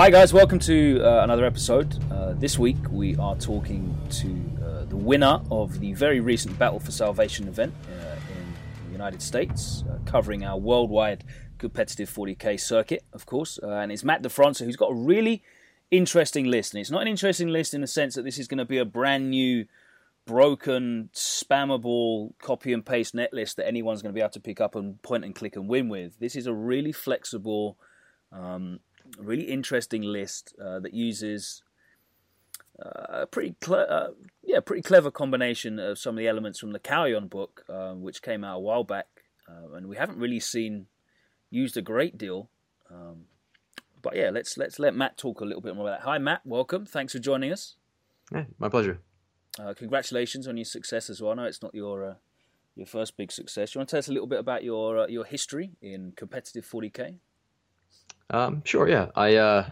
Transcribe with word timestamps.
Uh, 0.00 0.04
hi, 0.04 0.10
guys. 0.10 0.32
Welcome 0.32 0.58
to 0.60 0.98
uh, 1.02 1.22
another 1.24 1.44
episode. 1.44 2.02
Uh, 2.10 2.32
this 2.32 2.58
week, 2.58 2.78
we 2.90 3.16
are 3.16 3.36
talking 3.36 3.94
to 4.08 4.64
uh, 4.64 4.84
the 4.86 4.96
winner 4.96 5.42
of 5.50 5.78
the 5.78 5.92
very 5.92 6.20
recent 6.20 6.58
Battle 6.58 6.80
for 6.80 6.90
Salvation 6.90 7.46
event 7.46 7.74
uh, 7.86 8.16
in 8.32 8.86
the 8.86 8.92
United 8.92 9.20
States, 9.20 9.84
uh, 9.90 9.98
covering 10.06 10.42
our 10.42 10.56
worldwide 10.56 11.22
competitive 11.58 12.08
40k 12.08 12.58
circuit, 12.58 13.04
of 13.12 13.26
course. 13.26 13.58
and 13.62 13.92
it's 13.92 14.02
Matt 14.02 14.22
DeFranca, 14.22 14.64
who's 14.64 14.76
got 14.76 14.90
a 14.90 14.94
really 14.94 15.42
interesting 15.90 16.46
list. 16.46 16.72
And 16.72 16.80
it's 16.80 16.90
not 16.90 17.02
an 17.02 17.08
interesting 17.08 17.48
list 17.48 17.74
in 17.74 17.82
the 17.82 17.86
sense 17.86 18.14
that 18.14 18.22
this 18.22 18.38
is 18.38 18.48
going 18.48 18.56
to 18.56 18.64
be 18.64 18.78
a 18.78 18.86
brand 18.86 19.28
new, 19.28 19.66
broken, 20.24 21.10
spammable 21.12 22.32
copy 22.40 22.72
and 22.72 22.86
paste 22.86 23.14
net 23.14 23.34
list 23.34 23.58
that 23.58 23.66
anyone's 23.66 24.00
going 24.00 24.14
to 24.14 24.18
be 24.18 24.22
able 24.22 24.30
to 24.30 24.40
pick 24.40 24.62
up 24.62 24.74
and 24.74 25.02
point 25.02 25.26
and 25.26 25.34
click 25.34 25.56
and 25.56 25.68
win 25.68 25.90
with. 25.90 26.18
This 26.18 26.36
is 26.36 26.46
a 26.46 26.54
really 26.54 26.92
flexible. 26.92 27.76
Um, 28.32 28.80
really 29.18 29.44
interesting 29.44 30.02
list 30.02 30.54
uh, 30.62 30.78
that 30.80 30.94
uses 30.94 31.62
uh, 32.80 33.22
a 33.22 33.26
pretty 33.26 33.54
cle- 33.60 33.86
uh, 33.88 34.08
yeah 34.42 34.60
pretty 34.60 34.82
clever 34.82 35.10
combination 35.10 35.78
of 35.78 35.98
some 35.98 36.14
of 36.14 36.18
the 36.18 36.28
elements 36.28 36.58
from 36.58 36.72
the 36.72 36.78
Kauyon 36.78 37.28
book, 37.28 37.64
uh, 37.68 37.92
which 37.92 38.22
came 38.22 38.44
out 38.44 38.56
a 38.56 38.60
while 38.60 38.84
back, 38.84 39.06
uh, 39.48 39.74
and 39.74 39.86
we 39.86 39.96
haven't 39.96 40.18
really 40.18 40.40
seen 40.40 40.86
used 41.50 41.76
a 41.76 41.82
great 41.82 42.16
deal. 42.16 42.48
Um, 42.90 43.24
but 44.02 44.16
yeah, 44.16 44.30
let's 44.30 44.56
let's 44.56 44.78
let 44.78 44.94
Matt 44.94 45.18
talk 45.18 45.40
a 45.40 45.44
little 45.44 45.60
bit 45.60 45.74
more 45.76 45.88
about 45.88 46.00
that. 46.00 46.04
Hi, 46.06 46.18
Matt. 46.18 46.42
Welcome. 46.44 46.86
Thanks 46.86 47.12
for 47.12 47.18
joining 47.18 47.52
us. 47.52 47.76
Yeah, 48.32 48.44
my 48.58 48.68
pleasure. 48.68 49.00
Uh, 49.58 49.74
congratulations 49.74 50.46
on 50.46 50.56
your 50.56 50.64
success 50.64 51.10
as 51.10 51.20
well. 51.20 51.32
I 51.32 51.34
know 51.34 51.44
it's 51.44 51.62
not 51.62 51.74
your 51.74 52.16
your 52.76 52.86
first 52.86 53.16
big 53.16 53.30
success. 53.30 53.74
You 53.74 53.80
want 53.80 53.88
to 53.88 53.92
tell 53.94 53.98
us 53.98 54.08
a 54.08 54.12
little 54.12 54.26
bit 54.26 54.38
about 54.38 54.64
your 54.64 55.08
your 55.08 55.24
history 55.24 55.72
in 55.82 56.12
competitive 56.16 56.64
40k? 56.64 57.16
Um, 58.30 58.62
sure, 58.64 58.88
yeah. 58.88 59.10
I 59.14 59.36
uh, 59.36 59.66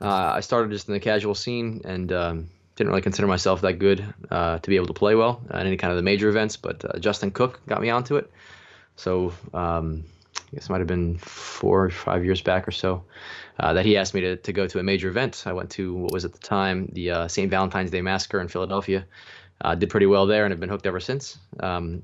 uh, 0.00 0.32
I 0.34 0.40
started 0.40 0.70
just 0.70 0.88
in 0.88 0.94
the 0.94 1.00
casual 1.00 1.34
scene 1.34 1.80
and 1.84 2.12
um, 2.12 2.50
didn't 2.76 2.90
really 2.90 3.02
consider 3.02 3.26
myself 3.26 3.62
that 3.62 3.78
good 3.78 4.14
uh, 4.30 4.58
to 4.58 4.70
be 4.70 4.76
able 4.76 4.86
to 4.86 4.92
play 4.92 5.14
well 5.14 5.42
at 5.50 5.66
any 5.66 5.76
kind 5.76 5.90
of 5.90 5.96
the 5.96 6.02
major 6.02 6.28
events. 6.28 6.56
But 6.56 6.84
uh, 6.84 6.98
Justin 6.98 7.30
Cook 7.30 7.60
got 7.66 7.80
me 7.80 7.90
onto 7.90 8.16
it. 8.16 8.30
So 8.96 9.32
um, 9.54 10.04
I 10.36 10.54
guess 10.54 10.64
it 10.64 10.70
might 10.70 10.80
have 10.80 10.86
been 10.86 11.16
four 11.18 11.86
or 11.86 11.90
five 11.90 12.24
years 12.24 12.42
back 12.42 12.68
or 12.68 12.70
so 12.70 13.04
uh, 13.58 13.72
that 13.72 13.86
he 13.86 13.96
asked 13.96 14.12
me 14.12 14.20
to, 14.20 14.36
to 14.36 14.52
go 14.52 14.66
to 14.66 14.78
a 14.78 14.82
major 14.82 15.08
event. 15.08 15.44
I 15.46 15.54
went 15.54 15.70
to 15.70 15.94
what 15.94 16.12
was 16.12 16.26
at 16.26 16.32
the 16.32 16.38
time 16.38 16.90
the 16.92 17.10
uh, 17.10 17.28
St. 17.28 17.50
Valentine's 17.50 17.90
Day 17.90 18.02
Massacre 18.02 18.40
in 18.40 18.48
Philadelphia. 18.48 19.06
did 19.78 19.88
pretty 19.88 20.06
well 20.06 20.26
there 20.26 20.44
and 20.44 20.52
have 20.52 20.60
been 20.60 20.68
hooked 20.68 20.86
ever 20.86 21.00
since. 21.00 21.38
Um, 21.58 22.02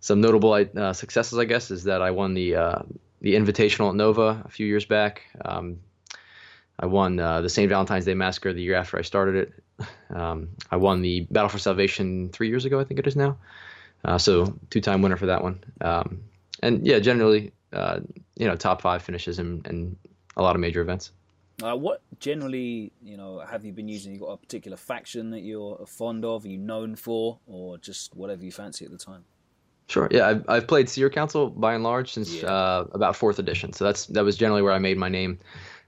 some 0.00 0.20
notable 0.20 0.54
successes, 0.94 1.38
I 1.38 1.44
guess, 1.44 1.72
is 1.72 1.84
that 1.84 2.02
I 2.02 2.12
won 2.12 2.34
the 2.34 2.54
the 3.20 3.34
Invitational 3.34 3.90
at 3.90 3.94
Nova 3.94 4.42
a 4.44 4.48
few 4.48 4.66
years 4.66 4.84
back. 4.84 5.22
Um, 5.44 5.78
I 6.80 6.86
won 6.86 7.18
uh, 7.18 7.40
the 7.40 7.48
St. 7.48 7.68
Valentine's 7.68 8.04
Day 8.04 8.14
Massacre 8.14 8.52
the 8.52 8.62
year 8.62 8.76
after 8.76 8.98
I 8.98 9.02
started 9.02 9.34
it. 9.34 9.52
Um, 10.10 10.48
I 10.70 10.76
won 10.76 11.02
the 11.02 11.26
Battle 11.30 11.48
for 11.48 11.58
Salvation 11.58 12.30
three 12.30 12.48
years 12.48 12.64
ago, 12.64 12.80
I 12.80 12.84
think 12.84 13.00
it 13.00 13.06
is 13.06 13.16
now. 13.16 13.36
Uh, 14.04 14.18
so 14.18 14.56
two-time 14.70 15.02
winner 15.02 15.16
for 15.16 15.26
that 15.26 15.42
one. 15.42 15.62
Um, 15.80 16.22
and 16.62 16.86
yeah, 16.86 16.98
generally, 16.98 17.52
uh, 17.72 18.00
you 18.36 18.46
know, 18.46 18.56
top 18.56 18.80
five 18.80 19.02
finishes 19.02 19.38
in, 19.38 19.96
a 20.36 20.42
lot 20.42 20.54
of 20.54 20.60
major 20.60 20.80
events. 20.80 21.10
Uh, 21.60 21.74
what 21.74 22.00
generally, 22.20 22.92
you 23.02 23.16
know, 23.16 23.40
have 23.40 23.64
you 23.64 23.72
been 23.72 23.88
using? 23.88 24.14
You 24.14 24.20
got 24.20 24.26
a 24.26 24.36
particular 24.36 24.76
faction 24.76 25.30
that 25.30 25.40
you're 25.40 25.84
fond 25.84 26.24
of, 26.24 26.44
are 26.44 26.48
you 26.48 26.58
known 26.58 26.94
for, 26.94 27.40
or 27.48 27.76
just 27.78 28.14
whatever 28.14 28.44
you 28.44 28.52
fancy 28.52 28.84
at 28.84 28.92
the 28.92 28.98
time? 28.98 29.24
Sure. 29.88 30.06
Yeah, 30.10 30.28
I've, 30.28 30.44
I've 30.48 30.66
played 30.66 30.88
Seer 30.88 31.08
Council 31.08 31.48
by 31.48 31.74
and 31.74 31.82
large 31.82 32.12
since 32.12 32.42
yeah. 32.42 32.48
uh, 32.48 32.84
about 32.92 33.16
fourth 33.16 33.38
edition. 33.38 33.72
So 33.72 33.84
that's 33.84 34.06
that 34.06 34.22
was 34.22 34.36
generally 34.36 34.62
where 34.62 34.74
I 34.74 34.78
made 34.78 34.98
my 34.98 35.08
name. 35.08 35.38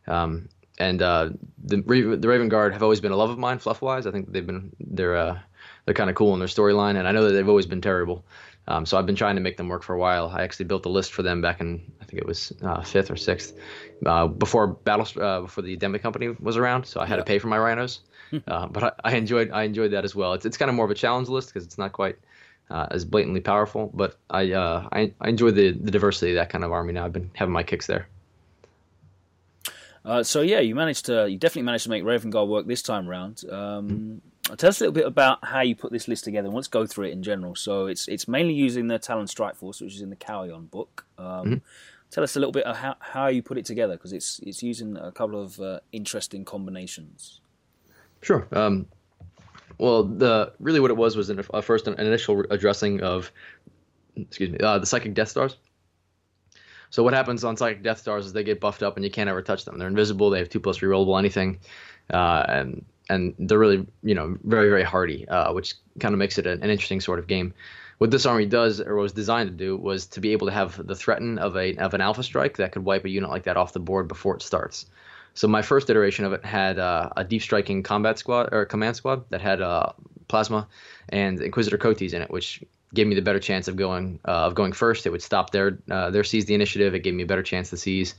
Um, 0.06 0.48
and 0.78 1.02
uh, 1.02 1.30
the 1.62 1.76
the 1.76 2.28
Raven 2.28 2.48
Guard 2.48 2.72
have 2.72 2.82
always 2.82 3.00
been 3.00 3.12
a 3.12 3.16
love 3.16 3.28
of 3.28 3.38
mine, 3.38 3.58
fluff 3.58 3.82
wise. 3.82 4.06
I 4.06 4.10
think 4.10 4.32
they've 4.32 4.46
been 4.46 4.72
they're 4.80 5.16
uh, 5.16 5.38
they're 5.84 5.94
kind 5.94 6.08
of 6.08 6.16
cool 6.16 6.32
in 6.32 6.38
their 6.38 6.48
storyline, 6.48 6.96
and 6.96 7.06
I 7.06 7.12
know 7.12 7.24
that 7.24 7.32
they've 7.32 7.48
always 7.48 7.66
been 7.66 7.82
terrible. 7.82 8.24
Um, 8.68 8.86
so 8.86 8.98
I've 8.98 9.06
been 9.06 9.16
trying 9.16 9.34
to 9.34 9.42
make 9.42 9.56
them 9.56 9.68
work 9.68 9.82
for 9.82 9.94
a 9.94 9.98
while. 9.98 10.28
I 10.28 10.42
actually 10.42 10.66
built 10.66 10.86
a 10.86 10.88
list 10.88 11.12
for 11.12 11.22
them 11.22 11.42
back 11.42 11.60
in 11.60 11.82
I 12.00 12.04
think 12.04 12.22
it 12.22 12.26
was 12.26 12.52
uh, 12.62 12.82
fifth 12.82 13.10
or 13.10 13.16
sixth, 13.16 13.54
uh, 14.06 14.28
before 14.28 14.68
battle 14.68 15.06
uh, 15.22 15.42
before 15.42 15.62
the 15.62 15.76
Demi 15.76 15.98
Company 15.98 16.28
was 16.40 16.56
around. 16.56 16.86
So 16.86 17.00
I 17.00 17.06
had 17.06 17.14
yeah. 17.14 17.18
to 17.18 17.24
pay 17.24 17.38
for 17.38 17.48
my 17.48 17.58
rhinos, 17.58 18.00
uh, 18.48 18.66
but 18.68 18.82
I, 18.82 18.92
I, 19.04 19.16
enjoyed 19.16 19.50
I 19.50 19.64
enjoyed 19.64 19.90
that 19.92 20.04
as 20.04 20.14
well. 20.14 20.32
It's 20.32 20.46
it's 20.46 20.56
kind 20.56 20.70
of 20.70 20.74
more 20.74 20.86
of 20.86 20.90
a 20.90 20.94
challenge 20.94 21.28
list 21.28 21.48
because 21.48 21.66
it's 21.66 21.76
not 21.76 21.92
quite 21.92 22.16
uh, 22.70 22.86
as 22.90 23.04
blatantly 23.04 23.40
powerful. 23.40 23.90
But 23.92 24.16
I, 24.30 24.52
uh, 24.52 24.88
I, 24.92 25.12
I 25.20 25.28
enjoy 25.28 25.50
the 25.50 25.72
the 25.72 25.90
diversity 25.90 26.32
of 26.32 26.36
that 26.36 26.50
kind 26.50 26.64
of 26.64 26.72
army 26.72 26.92
now. 26.92 27.04
I've 27.04 27.12
been 27.12 27.30
having 27.34 27.52
my 27.52 27.62
kicks 27.62 27.86
there. 27.86 28.08
Uh, 30.04 30.22
so 30.22 30.40
yeah, 30.40 30.60
you 30.60 30.74
managed 30.74 31.06
to 31.06 31.28
you 31.28 31.36
definitely 31.36 31.62
managed 31.62 31.84
to 31.84 31.90
make 31.90 32.04
Raven 32.04 32.30
Guard 32.30 32.48
work 32.48 32.66
this 32.66 32.82
time 32.82 33.08
around. 33.08 33.44
Um, 33.50 33.52
mm-hmm. 33.58 34.56
Tell 34.56 34.68
us 34.68 34.80
a 34.80 34.84
little 34.84 34.94
bit 34.94 35.06
about 35.06 35.44
how 35.44 35.60
you 35.60 35.76
put 35.76 35.92
this 35.92 36.08
list 36.08 36.24
together. 36.24 36.46
And 36.46 36.54
let's 36.54 36.68
go 36.68 36.86
through 36.86 37.06
it 37.08 37.12
in 37.12 37.22
general. 37.22 37.54
So 37.54 37.86
it's 37.86 38.08
it's 38.08 38.26
mainly 38.26 38.54
using 38.54 38.88
the 38.88 38.98
Talon 38.98 39.26
Strike 39.26 39.56
Force, 39.56 39.80
which 39.80 39.94
is 39.94 40.00
in 40.00 40.10
the 40.10 40.16
Kauyon 40.16 40.70
book. 40.70 41.04
Um, 41.18 41.24
mm-hmm. 41.26 41.54
Tell 42.10 42.24
us 42.24 42.34
a 42.34 42.40
little 42.40 42.52
bit 42.52 42.64
of 42.64 42.76
how, 42.76 42.96
how 42.98 43.28
you 43.28 43.42
put 43.42 43.58
it 43.58 43.64
together 43.64 43.94
because 43.94 44.12
it's 44.12 44.40
it's 44.40 44.62
using 44.62 44.96
a 44.96 45.12
couple 45.12 45.40
of 45.40 45.60
uh, 45.60 45.80
interesting 45.92 46.44
combinations. 46.44 47.40
Sure. 48.22 48.48
Um, 48.52 48.86
well, 49.78 50.04
the 50.04 50.52
really 50.58 50.80
what 50.80 50.90
it 50.90 50.96
was 50.96 51.16
was 51.16 51.30
an, 51.30 51.44
uh, 51.52 51.60
first 51.60 51.86
an 51.86 51.94
initial 51.94 52.44
addressing 52.50 53.00
of, 53.02 53.30
excuse 54.16 54.50
me, 54.50 54.58
uh, 54.58 54.78
the 54.78 54.86
psychic 54.86 55.14
Death 55.14 55.28
Stars. 55.28 55.56
So 56.90 57.04
what 57.04 57.14
happens 57.14 57.44
on 57.44 57.56
psychic 57.56 57.82
Death 57.82 57.98
Stars 57.98 58.26
is 58.26 58.32
they 58.32 58.42
get 58.44 58.60
buffed 58.60 58.82
up 58.82 58.96
and 58.96 59.04
you 59.04 59.10
can't 59.10 59.30
ever 59.30 59.42
touch 59.42 59.64
them. 59.64 59.78
They're 59.78 59.88
invisible. 59.88 60.30
They 60.30 60.38
have 60.38 60.48
two 60.48 60.60
plus 60.60 60.78
rerollable 60.78 61.18
anything, 61.18 61.60
uh, 62.12 62.44
and 62.48 62.84
and 63.08 63.34
they're 63.38 63.58
really 63.58 63.86
you 64.02 64.14
know 64.14 64.36
very 64.44 64.68
very 64.68 64.82
hardy, 64.82 65.26
uh, 65.28 65.52
which 65.52 65.74
kind 66.00 66.14
of 66.14 66.18
makes 66.18 66.38
it 66.38 66.46
an, 66.46 66.62
an, 66.62 66.70
interesting 66.70 67.00
sort 67.00 67.18
of 67.18 67.26
game. 67.26 67.54
What 67.98 68.10
this 68.10 68.26
army 68.26 68.46
does 68.46 68.80
or 68.80 68.96
was 68.96 69.12
designed 69.12 69.50
to 69.50 69.56
do 69.56 69.76
was 69.76 70.06
to 70.06 70.20
be 70.20 70.32
able 70.32 70.46
to 70.46 70.52
have 70.52 70.84
the 70.84 70.96
threaten 70.96 71.38
of 71.38 71.56
a 71.56 71.76
of 71.76 71.94
an 71.94 72.00
alpha 72.00 72.22
strike 72.22 72.56
that 72.56 72.72
could 72.72 72.84
wipe 72.84 73.04
a 73.04 73.10
unit 73.10 73.30
like 73.30 73.44
that 73.44 73.56
off 73.56 73.72
the 73.72 73.80
board 73.80 74.08
before 74.08 74.34
it 74.34 74.42
starts. 74.42 74.86
So 75.40 75.48
my 75.48 75.62
first 75.62 75.88
iteration 75.88 76.26
of 76.26 76.34
it 76.34 76.44
had 76.44 76.78
uh, 76.78 77.08
a 77.16 77.24
deep 77.24 77.40
striking 77.40 77.82
combat 77.82 78.18
squad 78.18 78.50
or 78.52 78.66
command 78.66 78.96
squad 78.96 79.24
that 79.30 79.40
had 79.40 79.62
uh, 79.62 79.86
plasma 80.28 80.68
and 81.08 81.40
Inquisitor 81.40 81.78
Coteaz 81.78 82.12
in 82.12 82.20
it, 82.20 82.30
which 82.30 82.62
gave 82.92 83.06
me 83.06 83.14
the 83.14 83.22
better 83.22 83.40
chance 83.40 83.66
of 83.66 83.74
going 83.74 84.20
uh, 84.28 84.44
of 84.48 84.54
going 84.54 84.72
first. 84.72 85.06
It 85.06 85.10
would 85.12 85.22
stop 85.22 85.48
their 85.48 85.78
uh, 85.90 86.10
their 86.10 86.24
seize 86.24 86.44
the 86.44 86.52
initiative. 86.52 86.94
It 86.94 86.98
gave 86.98 87.14
me 87.14 87.22
a 87.22 87.26
better 87.26 87.42
chance 87.42 87.70
to 87.70 87.78
seize. 87.78 88.16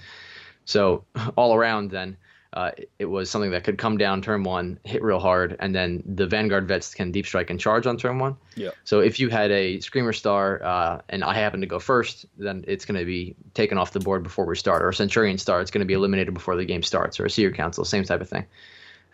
So 0.65 1.05
all 1.35 1.53
around 1.53 1.91
then, 1.91 2.17
uh, 2.53 2.71
it 2.99 3.05
was 3.05 3.29
something 3.29 3.51
that 3.51 3.63
could 3.63 3.77
come 3.77 3.97
down 3.97 4.21
turn 4.21 4.43
one, 4.43 4.77
hit 4.83 5.01
real 5.01 5.19
hard, 5.19 5.55
and 5.59 5.73
then 5.73 6.03
the 6.05 6.27
Vanguard 6.27 6.67
vets 6.67 6.93
can 6.93 7.11
deep 7.11 7.25
strike 7.25 7.49
and 7.49 7.59
charge 7.59 7.87
on 7.87 7.97
turn 7.97 8.19
one. 8.19 8.35
Yeah. 8.55 8.71
So 8.83 8.99
if 8.99 9.19
you 9.21 9.29
had 9.29 9.51
a 9.51 9.79
Screamer 9.79 10.11
Star 10.11 10.61
uh, 10.61 11.01
and 11.07 11.23
I 11.23 11.33
happen 11.33 11.61
to 11.61 11.67
go 11.67 11.79
first, 11.79 12.25
then 12.37 12.65
it's 12.67 12.83
going 12.83 12.99
to 12.99 13.05
be 13.05 13.35
taken 13.53 13.77
off 13.77 13.91
the 13.91 14.01
board 14.01 14.23
before 14.23 14.45
we 14.45 14.57
start. 14.57 14.81
Or 14.81 14.89
a 14.89 14.93
Centurion 14.93 15.37
Star, 15.37 15.61
it's 15.61 15.71
going 15.71 15.79
to 15.79 15.85
be 15.85 15.93
eliminated 15.93 16.33
before 16.33 16.57
the 16.57 16.65
game 16.65 16.83
starts. 16.83 17.21
Or 17.21 17.25
a 17.25 17.29
Seer 17.29 17.51
Council, 17.51 17.85
same 17.85 18.03
type 18.03 18.19
of 18.19 18.27
thing. 18.27 18.45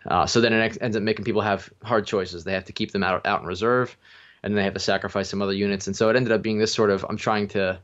Uh, 0.04 0.26
so 0.26 0.40
then 0.40 0.52
it 0.52 0.78
ends 0.80 0.96
up 0.96 1.02
making 1.02 1.24
people 1.24 1.42
have 1.42 1.72
hard 1.84 2.06
choices. 2.06 2.42
They 2.42 2.54
have 2.54 2.64
to 2.64 2.72
keep 2.72 2.90
them 2.90 3.04
out 3.04 3.24
out 3.24 3.42
in 3.42 3.46
reserve, 3.46 3.96
and 4.42 4.52
then 4.52 4.56
they 4.56 4.64
have 4.64 4.74
to 4.74 4.80
sacrifice 4.80 5.28
some 5.28 5.42
other 5.42 5.52
units. 5.52 5.86
And 5.86 5.94
so 5.94 6.08
it 6.08 6.16
ended 6.16 6.32
up 6.32 6.42
being 6.42 6.58
this 6.58 6.72
sort 6.72 6.90
of 6.90 7.06
I'm 7.08 7.16
trying 7.16 7.48
to 7.48 7.78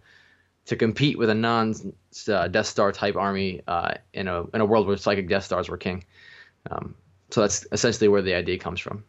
to 0.67 0.77
compete 0.77 1.19
with 1.19 1.31
a 1.31 1.35
non 1.35 1.75
uh, 2.29 2.49
Death 2.49 2.67
Star 2.67 2.93
type 2.93 3.17
army 3.17 3.63
uh, 3.67 3.95
in 4.13 4.29
a 4.29 4.45
in 4.55 4.61
a 4.61 4.67
world 4.67 4.87
where 4.87 4.97
psychic 4.97 5.29
Death 5.29 5.45
Stars 5.45 5.69
were 5.69 5.77
king. 5.77 6.05
Um, 6.71 6.95
so 7.31 7.43
that's 7.43 7.67
essentially 7.73 8.09
where 8.09 8.23
the 8.23 8.35
idea 8.35 8.59
comes 8.59 8.81
from. 8.81 9.05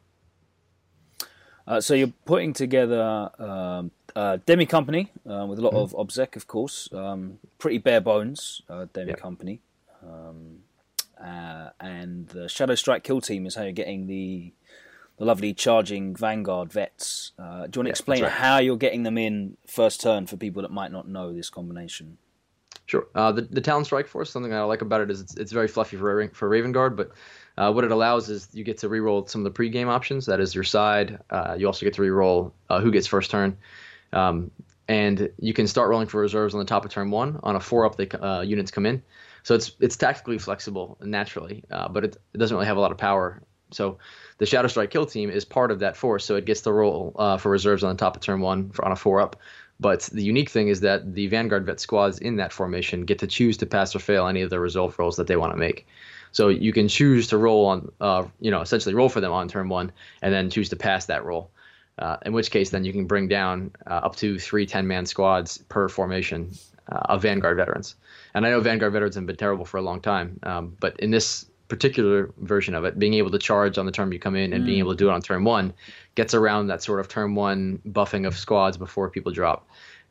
Uh, 1.68 1.82
so 1.82 1.94
you're 1.94 2.14
putting 2.26 2.54
together 2.54 3.30
um, 3.40 3.92
a 4.16 4.40
demi 4.46 4.66
company 4.66 5.12
uh, 5.30 5.46
with 5.46 5.60
a 5.60 5.62
lot 5.62 5.74
mm. 5.74 5.82
of 5.82 5.92
obsec, 5.94 6.36
of 6.36 6.48
course. 6.48 6.90
Um, 6.94 7.40
pretty 7.58 7.80
bare 7.80 8.02
bones 8.02 8.62
uh, 8.70 8.86
demi 8.94 9.10
yep. 9.10 9.20
company, 9.20 9.62
um, 10.04 10.60
uh, 11.24 11.70
and 11.80 12.28
the 12.28 12.48
Shadow 12.48 12.76
Strike 12.76 13.04
kill 13.04 13.22
team 13.22 13.46
is 13.46 13.56
how 13.56 13.64
you're 13.64 13.72
getting 13.72 14.08
the 14.08 14.54
the 15.18 15.26
lovely 15.26 15.54
charging 15.54 16.16
Vanguard 16.16 16.72
vets. 16.72 17.32
Uh, 17.40 17.44
do 17.44 17.50
you 17.50 17.58
want 17.58 17.72
to 17.74 17.82
yeah, 17.84 17.90
explain 17.90 18.24
right. 18.24 18.32
how 18.32 18.58
you're 18.60 18.78
getting 18.78 19.04
them 19.04 19.18
in 19.18 19.58
first 19.68 20.02
turn 20.02 20.28
for 20.28 20.38
people 20.38 20.62
that 20.62 20.72
might 20.72 20.92
not 20.92 21.08
know 21.08 21.34
this 21.34 21.50
combination? 21.50 22.18
Sure. 22.88 23.08
Uh, 23.16 23.32
the 23.32 23.42
the 23.42 23.62
Talon 23.62 23.84
Strike 23.84 24.08
Force, 24.08 24.30
something 24.30 24.54
I 24.54 24.62
like 24.62 24.82
about 24.82 25.02
it 25.02 25.10
is 25.10 25.20
it's, 25.20 25.36
it's 25.36 25.52
very 25.52 25.68
fluffy 25.68 25.98
for 25.98 26.28
for 26.30 26.48
Raven 26.48 26.72
Guard, 26.72 26.96
but 26.96 27.12
uh, 27.58 27.72
what 27.72 27.84
it 27.84 27.92
allows 27.92 28.30
is 28.30 28.48
you 28.54 28.64
get 28.64 28.78
to 28.80 28.90
reroll 28.90 29.28
some 29.28 29.46
of 29.46 29.52
the 29.52 29.58
pregame 29.58 29.88
options. 29.88 30.26
That 30.28 30.40
is 30.40 30.54
your 30.54 30.64
side. 30.64 31.20
Uh, 31.30 31.56
you 31.58 31.66
also 31.66 31.86
get 31.86 31.94
to 31.96 32.02
reroll 32.02 32.52
uh, 32.70 32.82
who 32.82 32.92
gets 32.92 33.08
first 33.08 33.32
turn. 33.32 33.58
Um, 34.14 34.52
and 34.88 35.32
you 35.40 35.54
can 35.54 35.68
start 35.68 35.90
rolling 35.90 36.08
for 36.08 36.22
reserves 36.22 36.54
on 36.54 36.60
the 36.60 36.66
top 36.66 36.86
of 36.86 36.92
turn 36.92 37.10
one. 37.10 37.40
On 37.42 37.56
a 37.56 37.60
four 37.60 37.86
up, 37.86 37.96
the 37.96 38.24
uh, 38.24 38.42
units 38.42 38.70
come 38.70 38.86
in. 38.86 39.02
So 39.42 39.56
it's 39.56 39.72
it's 39.80 39.96
tactically 39.96 40.38
flexible 40.38 40.98
naturally, 41.02 41.64
uh, 41.72 41.88
but 41.88 42.04
it, 42.04 42.18
it 42.34 42.38
doesn't 42.38 42.56
really 42.56 42.68
have 42.68 42.78
a 42.78 42.82
lot 42.82 42.92
of 42.92 42.98
power. 42.98 43.42
So 43.76 43.98
the 44.38 44.46
Shadow 44.46 44.68
Strike 44.68 44.92
kill 44.92 45.06
team 45.06 45.30
is 45.30 45.46
part 45.46 45.72
of 45.72 45.80
that 45.80 45.96
force, 45.96 46.26
so 46.26 46.36
it 46.36 46.46
gets 46.46 46.62
the 46.62 46.74
roll 46.74 47.14
uh, 47.18 47.38
for 47.38 47.50
reserves 47.50 47.84
on 47.84 47.96
the 47.96 48.00
top 48.00 48.16
of 48.16 48.22
turn 48.22 48.42
one 48.42 48.70
for, 48.72 48.86
on 48.86 48.92
a 48.92 48.96
four 48.96 49.22
up. 49.22 49.36
But 49.80 50.02
the 50.12 50.24
unique 50.24 50.50
thing 50.50 50.70
is 50.70 50.80
that 50.82 51.14
the 51.14 51.28
Vanguard 51.28 51.66
vet 51.66 51.80
squads 51.80 52.20
in 52.20 52.38
that 52.38 52.54
formation 52.54 53.06
get 53.06 53.20
to 53.20 53.28
choose 53.28 53.58
to 53.58 53.66
pass 53.66 53.96
or 53.96 54.00
fail 54.00 54.28
any 54.28 54.42
of 54.42 54.50
the 54.50 54.60
resolve 54.60 54.98
rolls 54.98 55.18
that 55.18 55.28
they 55.28 55.36
want 55.36 55.52
to 55.52 55.58
make. 55.58 55.86
So 56.32 56.50
you 56.50 56.74
can 56.74 56.88
choose 56.88 57.28
to 57.28 57.38
roll 57.38 57.66
on, 57.66 57.92
uh, 58.02 58.26
you 58.40 58.52
know, 58.52 58.62
essentially 58.62 58.96
roll 58.96 59.10
for 59.10 59.22
them 59.22 59.32
on 59.32 59.48
turn 59.48 59.70
one, 59.70 59.92
and 60.22 60.34
then 60.34 60.50
choose 60.50 60.70
to 60.70 60.76
pass 60.76 61.06
that 61.06 61.24
roll. 61.24 61.50
Uh, 61.98 62.18
in 62.26 62.34
which 62.34 62.52
case, 62.52 62.72
then 62.72 62.84
you 62.84 62.92
can 62.92 63.06
bring 63.06 63.28
down 63.28 63.72
uh, 63.88 64.02
up 64.04 64.16
to 64.18 64.38
three 64.38 64.66
10 64.66 64.86
man 64.86 65.06
squads 65.06 65.58
per 65.70 65.88
formation 65.88 66.52
uh, 66.92 67.00
of 67.10 67.22
Vanguard 67.22 67.58
veterans. 67.58 67.96
And 68.34 68.46
I 68.46 68.50
know 68.50 68.60
Vanguard 68.60 68.92
veterans 68.92 69.16
have 69.16 69.26
been 69.26 69.38
terrible 69.38 69.64
for 69.64 69.78
a 69.78 69.82
long 69.82 70.02
time, 70.02 70.40
um, 70.44 70.76
but 70.80 71.00
in 71.00 71.12
this 71.12 71.46
particular 71.68 72.32
version 72.38 72.76
of 72.76 72.86
it, 72.86 72.98
being 73.00 73.16
able 73.16 73.32
to 73.32 73.40
charge 73.40 73.78
on 73.78 73.86
the 73.86 73.92
turn 73.92 74.12
you 74.12 74.20
come 74.20 74.36
in 74.36 74.54
and 74.54 74.64
mm. 74.64 74.68
being 74.68 74.80
able 74.80 74.92
to 74.92 74.98
do 74.98 75.10
it 75.10 75.12
on 75.12 75.22
turn 75.22 75.44
one 75.44 75.74
gets 76.16 76.34
around 76.34 76.68
that 76.68 76.84
sort 76.84 77.00
of 77.00 77.08
turn 77.08 77.36
one 77.36 77.80
buffing 77.88 78.28
of 78.28 78.38
squads 78.38 78.78
before 78.78 79.10
people 79.10 79.32
drop. 79.32 79.68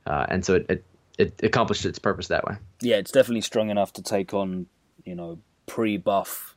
Uh, 0.06 0.26
and 0.28 0.44
so 0.44 0.54
it, 0.56 0.66
it, 0.68 0.84
it 1.18 1.40
accomplished 1.42 1.84
its 1.84 1.98
purpose 1.98 2.28
that 2.28 2.44
way. 2.44 2.56
Yeah, 2.80 2.96
it's 2.96 3.12
definitely 3.12 3.40
strong 3.42 3.70
enough 3.70 3.92
to 3.94 4.02
take 4.02 4.34
on, 4.34 4.66
you 5.04 5.14
know, 5.14 5.38
pre-buff 5.66 6.56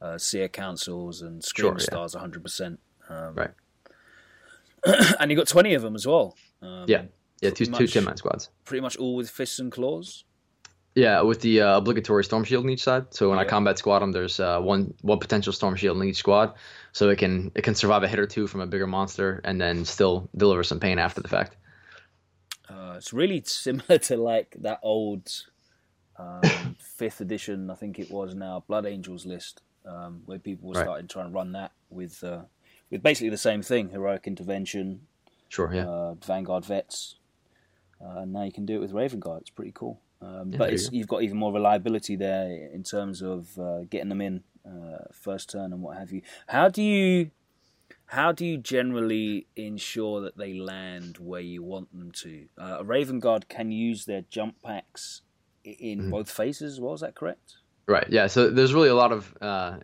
uh, 0.00 0.18
seer 0.18 0.48
councils 0.48 1.22
and 1.22 1.44
scream 1.44 1.72
sure, 1.72 1.78
stars 1.78 2.14
yeah. 2.14 2.26
100%. 2.26 2.78
Um, 3.08 3.34
right. 3.34 3.50
and 5.20 5.30
you 5.30 5.36
got 5.36 5.48
20 5.48 5.74
of 5.74 5.82
them 5.82 5.94
as 5.94 6.06
well. 6.06 6.36
Um, 6.62 6.84
yeah. 6.86 7.02
Yeah, 7.42 7.50
two, 7.50 7.66
much, 7.66 7.78
two 7.78 7.86
10 7.86 8.04
man 8.04 8.16
squads. 8.16 8.48
Pretty 8.64 8.80
much 8.80 8.96
all 8.96 9.14
with 9.14 9.28
fists 9.28 9.58
and 9.58 9.70
claws. 9.70 10.24
Yeah, 10.96 11.20
with 11.20 11.42
the 11.42 11.60
uh, 11.60 11.76
obligatory 11.76 12.24
storm 12.24 12.44
shield 12.44 12.64
in 12.64 12.70
each 12.70 12.82
side. 12.82 13.12
So 13.12 13.28
when 13.28 13.36
yeah. 13.36 13.44
I 13.44 13.44
combat 13.44 13.76
squad 13.76 13.98
them, 13.98 14.12
there's 14.12 14.40
uh, 14.40 14.60
one 14.60 14.94
one 15.02 15.18
potential 15.18 15.52
storm 15.52 15.76
shield 15.76 15.98
in 15.98 16.08
each 16.08 16.16
squad, 16.16 16.54
so 16.92 17.10
it 17.10 17.18
can 17.18 17.52
it 17.54 17.62
can 17.62 17.74
survive 17.74 18.02
a 18.02 18.08
hit 18.08 18.18
or 18.18 18.26
two 18.26 18.46
from 18.46 18.62
a 18.62 18.66
bigger 18.66 18.86
monster 18.86 19.42
and 19.44 19.60
then 19.60 19.84
still 19.84 20.30
deliver 20.34 20.64
some 20.64 20.80
pain 20.80 20.98
after 20.98 21.20
the 21.20 21.28
fact. 21.28 21.54
Uh, 22.66 22.94
it's 22.96 23.12
really 23.12 23.42
similar 23.44 23.98
to 24.08 24.16
like 24.16 24.56
that 24.58 24.80
old 24.82 25.30
um, 26.18 26.40
fifth 26.78 27.20
edition, 27.20 27.70
I 27.70 27.74
think 27.74 27.98
it 27.98 28.10
was 28.10 28.34
now 28.34 28.64
Blood 28.66 28.86
Angels 28.86 29.26
list, 29.26 29.60
um, 29.84 30.22
where 30.24 30.38
people 30.38 30.70
were 30.70 30.76
right. 30.76 30.84
starting 30.84 31.08
trying 31.08 31.26
to 31.26 31.32
run 31.32 31.52
that 31.52 31.72
with 31.90 32.24
uh, 32.24 32.42
with 32.90 33.02
basically 33.02 33.28
the 33.28 33.36
same 33.36 33.62
thing: 33.62 33.90
heroic 33.90 34.26
intervention, 34.26 35.02
sure, 35.48 35.72
yeah, 35.74 35.86
uh, 35.86 36.14
Vanguard 36.14 36.64
vets. 36.64 37.16
Uh, 38.00 38.20
and 38.20 38.32
now 38.32 38.44
you 38.44 38.52
can 38.52 38.66
do 38.66 38.76
it 38.76 38.80
with 38.80 38.92
Raven 38.92 39.20
Guard. 39.20 39.42
It's 39.42 39.50
pretty 39.50 39.72
cool. 39.74 40.00
Um, 40.22 40.52
yeah, 40.52 40.58
but 40.58 40.92
you 40.92 41.00
have 41.00 41.08
got 41.08 41.22
even 41.22 41.36
more 41.36 41.52
reliability 41.52 42.16
there 42.16 42.70
in 42.72 42.82
terms 42.82 43.22
of 43.22 43.58
uh, 43.58 43.80
getting 43.90 44.08
them 44.08 44.20
in 44.20 44.42
uh, 44.66 45.04
first 45.12 45.50
turn 45.50 45.72
and 45.72 45.82
what 45.82 45.96
have 45.96 46.10
you. 46.10 46.22
How 46.46 46.68
do 46.68 46.82
you 46.82 47.30
how 48.06 48.32
do 48.32 48.46
you 48.46 48.56
generally 48.56 49.46
ensure 49.56 50.20
that 50.20 50.36
they 50.36 50.54
land 50.54 51.18
where 51.18 51.40
you 51.40 51.62
want 51.62 51.96
them 51.96 52.12
to? 52.12 52.46
Uh, 52.56 52.76
a 52.80 52.84
Raven 52.84 53.18
Guard 53.18 53.48
can 53.48 53.72
use 53.72 54.04
their 54.04 54.22
jump 54.30 54.62
packs 54.62 55.22
in 55.64 55.98
mm-hmm. 55.98 56.10
both 56.10 56.30
phases 56.30 56.74
as 56.74 56.80
well. 56.80 56.94
Is 56.94 57.00
that 57.00 57.14
correct? 57.16 57.56
Right. 57.86 58.06
Yeah. 58.08 58.28
So 58.28 58.48
there's 58.50 58.74
really 58.74 58.88
a 58.88 58.94
lot 58.94 59.12
of 59.12 59.36
uh, 59.40 59.78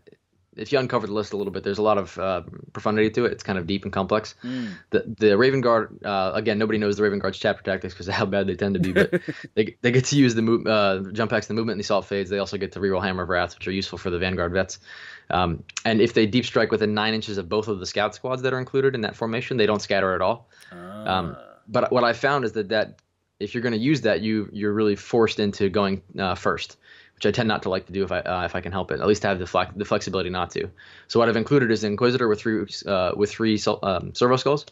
if 0.56 0.70
you 0.70 0.78
uncover 0.78 1.06
the 1.06 1.12
list 1.14 1.32
a 1.32 1.36
little 1.36 1.52
bit, 1.52 1.64
there's 1.64 1.78
a 1.78 1.82
lot 1.82 1.96
of 1.96 2.18
uh, 2.18 2.42
profundity 2.72 3.08
to 3.10 3.24
it. 3.24 3.32
It's 3.32 3.42
kind 3.42 3.58
of 3.58 3.66
deep 3.66 3.84
and 3.84 3.92
complex. 3.92 4.34
Mm. 4.42 4.72
The 4.90 5.14
the 5.18 5.38
Raven 5.38 5.60
Guard 5.60 6.04
uh, 6.04 6.32
again, 6.34 6.58
nobody 6.58 6.78
knows 6.78 6.96
the 6.96 7.02
Raven 7.02 7.18
Guard's 7.18 7.38
chapter 7.38 7.62
tactics 7.62 7.94
because 7.94 8.08
of 8.08 8.14
how 8.14 8.26
bad 8.26 8.46
they 8.46 8.54
tend 8.54 8.74
to 8.74 8.80
be. 8.80 8.92
But 8.92 9.22
they 9.54 9.76
they 9.80 9.90
get 9.90 10.04
to 10.06 10.16
use 10.16 10.34
the 10.34 10.42
move, 10.42 10.66
uh, 10.66 11.02
jump 11.12 11.30
packs, 11.30 11.46
the 11.46 11.54
movement, 11.54 11.76
and 11.76 11.80
the 11.80 11.84
assault 11.84 12.04
fades. 12.04 12.28
They 12.28 12.38
also 12.38 12.58
get 12.58 12.72
to 12.72 12.80
reroll 12.80 13.02
Hammer 13.02 13.22
of 13.22 13.28
Wrath, 13.30 13.54
which 13.54 13.66
are 13.66 13.72
useful 13.72 13.98
for 13.98 14.10
the 14.10 14.18
Vanguard 14.18 14.52
vets. 14.52 14.78
Um, 15.30 15.64
and 15.84 16.00
if 16.00 16.12
they 16.12 16.26
deep 16.26 16.44
strike 16.44 16.70
within 16.70 16.92
nine 16.92 17.14
inches 17.14 17.38
of 17.38 17.48
both 17.48 17.68
of 17.68 17.80
the 17.80 17.86
scout 17.86 18.14
squads 18.14 18.42
that 18.42 18.52
are 18.52 18.58
included 18.58 18.94
in 18.94 19.00
that 19.02 19.16
formation, 19.16 19.56
they 19.56 19.66
don't 19.66 19.80
scatter 19.80 20.14
at 20.14 20.20
all. 20.20 20.48
Um, 20.70 21.36
ah. 21.38 21.44
but 21.66 21.90
what 21.90 22.04
I 22.04 22.12
found 22.12 22.44
is 22.44 22.52
that 22.52 22.68
that 22.68 23.00
if 23.40 23.54
you're 23.54 23.62
going 23.62 23.72
to 23.72 23.78
use 23.78 24.02
that, 24.02 24.20
you 24.20 24.50
you're 24.52 24.72
really 24.72 24.96
forced 24.96 25.40
into 25.40 25.70
going 25.70 26.02
uh, 26.18 26.34
first 26.34 26.76
which 27.22 27.32
I 27.32 27.36
tend 27.36 27.48
not 27.48 27.62
to 27.62 27.68
like 27.68 27.86
to 27.86 27.92
do 27.92 28.02
if 28.02 28.10
I 28.10 28.18
uh, 28.18 28.44
if 28.44 28.56
I 28.56 28.60
can 28.60 28.72
help 28.72 28.90
it. 28.90 29.00
At 29.00 29.06
least 29.06 29.22
have 29.22 29.38
the 29.38 29.46
flex- 29.46 29.72
the 29.76 29.84
flexibility 29.84 30.28
not 30.28 30.50
to. 30.52 30.68
So 31.06 31.20
what 31.20 31.28
I've 31.28 31.36
included 31.36 31.70
is 31.70 31.84
Inquisitor 31.84 32.26
with 32.26 32.40
three 32.40 32.66
uh, 32.86 33.12
with 33.16 33.30
three 33.30 33.60
um, 33.82 34.14
servo 34.14 34.36
skulls. 34.36 34.66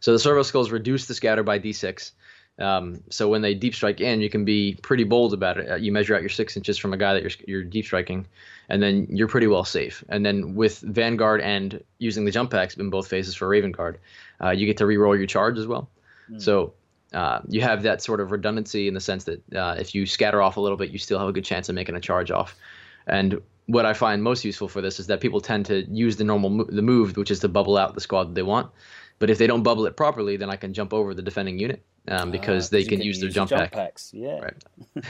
So 0.00 0.12
the 0.12 0.18
servo 0.18 0.42
skulls 0.42 0.72
reduce 0.72 1.06
the 1.06 1.14
scatter 1.14 1.44
by 1.44 1.60
d6. 1.60 2.10
Um, 2.58 3.02
so 3.08 3.28
when 3.28 3.40
they 3.40 3.54
deep 3.54 3.74
strike 3.74 4.00
in, 4.00 4.20
you 4.20 4.28
can 4.28 4.44
be 4.44 4.76
pretty 4.82 5.04
bold 5.04 5.32
about 5.32 5.58
it. 5.58 5.70
Uh, 5.70 5.76
you 5.76 5.92
measure 5.92 6.14
out 6.14 6.22
your 6.22 6.28
six 6.28 6.56
inches 6.56 6.76
from 6.76 6.92
a 6.92 6.96
guy 6.96 7.14
that 7.14 7.22
you're 7.22 7.32
you're 7.46 7.64
deep 7.64 7.84
striking, 7.84 8.26
and 8.68 8.82
then 8.82 9.06
you're 9.08 9.28
pretty 9.28 9.46
well 9.46 9.64
safe. 9.64 10.02
And 10.08 10.26
then 10.26 10.56
with 10.56 10.80
Vanguard 10.80 11.40
and 11.40 11.84
using 11.98 12.24
the 12.24 12.32
jump 12.32 12.50
packs 12.50 12.76
in 12.76 12.90
both 12.90 13.06
phases 13.06 13.36
for 13.36 13.46
Raven 13.46 13.70
Guard, 13.70 14.00
uh, 14.42 14.50
you 14.50 14.66
get 14.66 14.78
to 14.78 14.84
reroll 14.84 15.16
your 15.16 15.26
charge 15.26 15.56
as 15.56 15.68
well. 15.68 15.88
Mm. 16.28 16.42
So 16.42 16.74
uh, 17.14 17.40
you 17.48 17.60
have 17.60 17.82
that 17.82 18.02
sort 18.02 18.20
of 18.20 18.30
redundancy 18.30 18.88
in 18.88 18.94
the 18.94 19.00
sense 19.00 19.24
that 19.24 19.54
uh, 19.54 19.76
if 19.78 19.94
you 19.94 20.06
scatter 20.06 20.40
off 20.40 20.56
a 20.56 20.60
little 20.60 20.76
bit, 20.76 20.90
you 20.90 20.98
still 20.98 21.18
have 21.18 21.28
a 21.28 21.32
good 21.32 21.44
chance 21.44 21.68
of 21.68 21.74
making 21.74 21.94
a 21.94 22.00
charge 22.00 22.30
off. 22.30 22.56
And 23.06 23.40
what 23.66 23.86
I 23.86 23.92
find 23.92 24.22
most 24.22 24.44
useful 24.44 24.68
for 24.68 24.80
this 24.80 24.98
is 24.98 25.06
that 25.08 25.20
people 25.20 25.40
tend 25.40 25.66
to 25.66 25.82
use 25.90 26.16
the 26.16 26.24
normal 26.24 26.50
mo- 26.50 26.68
the 26.68 26.82
move, 26.82 27.16
which 27.16 27.30
is 27.30 27.40
to 27.40 27.48
bubble 27.48 27.76
out 27.76 27.94
the 27.94 28.00
squad 28.00 28.24
that 28.24 28.34
they 28.34 28.42
want. 28.42 28.70
But 29.18 29.30
if 29.30 29.38
they 29.38 29.46
don't 29.46 29.62
bubble 29.62 29.86
it 29.86 29.96
properly, 29.96 30.36
then 30.36 30.50
I 30.50 30.56
can 30.56 30.72
jump 30.72 30.92
over 30.92 31.14
the 31.14 31.22
defending 31.22 31.58
unit 31.58 31.84
um, 32.08 32.28
ah, 32.28 32.32
because 32.32 32.68
uh, 32.68 32.76
they 32.76 32.82
can, 32.82 32.98
can, 32.98 33.06
use 33.06 33.20
their 33.20 33.30
jump, 33.30 33.50
jump 33.50 33.62
pack. 33.62 33.72
packs. 33.72 34.12
Yeah. 34.12 34.40
Right. 34.40 34.54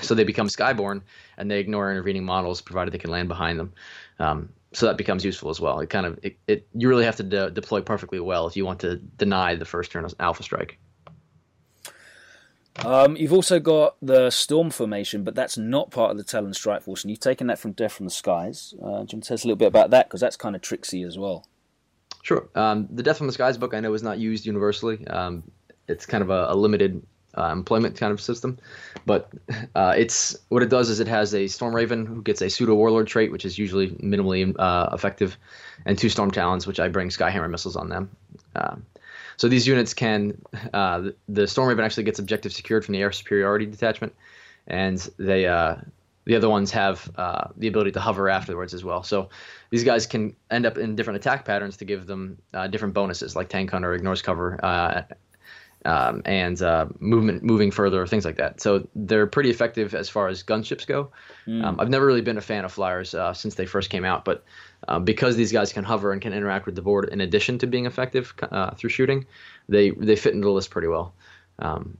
so 0.03 0.15
they 0.15 0.25
become 0.25 0.49
skyborn 0.49 1.03
and 1.39 1.51
they 1.51 1.61
ignore 1.61 1.91
intervening 1.91 2.25
models 2.25 2.61
provided 2.61 2.93
they 2.93 2.99
can 2.99 3.11
land 3.11 3.29
behind 3.29 3.59
them. 3.59 3.73
Um, 4.19 4.51
so 4.75 4.87
that 4.87 4.97
becomes 4.97 5.25
useful 5.25 5.51
as 5.51 5.61
well. 5.61 5.81
It 5.81 5.91
kind 5.91 6.07
of 6.07 6.19
it, 6.23 6.37
it 6.47 6.67
you 6.75 6.89
really 6.89 7.05
have 7.05 7.17
to 7.17 7.23
de- 7.23 7.51
deploy 7.51 7.81
perfectly 7.81 8.21
well 8.21 8.47
if 8.47 8.57
you 8.57 8.67
want 8.67 8.81
to 8.81 8.97
deny 8.97 9.55
the 9.55 9.65
first 9.65 9.93
turn 9.93 10.05
of 10.05 10.15
alpha 10.19 10.43
strike. 10.43 10.79
Um, 12.77 13.17
you've 13.17 13.33
also 13.33 13.61
got 13.61 13.97
the 14.01 14.31
Storm 14.31 14.71
formation, 14.71 15.25
but 15.25 15.35
that's 15.35 15.59
not 15.59 15.91
part 15.91 16.11
of 16.11 16.17
the 16.17 16.25
Talon 16.25 16.55
Strike 16.55 16.83
Force, 16.83 17.05
and 17.05 17.11
you've 17.11 17.21
taken 17.21 17.47
that 17.49 17.59
from 17.59 17.73
Death 17.73 17.93
from 17.93 18.07
the 18.07 18.11
Skies. 18.11 18.75
Uh, 18.79 18.85
do 18.85 18.87
you 18.87 18.91
want 18.91 19.09
to 19.11 19.21
tell 19.21 19.35
us 19.35 19.45
a 19.45 19.47
little 19.47 19.57
bit 19.57 19.69
about 19.69 19.91
that? 19.91 20.09
Because 20.09 20.21
that's 20.21 20.37
kind 20.37 20.57
of 20.57 20.63
tricksy 20.63 21.03
as 21.03 21.19
well. 21.19 21.47
Sure. 22.23 22.49
Um, 22.55 22.89
the 22.91 23.03
Death 23.03 23.19
from 23.19 23.27
the 23.27 23.33
Skies 23.33 23.59
book 23.59 23.75
I 23.75 23.81
know 23.81 23.93
is 23.95 24.03
not 24.03 24.19
used 24.19 24.47
universally. 24.47 25.07
Um, 25.07 25.43
it's 25.89 26.07
kind 26.07 26.23
of 26.23 26.31
a, 26.31 26.47
a 26.49 26.57
limited 26.57 27.03
uh, 27.37 27.51
employment 27.53 27.97
kind 27.97 28.13
of 28.13 28.21
system, 28.21 28.59
but 29.05 29.31
uh, 29.75 29.95
it's 29.97 30.37
what 30.49 30.63
it 30.63 30.69
does 30.71 30.89
is 30.89 31.01
it 31.01 31.09
has 31.09 31.35
a 31.35 31.49
Storm 31.49 31.75
Raven 31.75 32.07
who 32.07 32.23
gets 32.23 32.41
a 32.41 32.49
pseudo 32.49 32.75
Warlord 32.75 33.07
trait, 33.07 33.33
which 33.33 33.45
is 33.45 33.59
usually 33.59 33.89
minimally 33.91 34.55
uh, 34.59 34.91
effective, 34.93 35.37
and 35.85 35.99
two 35.99 36.09
Storm 36.09 36.31
Talons, 36.31 36.67
which 36.67 36.81
I 36.81 36.89
bring 36.89 37.09
Skyhammer 37.09 37.51
missiles 37.51 37.77
on 37.77 37.89
them. 37.89 38.11
So 39.37 39.49
these 39.49 39.67
units 39.67 39.95
can, 39.95 40.41
uh, 40.73 41.11
the 41.29 41.47
Storm 41.47 41.69
Raven 41.69 41.85
actually 41.85 42.05
gets 42.05 42.19
objective 42.19 42.53
secured 42.53 42.85
from 42.85 42.93
the 42.93 43.01
air 43.01 43.13
superiority 43.13 43.67
detachment, 43.67 44.15
and 44.67 44.99
they 45.19 45.47
uh, 45.47 45.77
the 46.25 46.37
other 46.37 46.49
ones 46.49 46.71
have 46.71 47.11
uh, 47.17 47.49
the 47.57 47.69
ability 47.69 47.93
to 47.93 48.01
hover 48.01 48.29
afterwards 48.29 48.75
as 48.75 48.85
well. 48.85 49.03
So 49.03 49.31
these 49.71 49.85
guys 49.85 50.07
can 50.07 50.37
end 50.51 50.67
up 50.67 50.79
in 50.79 50.95
different 50.95 51.17
attack 51.17 51.45
patterns 51.45 51.77
to 51.79 51.85
give 51.85 52.07
them 52.07 52.39
uh, 52.55 52.69
different 52.69 52.95
bonuses, 52.95 53.35
like 53.35 53.49
tank 53.49 53.71
hunter, 53.71 53.93
ignores 53.95 54.23
cover, 54.23 54.65
uh, 54.65 55.03
um, 55.85 56.23
and 56.25 56.63
uh, 56.63 56.87
movement 57.01 57.43
moving 57.43 57.73
further, 57.73 58.07
things 58.07 58.25
like 58.25 58.37
that. 58.37 58.61
So 58.61 58.87
they're 58.95 59.27
pretty 59.27 59.51
effective 59.51 59.95
as 59.95 60.09
far 60.09 60.29
as 60.29 60.45
gunships 60.45 60.87
go. 60.87 61.11
Mm. 61.47 61.65
Um, 61.65 61.81
I've 61.81 61.91
never 61.91 62.07
really 62.07 62.21
been 62.21 62.39
a 62.39 62.43
fan 62.43 62.65
of 62.65 62.73
flyers 62.73 63.15
uh, 63.15 63.35
since 63.35 63.57
they 63.57 63.67
first 63.67 63.91
came 63.91 64.05
out, 64.05 64.25
but 64.25 64.45
uh, 64.89 64.99
because 64.99 65.37
these 65.37 65.53
guys 65.53 65.73
can 65.73 65.85
hover 65.85 66.13
and 66.13 66.21
can 66.21 66.33
interact 66.33 66.67
with 66.67 66.75
the 66.75 66.83
board 66.83 67.09
in 67.11 67.21
addition 67.21 67.59
to 67.59 67.67
being 67.67 67.87
effective 67.87 68.35
uh, 68.43 68.71
through 68.75 68.91
shooting, 68.91 69.27
they 69.69 69.91
they 69.91 70.17
fit 70.17 70.35
into 70.35 70.47
the 70.47 70.53
list 70.53 70.71
pretty 70.71 70.89
well. 70.89 71.15
Um, 71.59 71.99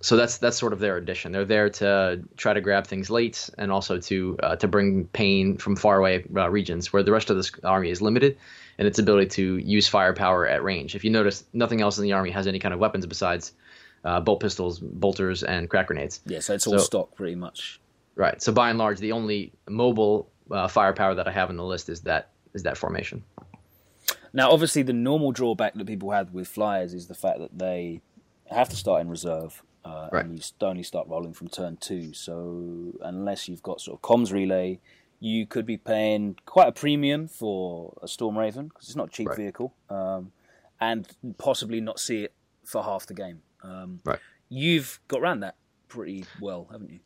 so 0.00 0.16
that's 0.16 0.38
that's 0.38 0.56
sort 0.56 0.72
of 0.72 0.78
their 0.78 0.96
addition. 0.96 1.32
They're 1.32 1.44
there 1.44 1.70
to 1.70 2.22
try 2.36 2.52
to 2.52 2.60
grab 2.60 2.86
things 2.86 3.10
late 3.10 3.50
and 3.58 3.72
also 3.72 3.98
to 3.98 4.38
uh, 4.42 4.56
to 4.56 4.68
bring 4.68 5.06
pain 5.06 5.56
from 5.56 5.76
faraway 5.76 6.24
uh, 6.36 6.48
regions 6.50 6.92
where 6.92 7.02
the 7.02 7.12
rest 7.12 7.30
of 7.30 7.36
the 7.36 7.50
army 7.64 7.90
is 7.90 8.00
limited 8.00 8.38
in 8.78 8.86
its 8.86 8.98
ability 8.98 9.26
to 9.30 9.56
use 9.58 9.88
firepower 9.88 10.46
at 10.46 10.62
range. 10.62 10.94
If 10.94 11.04
you 11.04 11.10
notice, 11.10 11.44
nothing 11.52 11.80
else 11.80 11.98
in 11.98 12.04
the 12.04 12.12
army 12.12 12.30
has 12.30 12.46
any 12.46 12.58
kind 12.58 12.72
of 12.72 12.80
weapons 12.80 13.06
besides 13.06 13.52
uh, 14.04 14.20
bolt 14.20 14.40
pistols, 14.40 14.78
bolters, 14.78 15.42
and 15.42 15.68
crack 15.68 15.88
grenades. 15.88 16.20
Yeah, 16.26 16.40
so 16.40 16.54
it's 16.54 16.66
all 16.66 16.78
so, 16.78 16.84
stock 16.84 17.14
pretty 17.16 17.34
much. 17.34 17.80
Right. 18.14 18.40
So 18.40 18.52
by 18.52 18.70
and 18.70 18.78
large, 18.78 18.98
the 18.98 19.12
only 19.12 19.52
mobile 19.68 20.30
uh, 20.50 20.68
firepower 20.68 21.14
that 21.14 21.28
I 21.28 21.32
have 21.32 21.50
on 21.50 21.56
the 21.56 21.64
list 21.64 21.88
is 21.88 22.02
that 22.02 22.30
is 22.54 22.62
that 22.62 22.76
formation. 22.76 23.24
Now, 24.32 24.50
obviously, 24.50 24.82
the 24.82 24.92
normal 24.92 25.32
drawback 25.32 25.74
that 25.74 25.86
people 25.86 26.10
have 26.10 26.32
with 26.32 26.48
flyers 26.48 26.94
is 26.94 27.06
the 27.06 27.14
fact 27.14 27.38
that 27.38 27.58
they 27.58 28.02
have 28.50 28.68
to 28.68 28.76
start 28.76 29.00
in 29.00 29.08
reserve, 29.08 29.62
uh, 29.84 30.08
right. 30.12 30.24
and 30.24 30.36
you 30.36 30.66
only 30.66 30.82
start 30.82 31.08
rolling 31.08 31.32
from 31.32 31.48
turn 31.48 31.76
two. 31.76 32.12
So, 32.12 32.94
unless 33.02 33.48
you've 33.48 33.62
got 33.62 33.80
sort 33.80 33.98
of 33.98 34.02
comms 34.02 34.32
relay, 34.32 34.80
you 35.20 35.46
could 35.46 35.66
be 35.66 35.76
paying 35.76 36.36
quite 36.46 36.68
a 36.68 36.72
premium 36.72 37.28
for 37.28 37.98
a 38.02 38.08
Storm 38.08 38.38
Raven 38.38 38.68
because 38.68 38.88
it's 38.88 38.96
not 38.96 39.08
a 39.08 39.10
cheap 39.10 39.28
right. 39.28 39.36
vehicle, 39.36 39.74
um, 39.90 40.32
and 40.80 41.08
possibly 41.38 41.80
not 41.80 41.98
see 41.98 42.24
it 42.24 42.34
for 42.64 42.82
half 42.82 43.06
the 43.06 43.14
game. 43.14 43.42
Um, 43.62 44.00
right. 44.04 44.20
You've 44.48 45.00
got 45.08 45.20
around 45.20 45.40
that 45.40 45.56
pretty 45.88 46.24
well, 46.40 46.68
haven't 46.70 46.90
you? 46.90 47.00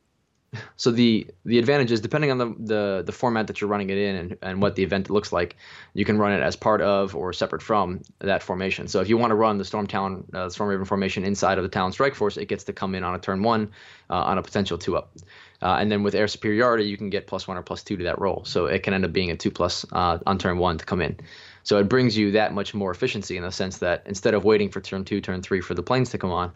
So 0.76 0.90
the 0.90 1.26
the 1.44 1.59
advantage 1.59 1.90
is 1.92 2.00
depending 2.00 2.30
on 2.30 2.38
the, 2.38 2.54
the 2.59 3.02
the 3.06 3.12
format 3.12 3.47
that 3.47 3.61
you're 3.61 3.71
running 3.71 3.88
it 3.90 3.97
in 3.97 4.16
and, 4.16 4.37
and 4.42 4.62
what 4.62 4.75
the 4.75 4.82
event 4.82 5.09
looks 5.09 5.32
like, 5.32 5.56
you 5.94 6.04
can 6.04 6.18
run 6.18 6.32
it 6.32 6.42
as 6.42 6.56
part 6.56 6.82
of 6.82 7.16
or 7.16 7.32
separate 7.32 7.62
from 7.62 8.02
that 8.18 8.42
formation. 8.42 8.88
So 8.88 9.00
if 9.00 9.09
you 9.09 9.16
want 9.16 9.30
to 9.30 9.35
run 9.35 9.59
the 9.59 9.64
Storm 9.64 9.87
Talon 9.87 10.26
uh, 10.35 10.50
Storm 10.50 10.68
Raven 10.68 10.85
formation 10.85 11.25
inside 11.25 11.59
of 11.59 11.64
the 11.64 11.71
Talon 11.71 11.92
Strike 11.92 12.14
Force, 12.14 12.37
it 12.37 12.47
gets 12.47 12.64
to 12.64 12.73
come 12.73 12.94
in 12.94 13.02
on 13.02 13.14
a 13.14 13.18
turn 13.18 13.42
one 13.42 13.71
uh, 14.11 14.14
on 14.14 14.38
a 14.38 14.42
potential 14.42 14.76
two 14.76 14.97
up. 14.97 15.16
Uh, 15.62 15.76
and 15.78 15.90
then 15.90 16.02
with 16.02 16.14
air 16.14 16.26
superiority, 16.26 16.85
you 16.85 16.97
can 16.97 17.09
get 17.09 17.26
plus 17.26 17.47
one 17.47 17.56
or 17.56 17.62
plus 17.62 17.82
two 17.85 17.97
to 17.97 18.04
that 18.04 18.21
roll. 18.21 18.44
So 18.44 18.66
it 18.66 18.82
can 18.82 18.94
end 18.94 19.04
up 19.04 19.12
being 19.12 19.30
a 19.30 19.37
two 19.37 19.50
plus 19.50 19.87
uh, 19.92 20.18
on 20.26 20.37
turn 20.38 20.59
one 20.59 20.76
to 20.78 20.85
come 20.85 21.00
in. 21.00 21.18
So 21.62 21.78
it 21.78 21.88
brings 21.88 22.16
you 22.16 22.32
that 22.32 22.52
much 22.52 22.75
more 22.75 22.90
efficiency 22.90 23.37
in 23.37 23.44
the 23.44 23.52
sense 23.52 23.78
that 23.78 24.02
instead 24.06 24.35
of 24.35 24.44
waiting 24.44 24.71
for 24.71 24.80
turn 24.80 25.04
two, 25.04 25.21
turn 25.21 25.40
three 25.40 25.61
for 25.61 25.75
the 25.75 25.82
planes 25.82 26.11
to 26.11 26.18
come 26.18 26.32
on, 26.32 26.52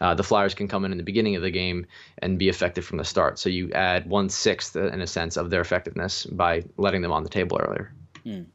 uh, 0.00 0.14
the 0.14 0.22
Flyers 0.22 0.54
can 0.54 0.68
come 0.68 0.84
in 0.84 0.92
in 0.92 0.98
the 0.98 1.04
beginning 1.04 1.36
of 1.36 1.42
the 1.42 1.50
game 1.50 1.86
and 2.18 2.38
be 2.38 2.48
effective 2.48 2.84
from 2.84 2.98
the 2.98 3.04
start. 3.04 3.38
So 3.38 3.48
you 3.48 3.70
add 3.72 4.08
one 4.08 4.28
sixth, 4.28 4.76
uh, 4.76 4.88
in 4.88 5.00
a 5.00 5.06
sense, 5.06 5.36
of 5.36 5.50
their 5.50 5.60
effectiveness 5.60 6.26
by 6.26 6.64
letting 6.76 7.02
them 7.02 7.12
on 7.12 7.22
the 7.22 7.28
table 7.28 7.60
earlier. 7.60 7.92
Mm. 8.24 8.46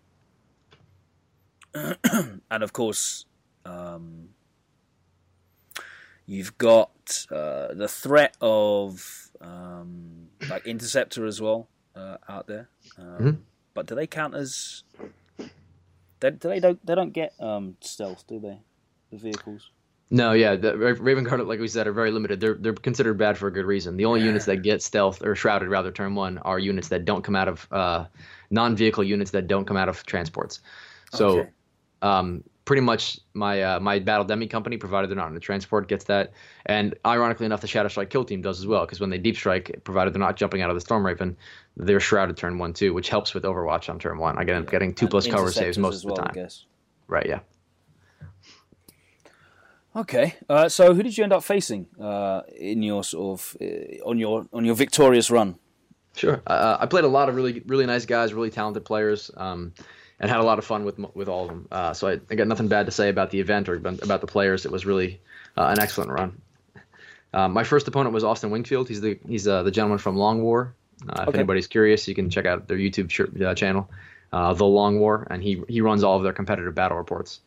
and 2.51 2.63
of 2.63 2.73
course, 2.73 3.25
um, 3.65 4.29
you've 6.25 6.57
got 6.57 7.25
uh, 7.31 7.73
the 7.73 7.87
threat 7.87 8.35
of 8.41 9.29
um, 9.41 10.29
like 10.49 10.65
interceptor 10.65 11.25
as 11.25 11.41
well 11.41 11.67
uh, 11.95 12.17
out 12.27 12.47
there. 12.47 12.69
Um, 12.97 13.05
mm-hmm. 13.05 13.31
But 13.73 13.87
do 13.87 13.95
they 13.95 14.07
count 14.07 14.35
as? 14.35 14.83
They, 16.21 16.31
do 16.31 16.47
they 16.47 16.59
don't 16.59 16.83
they 16.85 16.95
don't 16.95 17.11
get 17.11 17.33
um, 17.39 17.75
stealth, 17.81 18.25
do 18.27 18.39
they? 18.39 18.59
The 19.11 19.17
vehicles. 19.17 19.69
No, 20.11 20.33
yeah, 20.33 20.55
the 20.55 20.77
Raven 20.77 21.23
Guard, 21.23 21.41
like 21.47 21.59
we 21.59 21.67
said, 21.67 21.87
are 21.87 21.91
very 21.91 22.11
limited. 22.11 22.39
They're 22.39 22.53
they're 22.53 22.73
considered 22.73 23.17
bad 23.17 23.39
for 23.39 23.47
a 23.47 23.51
good 23.51 23.65
reason. 23.65 23.97
The 23.97 24.05
only 24.05 24.19
yeah. 24.19 24.27
units 24.27 24.45
that 24.45 24.57
get 24.57 24.83
stealth 24.83 25.23
or 25.23 25.35
shrouded, 25.35 25.67
rather, 25.67 25.91
turn 25.91 26.13
one, 26.13 26.37
are 26.37 26.59
units 26.59 26.89
that 26.89 27.05
don't 27.05 27.23
come 27.23 27.35
out 27.35 27.47
of 27.47 27.67
uh, 27.71 28.05
non-vehicle 28.51 29.03
units 29.03 29.31
that 29.31 29.47
don't 29.47 29.65
come 29.65 29.77
out 29.77 29.89
of 29.89 30.05
transports. 30.05 30.61
So, 31.11 31.39
okay. 31.39 31.49
um, 32.03 32.43
pretty 32.65 32.81
much 32.81 33.19
my 33.33 33.63
uh, 33.63 33.79
my 33.79 33.97
battle 33.97 34.25
demi 34.25 34.45
company, 34.45 34.77
provided 34.77 35.09
they're 35.09 35.17
not 35.17 35.31
in 35.31 35.37
a 35.37 35.39
transport, 35.39 35.87
gets 35.87 36.05
that. 36.05 36.33
And 36.67 36.93
ironically 37.03 37.47
enough, 37.47 37.61
the 37.61 37.67
Shadow 37.67 37.89
Strike 37.89 38.11
kill 38.11 38.25
team 38.25 38.43
does 38.43 38.59
as 38.59 38.67
well, 38.67 38.85
because 38.85 38.99
when 38.99 39.09
they 39.09 39.17
deep 39.17 39.35
strike, 39.35 39.81
provided 39.83 40.13
they're 40.13 40.19
not 40.19 40.37
jumping 40.37 40.61
out 40.61 40.69
of 40.69 40.75
the 40.75 40.81
Storm 40.81 41.03
Raven, 41.03 41.35
they're 41.77 41.99
shrouded 41.99 42.37
turn 42.37 42.59
one 42.59 42.73
too, 42.73 42.93
which 42.93 43.09
helps 43.09 43.33
with 43.33 43.43
Overwatch 43.43 43.89
on 43.89 43.97
turn 43.97 44.19
one. 44.19 44.37
I 44.37 44.43
get 44.43 44.53
yeah. 44.53 44.69
getting 44.69 44.93
two 44.93 45.05
and 45.05 45.11
plus 45.11 45.25
cover 45.25 45.51
saves 45.51 45.79
most 45.79 46.05
well, 46.05 46.13
of 46.13 46.27
the 46.27 46.39
time. 46.39 46.49
Right. 47.07 47.25
Yeah. 47.25 47.39
Okay, 49.95 50.35
uh, 50.49 50.67
so 50.67 50.93
who 50.93 51.01
did 51.03 51.17
you 51.17 51.23
end 51.23 51.31
up 51.31 51.43
facing 51.43 51.87
uh, 52.01 52.41
in 52.57 52.83
your 52.83 53.01
sort 53.01 53.39
of 53.39 53.57
uh, 53.61 54.09
on 54.09 54.19
your 54.19 54.45
on 54.51 54.65
your 54.65 54.75
victorious 54.75 55.31
run? 55.31 55.55
Sure, 56.17 56.41
uh, 56.47 56.77
I 56.81 56.85
played 56.85 57.05
a 57.05 57.09
lot 57.09 57.29
of 57.29 57.35
really 57.35 57.61
really 57.65 57.85
nice 57.85 58.05
guys, 58.05 58.33
really 58.33 58.49
talented 58.49 58.83
players, 58.83 59.31
um, 59.37 59.73
and 60.19 60.29
had 60.29 60.41
a 60.41 60.43
lot 60.43 60.59
of 60.59 60.65
fun 60.65 60.83
with 60.83 60.99
with 61.13 61.29
all 61.29 61.43
of 61.43 61.49
them. 61.49 61.67
Uh, 61.71 61.93
so 61.93 62.09
I, 62.09 62.19
I, 62.29 62.35
got 62.35 62.47
nothing 62.47 62.67
bad 62.67 62.85
to 62.87 62.91
say 62.91 63.07
about 63.07 63.29
the 63.31 63.39
event 63.39 63.69
or 63.69 63.75
about 63.75 64.19
the 64.19 64.27
players. 64.27 64.65
It 64.65 64.71
was 64.71 64.85
really 64.85 65.21
uh, 65.55 65.67
an 65.67 65.79
excellent 65.79 66.11
run. 66.11 66.41
my 67.33 67.63
first 67.63 67.87
opponent 67.87 68.13
was 68.13 68.25
Austin 68.25 68.51
Wingfield. 68.51 68.89
He's 68.89 68.99
the 68.99 69.17
he's 69.25 69.45
the 69.45 69.71
gentleman 69.71 69.99
from 69.99 70.17
Long 70.17 70.41
War. 70.41 70.75
if 71.21 71.35
anybody's 71.35 71.67
curious, 71.67 72.05
you 72.05 72.15
can 72.15 72.29
check 72.29 72.45
out 72.45 72.67
their 72.67 72.77
YouTube 72.77 73.07
channel, 73.55 73.89
The 74.31 74.65
Long 74.65 74.99
War, 74.99 75.25
and 75.31 75.41
he 75.41 75.63
he 75.69 75.79
runs 75.79 76.03
all 76.03 76.17
of 76.17 76.23
their 76.23 76.33
competitive 76.33 76.75
battle 76.75 76.97
reports. 76.97 77.39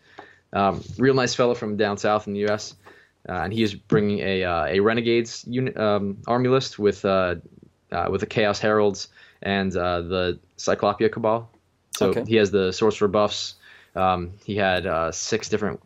Um, 0.52 0.82
real 0.98 1.14
nice 1.14 1.34
fellow 1.34 1.54
from 1.54 1.76
down 1.76 1.98
south 1.98 2.26
in 2.26 2.32
the 2.32 2.40
U.S. 2.40 2.74
Uh, 3.28 3.32
and 3.32 3.52
he 3.52 3.62
is 3.62 3.74
bringing 3.74 4.20
a 4.20 4.44
uh, 4.44 4.64
a 4.66 4.80
Renegades 4.80 5.44
unit 5.46 5.76
um, 5.76 6.18
army 6.26 6.48
list 6.48 6.78
with 6.78 7.04
uh, 7.04 7.36
uh 7.92 8.08
with 8.10 8.20
the 8.20 8.26
Chaos 8.26 8.58
Heralds 8.58 9.08
and 9.42 9.74
uh, 9.76 10.00
the 10.00 10.38
Cyclopia 10.56 11.12
Cabal. 11.12 11.50
So 11.96 12.10
okay. 12.10 12.24
he 12.26 12.36
has 12.36 12.50
the 12.50 12.72
sorcerer 12.72 13.08
buffs. 13.08 13.54
Um, 13.94 14.32
he 14.44 14.56
had 14.56 14.86
uh, 14.86 15.12
six 15.12 15.48
different 15.48 15.80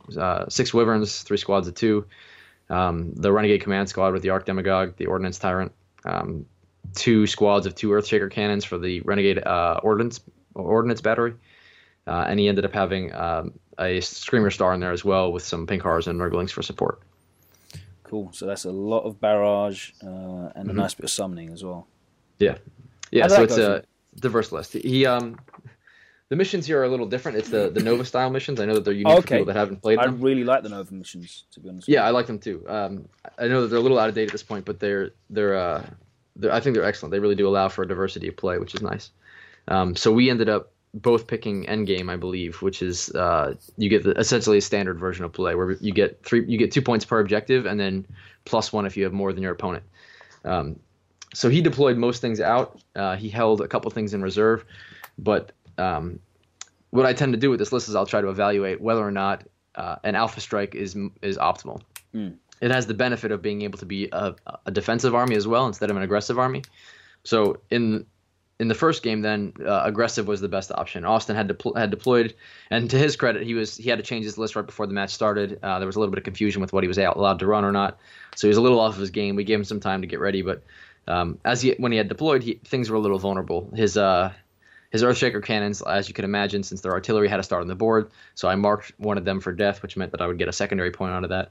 six 0.49 0.73
wyverns, 0.73 1.23
three 1.23 1.38
squads 1.38 1.66
of 1.69 1.75
two. 1.75 2.07
Um, 2.71 3.12
the 3.14 3.33
Renegade 3.33 3.62
Command 3.62 3.88
Squad 3.88 4.12
with 4.12 4.23
the 4.23 4.31
Arc 4.31 4.47
Demagogue, 4.47 4.97
the 4.97 5.07
Ordnance 5.07 5.38
Tyrant, 5.38 5.73
um, 6.04 6.47
two 6.95 7.26
squads 7.26 7.66
of 7.66 7.75
two 7.75 7.90
Earthshaker 7.90 8.31
cannons 8.31 8.64
for 8.64 8.78
the 8.78 9.00
Renegade 9.00 9.42
Ordnance 9.47 10.21
Ordnance 10.54 11.00
Battery, 11.00 11.35
and 12.07 12.38
he 12.38 12.49
ended 12.49 12.64
up 12.64 12.73
having 12.73 13.12
um, 13.14 13.52
a 13.79 14.00
Screamer 14.00 14.50
Star 14.50 14.75
in 14.75 14.81
there 14.81 14.93
as 14.93 15.05
well 15.05 15.33
with 15.33 15.45
some 15.45 15.67
pink 15.67 15.85
and 15.85 16.21
Nurglings 16.21 16.50
for 16.50 16.62
support. 16.62 17.00
Cool. 18.05 18.31
So 18.33 18.47
that's 18.47 18.64
a 18.64 18.71
lot 18.71 19.05
of 19.05 19.21
barrage 19.21 19.93
uh, 20.02 20.07
and 20.07 20.52
mm-hmm. 20.55 20.71
a 20.71 20.73
nice 20.75 20.95
bit 20.95 21.05
of 21.05 21.11
summoning 21.11 21.50
as 21.50 21.64
well. 21.64 21.87
Yeah, 22.38 22.59
yeah. 23.11 23.26
So 23.29 23.43
it's 23.43 23.57
a 23.57 23.85
diverse 24.17 24.52
list. 24.52 24.75
He 24.75 25.07
um, 25.07 25.38
the 26.29 26.37
missions 26.37 26.67
here 26.67 26.81
are 26.81 26.85
a 26.85 26.88
little 26.88 27.07
different. 27.07 27.38
It's 27.38 27.49
the 27.49 27.71
the 27.71 27.83
Nova 27.83 28.05
style 28.05 28.31
missions. 28.31 28.61
I 28.61 28.67
know 28.67 28.75
that 28.75 28.85
they're 28.85 28.93
unique 28.93 29.19
okay. 29.19 29.21
for 29.21 29.29
people 29.29 29.45
that 29.47 29.57
haven't 29.57 29.83
played 29.83 29.99
I 29.99 30.07
them. 30.07 30.14
I 30.14 30.19
really 30.19 30.45
like 30.45 30.62
the 30.62 30.69
Nova 30.69 30.93
missions, 30.93 31.45
to 31.52 31.61
be 31.61 31.69
honest. 31.69 31.88
Yeah, 31.88 32.05
I 32.05 32.11
like 32.11 32.26
them 32.26 32.38
too. 32.38 32.64
Um, 32.69 33.09
I 33.38 33.49
know 33.49 33.62
that 33.62 33.69
they're 33.69 33.79
a 33.79 33.83
little 33.83 33.99
out 33.99 34.09
of 34.09 34.14
date 34.14 34.29
at 34.29 34.33
this 34.33 34.43
point, 34.43 34.64
but 34.64 34.81
they're 34.81 35.12
they're 35.31 35.57
uh, 35.57 35.87
they're, 36.37 36.52
I 36.52 36.61
think 36.61 36.75
they're 36.75 36.85
excellent. 36.85 37.12
They 37.12 37.19
really 37.19 37.35
do 37.35 37.49
allow 37.49 37.69
for 37.69 37.83
a 37.83 37.88
diversity 37.88 38.29
of 38.29 38.37
play, 38.37 38.59
which 38.59 38.75
is 38.75 38.83
nice. 38.83 39.11
Um, 39.69 39.95
so 39.97 40.12
we 40.12 40.29
ended 40.29 40.49
up 40.49 40.73
both 40.95 41.27
picking 41.27 41.65
Endgame, 41.65 42.11
I 42.11 42.17
believe, 42.17 42.61
which 42.61 42.83
is 42.83 43.11
uh, 43.11 43.55
you 43.77 43.89
get 43.89 44.05
the, 44.05 44.13
essentially 44.13 44.59
a 44.59 44.61
standard 44.61 44.99
version 44.99 45.25
of 45.25 45.33
play 45.33 45.55
where 45.55 45.73
you 45.73 45.93
get 45.93 46.23
three, 46.25 46.45
you 46.47 46.59
get 46.59 46.71
two 46.71 46.83
points 46.83 47.05
per 47.05 47.19
objective, 47.21 47.65
and 47.67 47.81
then 47.81 48.07
plus 48.45 48.73
one 48.73 48.85
if 48.85 48.97
you 48.97 49.05
have 49.05 49.13
more 49.13 49.33
than 49.33 49.43
your 49.43 49.53
opponent. 49.53 49.85
Um, 50.45 50.79
so 51.35 51.49
he 51.49 51.63
deployed 51.63 51.97
most 51.97 52.21
things 52.21 52.41
out. 52.41 52.83
Uh, 52.95 53.17
he 53.17 53.31
held 53.31 53.63
a 53.63 53.69
couple 53.69 53.91
things 53.91 54.13
in 54.13 54.23
reserve, 54.23 54.67
but 55.17 55.53
um, 55.79 56.19
what 56.91 57.07
I 57.07 57.15
tend 57.15 57.33
to 57.33 57.39
do 57.39 57.49
with 57.49 57.59
this 57.59 57.73
list 57.73 57.89
is 57.89 57.95
I'll 57.95 58.05
try 58.05 58.21
to 58.21 58.29
evaluate 58.29 58.81
whether 58.81 59.01
or 59.01 59.11
not 59.11 59.45
uh, 59.75 59.97
an 60.05 60.15
alpha 60.15 60.41
strike 60.41 60.75
is 60.75 60.95
is 61.23 61.39
optimal. 61.39 61.81
Mm. 62.15 62.37
It 62.61 62.71
has 62.71 62.87
the 62.87 62.95
benefit 62.95 63.33
of 63.33 63.41
being 63.41 63.63
able 63.63 63.79
to 63.79 63.87
be 63.87 64.09
a, 64.13 64.35
a 64.67 64.71
defensive 64.71 65.15
army 65.15 65.37
as 65.37 65.49
well 65.49 65.67
instead 65.67 65.91
of 65.91 65.97
an 65.97 66.03
aggressive 66.03 66.39
army. 66.39 66.63
So 67.25 67.61
in 67.71 68.07
in 68.62 68.69
the 68.69 68.76
first 68.76 69.02
game, 69.02 69.23
then 69.23 69.52
uh, 69.61 69.83
aggressive 69.85 70.28
was 70.28 70.40
the 70.40 70.49
best 70.49 70.71
option. 70.71 71.04
Austin 71.04 71.35
had 71.35 71.49
de- 71.49 71.78
had 71.78 71.90
deployed, 71.90 72.33
and 72.71 72.88
to 72.90 72.97
his 72.97 73.16
credit, 73.16 73.42
he 73.42 73.54
was 73.54 73.76
he 73.76 73.90
had 73.90 73.99
to 73.99 74.04
change 74.04 74.25
his 74.25 74.38
list 74.38 74.54
right 74.54 74.64
before 74.64 74.87
the 74.87 74.95
match 74.95 75.11
started. 75.11 75.59
Uh, 75.61 75.81
there 75.81 75.87
was 75.87 75.97
a 75.97 75.99
little 75.99 76.12
bit 76.12 76.19
of 76.19 76.25
confusion 76.25 76.62
with 76.62 76.73
what 76.73 76.85
he 76.85 76.88
was 76.88 76.97
allowed 76.97 77.40
to 77.40 77.47
run 77.47 77.64
or 77.64 77.73
not, 77.73 77.99
so 78.37 78.47
he 78.47 78.50
was 78.50 78.59
a 78.59 78.61
little 78.61 78.78
off 78.78 78.95
of 78.95 79.00
his 79.00 79.11
game. 79.11 79.35
We 79.35 79.42
gave 79.42 79.59
him 79.59 79.64
some 79.64 79.81
time 79.81 80.02
to 80.02 80.07
get 80.07 80.21
ready, 80.21 80.42
but 80.42 80.62
um, 81.09 81.38
as 81.45 81.61
he 81.61 81.75
when 81.76 81.90
he 81.90 81.99
had 81.99 82.09
deployed, 82.09 82.45
he, 82.45 82.61
things 82.64 82.88
were 82.88 82.97
a 82.97 83.00
little 83.00 83.19
vulnerable. 83.19 83.69
His 83.75 83.97
uh, 83.97 84.33
his 84.92 85.02
Earthshaker 85.02 85.42
cannons, 85.42 85.83
as 85.83 86.07
you 86.07 86.14
can 86.14 86.25
imagine, 86.25 86.62
since 86.62 86.83
their 86.83 86.92
artillery 86.92 87.26
had 87.26 87.38
to 87.38 87.42
start 87.42 87.62
on 87.62 87.69
the 87.69 87.75
board, 87.75 88.12
so 88.37 88.47
I 88.47 88.54
marked 88.54 88.92
one 88.97 89.19
of 89.19 89.25
them 89.25 89.40
for 89.40 89.52
death, 89.52 89.83
which 89.83 89.97
meant 89.97 90.12
that 90.12 90.23
I 90.23 90.28
would 90.28 90.38
get 90.38 90.47
a 90.47 90.52
secondary 90.52 90.92
point 90.92 91.14
out 91.14 91.25
of 91.25 91.31
that. 91.31 91.50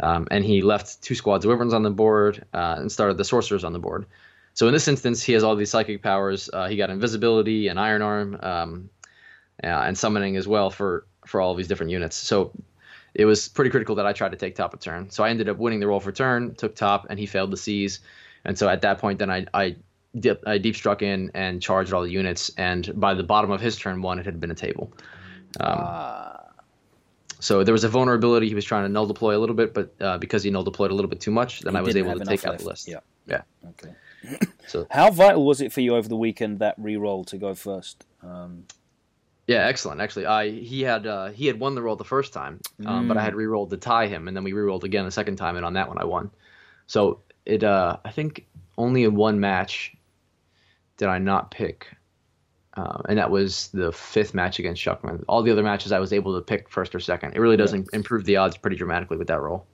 Um, 0.00 0.26
and 0.30 0.44
he 0.44 0.62
left 0.62 1.02
two 1.02 1.14
squads 1.14 1.44
of 1.44 1.50
Wyverns 1.50 1.74
on 1.74 1.84
the 1.84 1.90
board 1.90 2.44
uh, 2.52 2.76
and 2.78 2.90
started 2.90 3.16
the 3.16 3.24
Sorcerers 3.24 3.64
on 3.64 3.72
the 3.72 3.78
board. 3.78 4.06
So 4.58 4.66
in 4.66 4.72
this 4.72 4.88
instance, 4.88 5.22
he 5.22 5.34
has 5.34 5.44
all 5.44 5.54
these 5.54 5.70
psychic 5.70 6.02
powers. 6.02 6.50
Uh, 6.52 6.66
he 6.66 6.74
got 6.76 6.90
invisibility 6.90 7.68
and 7.68 7.78
Iron 7.78 8.02
Arm, 8.02 8.36
um, 8.42 8.90
and 9.60 9.96
summoning 9.96 10.36
as 10.36 10.48
well 10.48 10.68
for 10.68 11.06
for 11.24 11.40
all 11.40 11.52
of 11.52 11.58
these 11.58 11.68
different 11.68 11.92
units. 11.92 12.16
So 12.16 12.50
it 13.14 13.24
was 13.24 13.46
pretty 13.46 13.70
critical 13.70 13.94
that 13.94 14.04
I 14.04 14.12
tried 14.12 14.32
to 14.32 14.36
take 14.36 14.56
top 14.56 14.74
a 14.74 14.76
turn. 14.76 15.10
So 15.10 15.22
I 15.22 15.30
ended 15.30 15.48
up 15.48 15.58
winning 15.58 15.78
the 15.78 15.86
roll 15.86 16.00
for 16.00 16.10
turn, 16.10 16.56
took 16.56 16.74
top, 16.74 17.06
and 17.08 17.20
he 17.20 17.26
failed 17.26 17.52
the 17.52 17.56
seize. 17.56 18.00
And 18.44 18.58
so 18.58 18.68
at 18.68 18.80
that 18.80 18.98
point, 18.98 19.20
then 19.20 19.30
I 19.30 19.46
I, 19.54 19.76
dip, 20.18 20.42
I 20.44 20.58
deep 20.58 20.74
struck 20.74 21.02
in 21.02 21.30
and 21.34 21.62
charged 21.62 21.92
all 21.92 22.02
the 22.02 22.10
units. 22.10 22.50
And 22.58 22.90
by 22.96 23.14
the 23.14 23.22
bottom 23.22 23.52
of 23.52 23.60
his 23.60 23.76
turn 23.76 24.02
one, 24.02 24.18
it 24.18 24.26
had 24.26 24.40
been 24.40 24.50
a 24.50 24.56
table. 24.56 24.92
Um, 25.60 25.78
uh. 25.78 26.36
So 27.38 27.62
there 27.62 27.72
was 27.72 27.84
a 27.84 27.88
vulnerability. 27.88 28.48
He 28.48 28.56
was 28.56 28.64
trying 28.64 28.86
to 28.86 28.88
null 28.88 29.06
deploy 29.06 29.36
a 29.36 29.38
little 29.38 29.54
bit, 29.54 29.72
but 29.72 29.94
uh, 30.00 30.18
because 30.18 30.42
he 30.42 30.50
null 30.50 30.64
deployed 30.64 30.90
a 30.90 30.94
little 30.94 31.08
bit 31.08 31.20
too 31.20 31.30
much, 31.30 31.60
then 31.60 31.76
I 31.76 31.80
was 31.80 31.94
able 31.94 32.18
to 32.18 32.24
take 32.24 32.44
out 32.44 32.58
the 32.58 32.64
list. 32.64 32.88
Yeah. 32.88 32.98
Yeah. 33.28 33.42
Okay. 33.64 33.94
So 34.66 34.86
how 34.90 35.10
vital 35.10 35.44
was 35.44 35.60
it 35.60 35.72
for 35.72 35.80
you 35.80 35.96
over 35.96 36.08
the 36.08 36.16
weekend 36.16 36.58
that 36.60 36.74
re-roll 36.78 37.24
to 37.24 37.38
go 37.38 37.54
first? 37.54 38.04
Um, 38.22 38.64
yeah, 39.46 39.66
excellent. 39.66 40.00
Actually, 40.00 40.26
I 40.26 40.50
he 40.50 40.82
had 40.82 41.06
uh, 41.06 41.28
he 41.28 41.46
had 41.46 41.58
won 41.58 41.74
the 41.74 41.82
roll 41.82 41.96
the 41.96 42.04
first 42.04 42.34
time, 42.34 42.60
um, 42.84 43.04
mm. 43.04 43.08
but 43.08 43.16
I 43.16 43.22
had 43.22 43.32
mm. 43.32 43.38
re-rolled 43.38 43.70
to 43.70 43.78
tie 43.78 44.06
him, 44.06 44.28
and 44.28 44.36
then 44.36 44.44
we 44.44 44.52
re-rolled 44.52 44.84
again 44.84 45.06
the 45.06 45.10
second 45.10 45.36
time, 45.36 45.56
and 45.56 45.64
on 45.64 45.72
that 45.72 45.88
one 45.88 45.98
I 45.98 46.04
won. 46.04 46.30
So 46.86 47.20
it 47.46 47.64
uh, 47.64 47.96
I 48.04 48.10
think 48.10 48.46
only 48.76 49.04
in 49.04 49.14
one 49.14 49.40
match 49.40 49.96
did 50.98 51.08
I 51.08 51.18
not 51.18 51.50
pick, 51.50 51.86
uh, 52.76 52.98
and 53.08 53.18
that 53.18 53.30
was 53.30 53.68
the 53.68 53.90
fifth 53.90 54.34
match 54.34 54.58
against 54.58 54.84
Shuckman. 54.84 55.24
All 55.28 55.42
the 55.42 55.50
other 55.50 55.62
matches 55.62 55.92
I 55.92 55.98
was 55.98 56.12
able 56.12 56.34
to 56.34 56.42
pick 56.42 56.68
first 56.68 56.94
or 56.94 57.00
second. 57.00 57.34
It 57.34 57.40
really 57.40 57.56
does 57.56 57.72
yeah. 57.72 57.80
improve 57.94 58.26
the 58.26 58.36
odds 58.36 58.58
pretty 58.58 58.76
dramatically 58.76 59.16
with 59.16 59.28
that 59.28 59.40
roll. 59.40 59.66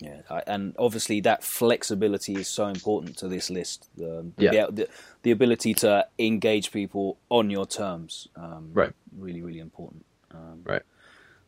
Yeah, 0.00 0.22
and 0.46 0.74
obviously 0.78 1.20
that 1.20 1.44
flexibility 1.44 2.34
is 2.34 2.48
so 2.48 2.66
important 2.68 3.18
to 3.18 3.28
this 3.28 3.50
list. 3.50 3.88
Um, 4.00 4.32
the, 4.36 4.44
yeah. 4.44 4.66
the, 4.70 4.88
the, 5.22 5.30
ability 5.30 5.74
to 5.74 6.06
engage 6.18 6.72
people 6.72 7.18
on 7.28 7.50
your 7.50 7.66
terms. 7.66 8.28
Um, 8.34 8.70
right. 8.72 8.92
Really, 9.16 9.42
really 9.42 9.58
important. 9.58 10.06
Um, 10.30 10.62
right. 10.64 10.82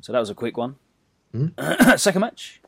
So 0.02 0.12
that 0.12 0.18
was 0.18 0.28
a 0.28 0.34
quick 0.34 0.58
one. 0.58 0.76
Mm-hmm. 1.34 1.96
second 1.96 2.20
match. 2.20 2.60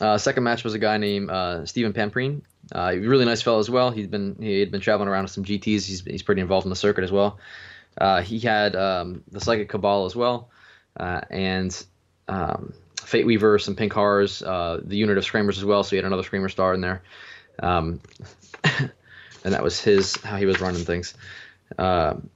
Uh, 0.00 0.16
second 0.16 0.44
match 0.44 0.64
was 0.64 0.74
a 0.74 0.78
guy 0.78 0.96
named 0.96 1.30
uh, 1.30 1.66
Stephen 1.66 1.92
Pamprine. 1.92 2.42
Uh, 2.72 2.94
really 2.96 3.24
nice 3.24 3.42
fellow 3.42 3.58
as 3.58 3.68
well. 3.68 3.90
He's 3.90 4.06
been 4.06 4.36
he 4.40 4.60
had 4.60 4.70
been 4.70 4.80
traveling 4.80 5.08
around 5.08 5.24
with 5.24 5.32
some 5.32 5.44
GTS. 5.44 5.64
He's 5.64 6.04
he's 6.04 6.22
pretty 6.22 6.40
involved 6.40 6.66
in 6.66 6.70
the 6.70 6.76
circuit 6.76 7.04
as 7.04 7.12
well. 7.12 7.38
Uh, 8.00 8.22
he 8.22 8.38
had 8.38 8.76
um, 8.76 9.24
the 9.30 9.40
Psychic 9.40 9.68
Cabal 9.68 10.04
as 10.04 10.14
well, 10.14 10.50
uh, 10.98 11.22
and 11.30 11.84
um, 12.28 12.74
Fate 13.08 13.24
Weaver, 13.24 13.58
some 13.58 13.74
pink 13.74 13.94
horrors, 13.94 14.42
uh, 14.42 14.80
the 14.84 14.96
unit 14.96 15.16
of 15.16 15.24
Screamers 15.24 15.56
as 15.56 15.64
well. 15.64 15.82
So 15.82 15.90
he 15.90 15.96
had 15.96 16.04
another 16.04 16.22
Screamer 16.22 16.50
star 16.50 16.74
in 16.74 16.82
there, 16.82 17.02
um, 17.58 18.00
and 18.64 19.54
that 19.54 19.62
was 19.62 19.80
his 19.80 20.16
how 20.16 20.36
he 20.36 20.44
was 20.44 20.60
running 20.60 20.84
things. 20.84 21.14
Um, 21.78 22.28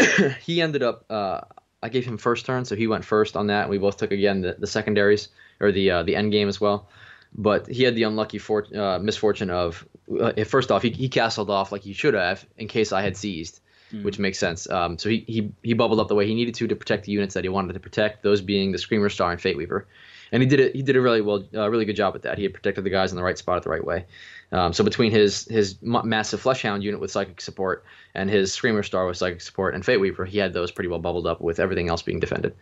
he 0.42 0.60
ended 0.60 0.82
up. 0.82 1.04
Uh, 1.08 1.42
I 1.80 1.88
gave 1.88 2.04
him 2.04 2.18
first 2.18 2.46
turn, 2.46 2.64
so 2.64 2.74
he 2.74 2.88
went 2.88 3.04
first 3.04 3.36
on 3.36 3.46
that. 3.46 3.68
We 3.68 3.78
both 3.78 3.98
took 3.98 4.10
again 4.10 4.40
the, 4.40 4.56
the 4.58 4.66
secondaries 4.66 5.28
or 5.60 5.70
the 5.70 5.92
uh, 5.92 6.02
the 6.02 6.16
end 6.16 6.32
game 6.32 6.48
as 6.48 6.60
well. 6.60 6.88
But 7.32 7.68
he 7.68 7.84
had 7.84 7.94
the 7.94 8.02
unlucky 8.02 8.40
uh, 8.74 8.98
misfortune 8.98 9.50
of 9.50 9.86
uh, 10.20 10.32
first 10.46 10.72
off 10.72 10.82
he, 10.82 10.90
he 10.90 11.08
castled 11.08 11.48
off 11.48 11.70
like 11.70 11.82
he 11.82 11.92
should 11.92 12.14
have 12.14 12.44
in 12.56 12.66
case 12.66 12.90
I 12.90 13.02
had 13.02 13.16
seized, 13.16 13.60
mm. 13.92 14.02
which 14.02 14.18
makes 14.18 14.38
sense. 14.38 14.68
Um, 14.70 14.98
so 14.98 15.08
he, 15.08 15.24
he 15.26 15.52
he 15.62 15.72
bubbled 15.74 16.00
up 16.00 16.08
the 16.08 16.14
way 16.14 16.26
he 16.26 16.34
needed 16.34 16.54
to 16.56 16.66
to 16.66 16.76
protect 16.76 17.04
the 17.06 17.12
units 17.12 17.34
that 17.34 17.44
he 17.44 17.48
wanted 17.48 17.72
to 17.72 17.80
protect, 17.80 18.22
those 18.22 18.40
being 18.40 18.72
the 18.72 18.78
Screamer 18.78 19.08
Star 19.08 19.30
and 19.30 19.40
Fate 19.40 19.56
Weaver, 19.56 19.86
and 20.32 20.42
he 20.42 20.48
did 20.48 20.60
it. 20.60 20.74
He 20.74 20.82
did 20.82 20.96
a 20.96 21.00
really 21.00 21.20
well, 21.20 21.44
uh, 21.54 21.68
really 21.70 21.84
good 21.84 21.96
job 21.96 22.14
at 22.14 22.22
that. 22.22 22.38
He 22.38 22.44
had 22.44 22.54
protected 22.54 22.84
the 22.84 22.90
guys 22.90 23.12
in 23.12 23.16
the 23.16 23.22
right 23.22 23.38
spot 23.38 23.56
at 23.56 23.62
the 23.62 23.70
right 23.70 23.84
way. 23.84 24.06
Um, 24.50 24.72
so 24.72 24.82
between 24.84 25.10
his 25.10 25.44
his 25.44 25.76
massive 25.82 26.42
Fleshhound 26.42 26.82
unit 26.82 27.00
with 27.00 27.10
psychic 27.10 27.40
support 27.40 27.84
and 28.14 28.30
his 28.30 28.52
Screamer 28.52 28.82
Star 28.82 29.06
with 29.06 29.16
psychic 29.16 29.40
support 29.40 29.74
and 29.74 29.84
Fate 29.84 29.98
Weaver, 29.98 30.24
he 30.24 30.38
had 30.38 30.52
those 30.52 30.70
pretty 30.70 30.88
well 30.88 30.98
bubbled 30.98 31.26
up 31.26 31.40
with 31.40 31.60
everything 31.60 31.88
else 31.88 32.02
being 32.02 32.20
defended. 32.20 32.54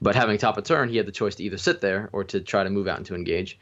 But 0.00 0.14
having 0.14 0.38
top 0.38 0.58
of 0.58 0.64
turn, 0.64 0.88
he 0.88 0.96
had 0.96 1.06
the 1.06 1.12
choice 1.12 1.34
to 1.36 1.44
either 1.44 1.58
sit 1.58 1.80
there 1.80 2.08
or 2.12 2.24
to 2.24 2.40
try 2.40 2.64
to 2.64 2.70
move 2.70 2.88
out 2.88 2.98
and 2.98 3.06
to 3.06 3.14
engage. 3.14 3.58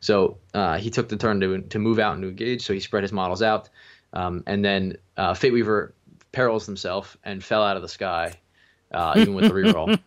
So 0.00 0.38
uh, 0.54 0.78
he 0.78 0.90
took 0.90 1.08
the 1.08 1.16
turn 1.16 1.40
to 1.40 1.60
to 1.60 1.78
move 1.78 1.98
out 1.98 2.14
and 2.14 2.22
to 2.22 2.28
engage. 2.28 2.64
So 2.64 2.72
he 2.72 2.80
spread 2.80 3.04
his 3.04 3.12
models 3.12 3.42
out, 3.42 3.68
um, 4.12 4.42
and 4.46 4.64
then 4.64 4.96
uh, 5.16 5.34
Fate 5.34 5.52
Weaver 5.52 5.94
perils 6.32 6.66
himself 6.66 7.16
and 7.24 7.42
fell 7.42 7.62
out 7.62 7.76
of 7.76 7.82
the 7.82 7.88
sky, 7.88 8.34
uh, 8.92 9.14
even 9.16 9.34
with 9.34 9.44
the 9.44 9.54
reroll. 9.54 9.98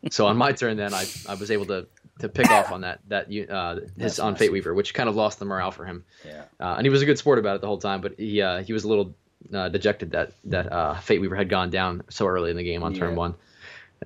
so 0.10 0.26
on 0.26 0.36
my 0.36 0.52
turn, 0.52 0.76
then 0.76 0.94
I, 0.94 1.04
I 1.28 1.34
was 1.34 1.50
able 1.50 1.66
to 1.66 1.86
to 2.18 2.28
pick 2.28 2.50
off 2.50 2.70
on 2.70 2.82
that 2.82 3.00
that 3.08 3.26
uh, 3.50 3.74
his 3.74 3.90
That's 3.96 4.18
on 4.18 4.32
nice. 4.32 4.40
Fate 4.40 4.52
Weaver, 4.52 4.74
which 4.74 4.94
kind 4.94 5.08
of 5.08 5.16
lost 5.16 5.38
the 5.38 5.44
morale 5.44 5.70
for 5.70 5.84
him. 5.84 6.04
Yeah. 6.24 6.44
Uh, 6.60 6.74
and 6.76 6.86
he 6.86 6.90
was 6.90 7.02
a 7.02 7.06
good 7.06 7.18
sport 7.18 7.38
about 7.38 7.56
it 7.56 7.60
the 7.60 7.66
whole 7.66 7.78
time, 7.78 8.00
but 8.00 8.14
he 8.18 8.40
uh, 8.40 8.62
he 8.62 8.72
was 8.72 8.84
a 8.84 8.88
little 8.88 9.14
uh, 9.52 9.68
dejected 9.68 10.12
that 10.12 10.32
that 10.44 10.72
uh, 10.72 10.94
Fate 11.00 11.20
Weaver 11.20 11.36
had 11.36 11.48
gone 11.48 11.70
down 11.70 12.02
so 12.08 12.26
early 12.26 12.50
in 12.50 12.56
the 12.56 12.62
game 12.62 12.82
on 12.82 12.94
yeah. 12.94 13.00
turn 13.00 13.16
one. 13.16 13.34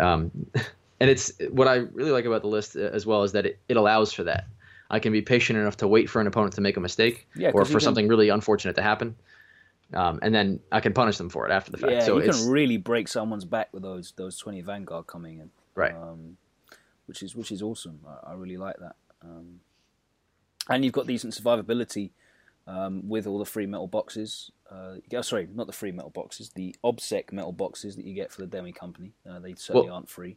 Um, 0.01 0.31
and 1.01 1.11
it's 1.11 1.33
what 1.51 1.69
I 1.69 1.77
really 1.77 2.11
like 2.11 2.25
about 2.25 2.43
the 2.43 2.49
list 2.49 2.77
uh, 2.77 2.81
as 2.81 3.07
well 3.07 3.23
is 3.23 3.33
that 3.33 3.47
it, 3.47 3.59
it 3.69 3.77
allows 3.77 4.13
for 4.13 4.25
that. 4.25 4.47
I 4.89 5.01
can 5.01 5.13
be 5.13 5.21
patient 5.21 5.59
enough 5.59 5.79
to 5.79 5.89
wait 5.89 6.09
for 6.09 6.21
an 6.21 6.29
opponent 6.29 6.55
to 6.55 6.61
make 6.61 6.77
a 6.77 6.81
mistake 6.81 7.27
yeah, 7.35 7.51
or 7.53 7.65
for 7.65 7.73
can, 7.73 7.81
something 7.81 8.09
really 8.09 8.29
unfortunate 8.29 8.77
to 8.77 8.83
happen. 8.83 9.17
Um, 9.95 10.19
and 10.23 10.35
then 10.35 10.61
I 10.73 10.81
can 10.81 10.93
punish 10.93 11.17
them 11.17 11.29
for 11.29 11.49
it 11.49 11.53
after 11.53 11.71
the 11.71 11.79
fact. 11.79 11.93
Yeah, 11.93 12.01
so 12.01 12.19
you 12.19 12.31
can 12.31 12.49
really 12.49 12.77
break 12.77 13.09
someone's 13.09 13.45
back 13.45 13.73
with 13.73 13.83
those 13.83 14.13
those 14.17 14.37
twenty 14.37 14.61
vanguard 14.61 15.07
coming 15.07 15.39
in. 15.39 15.51
Right. 15.75 15.95
Um, 15.95 16.39
which 17.07 17.23
is 17.23 17.37
which 17.37 17.53
is 17.53 17.63
awesome. 17.63 18.01
I, 18.07 18.33
I 18.33 18.35
really 18.35 18.57
like 18.57 18.77
that. 18.79 18.97
Um, 19.23 19.61
and 20.69 20.85
you've 20.85 20.93
got 20.93 21.07
decent 21.07 21.35
survivability 21.35 22.11
um, 22.67 23.09
with 23.09 23.27
all 23.27 23.39
the 23.39 23.45
free 23.45 23.67
metal 23.67 23.87
boxes. 23.87 24.51
Uh, 24.71 24.97
oh, 25.15 25.23
sorry, 25.23 25.49
not 25.55 25.67
the 25.67 25.73
free 25.73 25.93
metal 25.93 26.11
boxes, 26.11 26.51
the 26.51 26.75
OBSEC 26.85 27.33
metal 27.33 27.53
boxes 27.53 27.97
that 27.97 28.05
you 28.05 28.15
get 28.15 28.33
for 28.33 28.41
the 28.41 28.47
Demi 28.49 28.73
company. 28.73 29.13
Uh, 29.29 29.39
they 29.39 29.55
certainly 29.55 29.87
well, 29.87 29.97
aren't 29.97 30.09
free. 30.09 30.37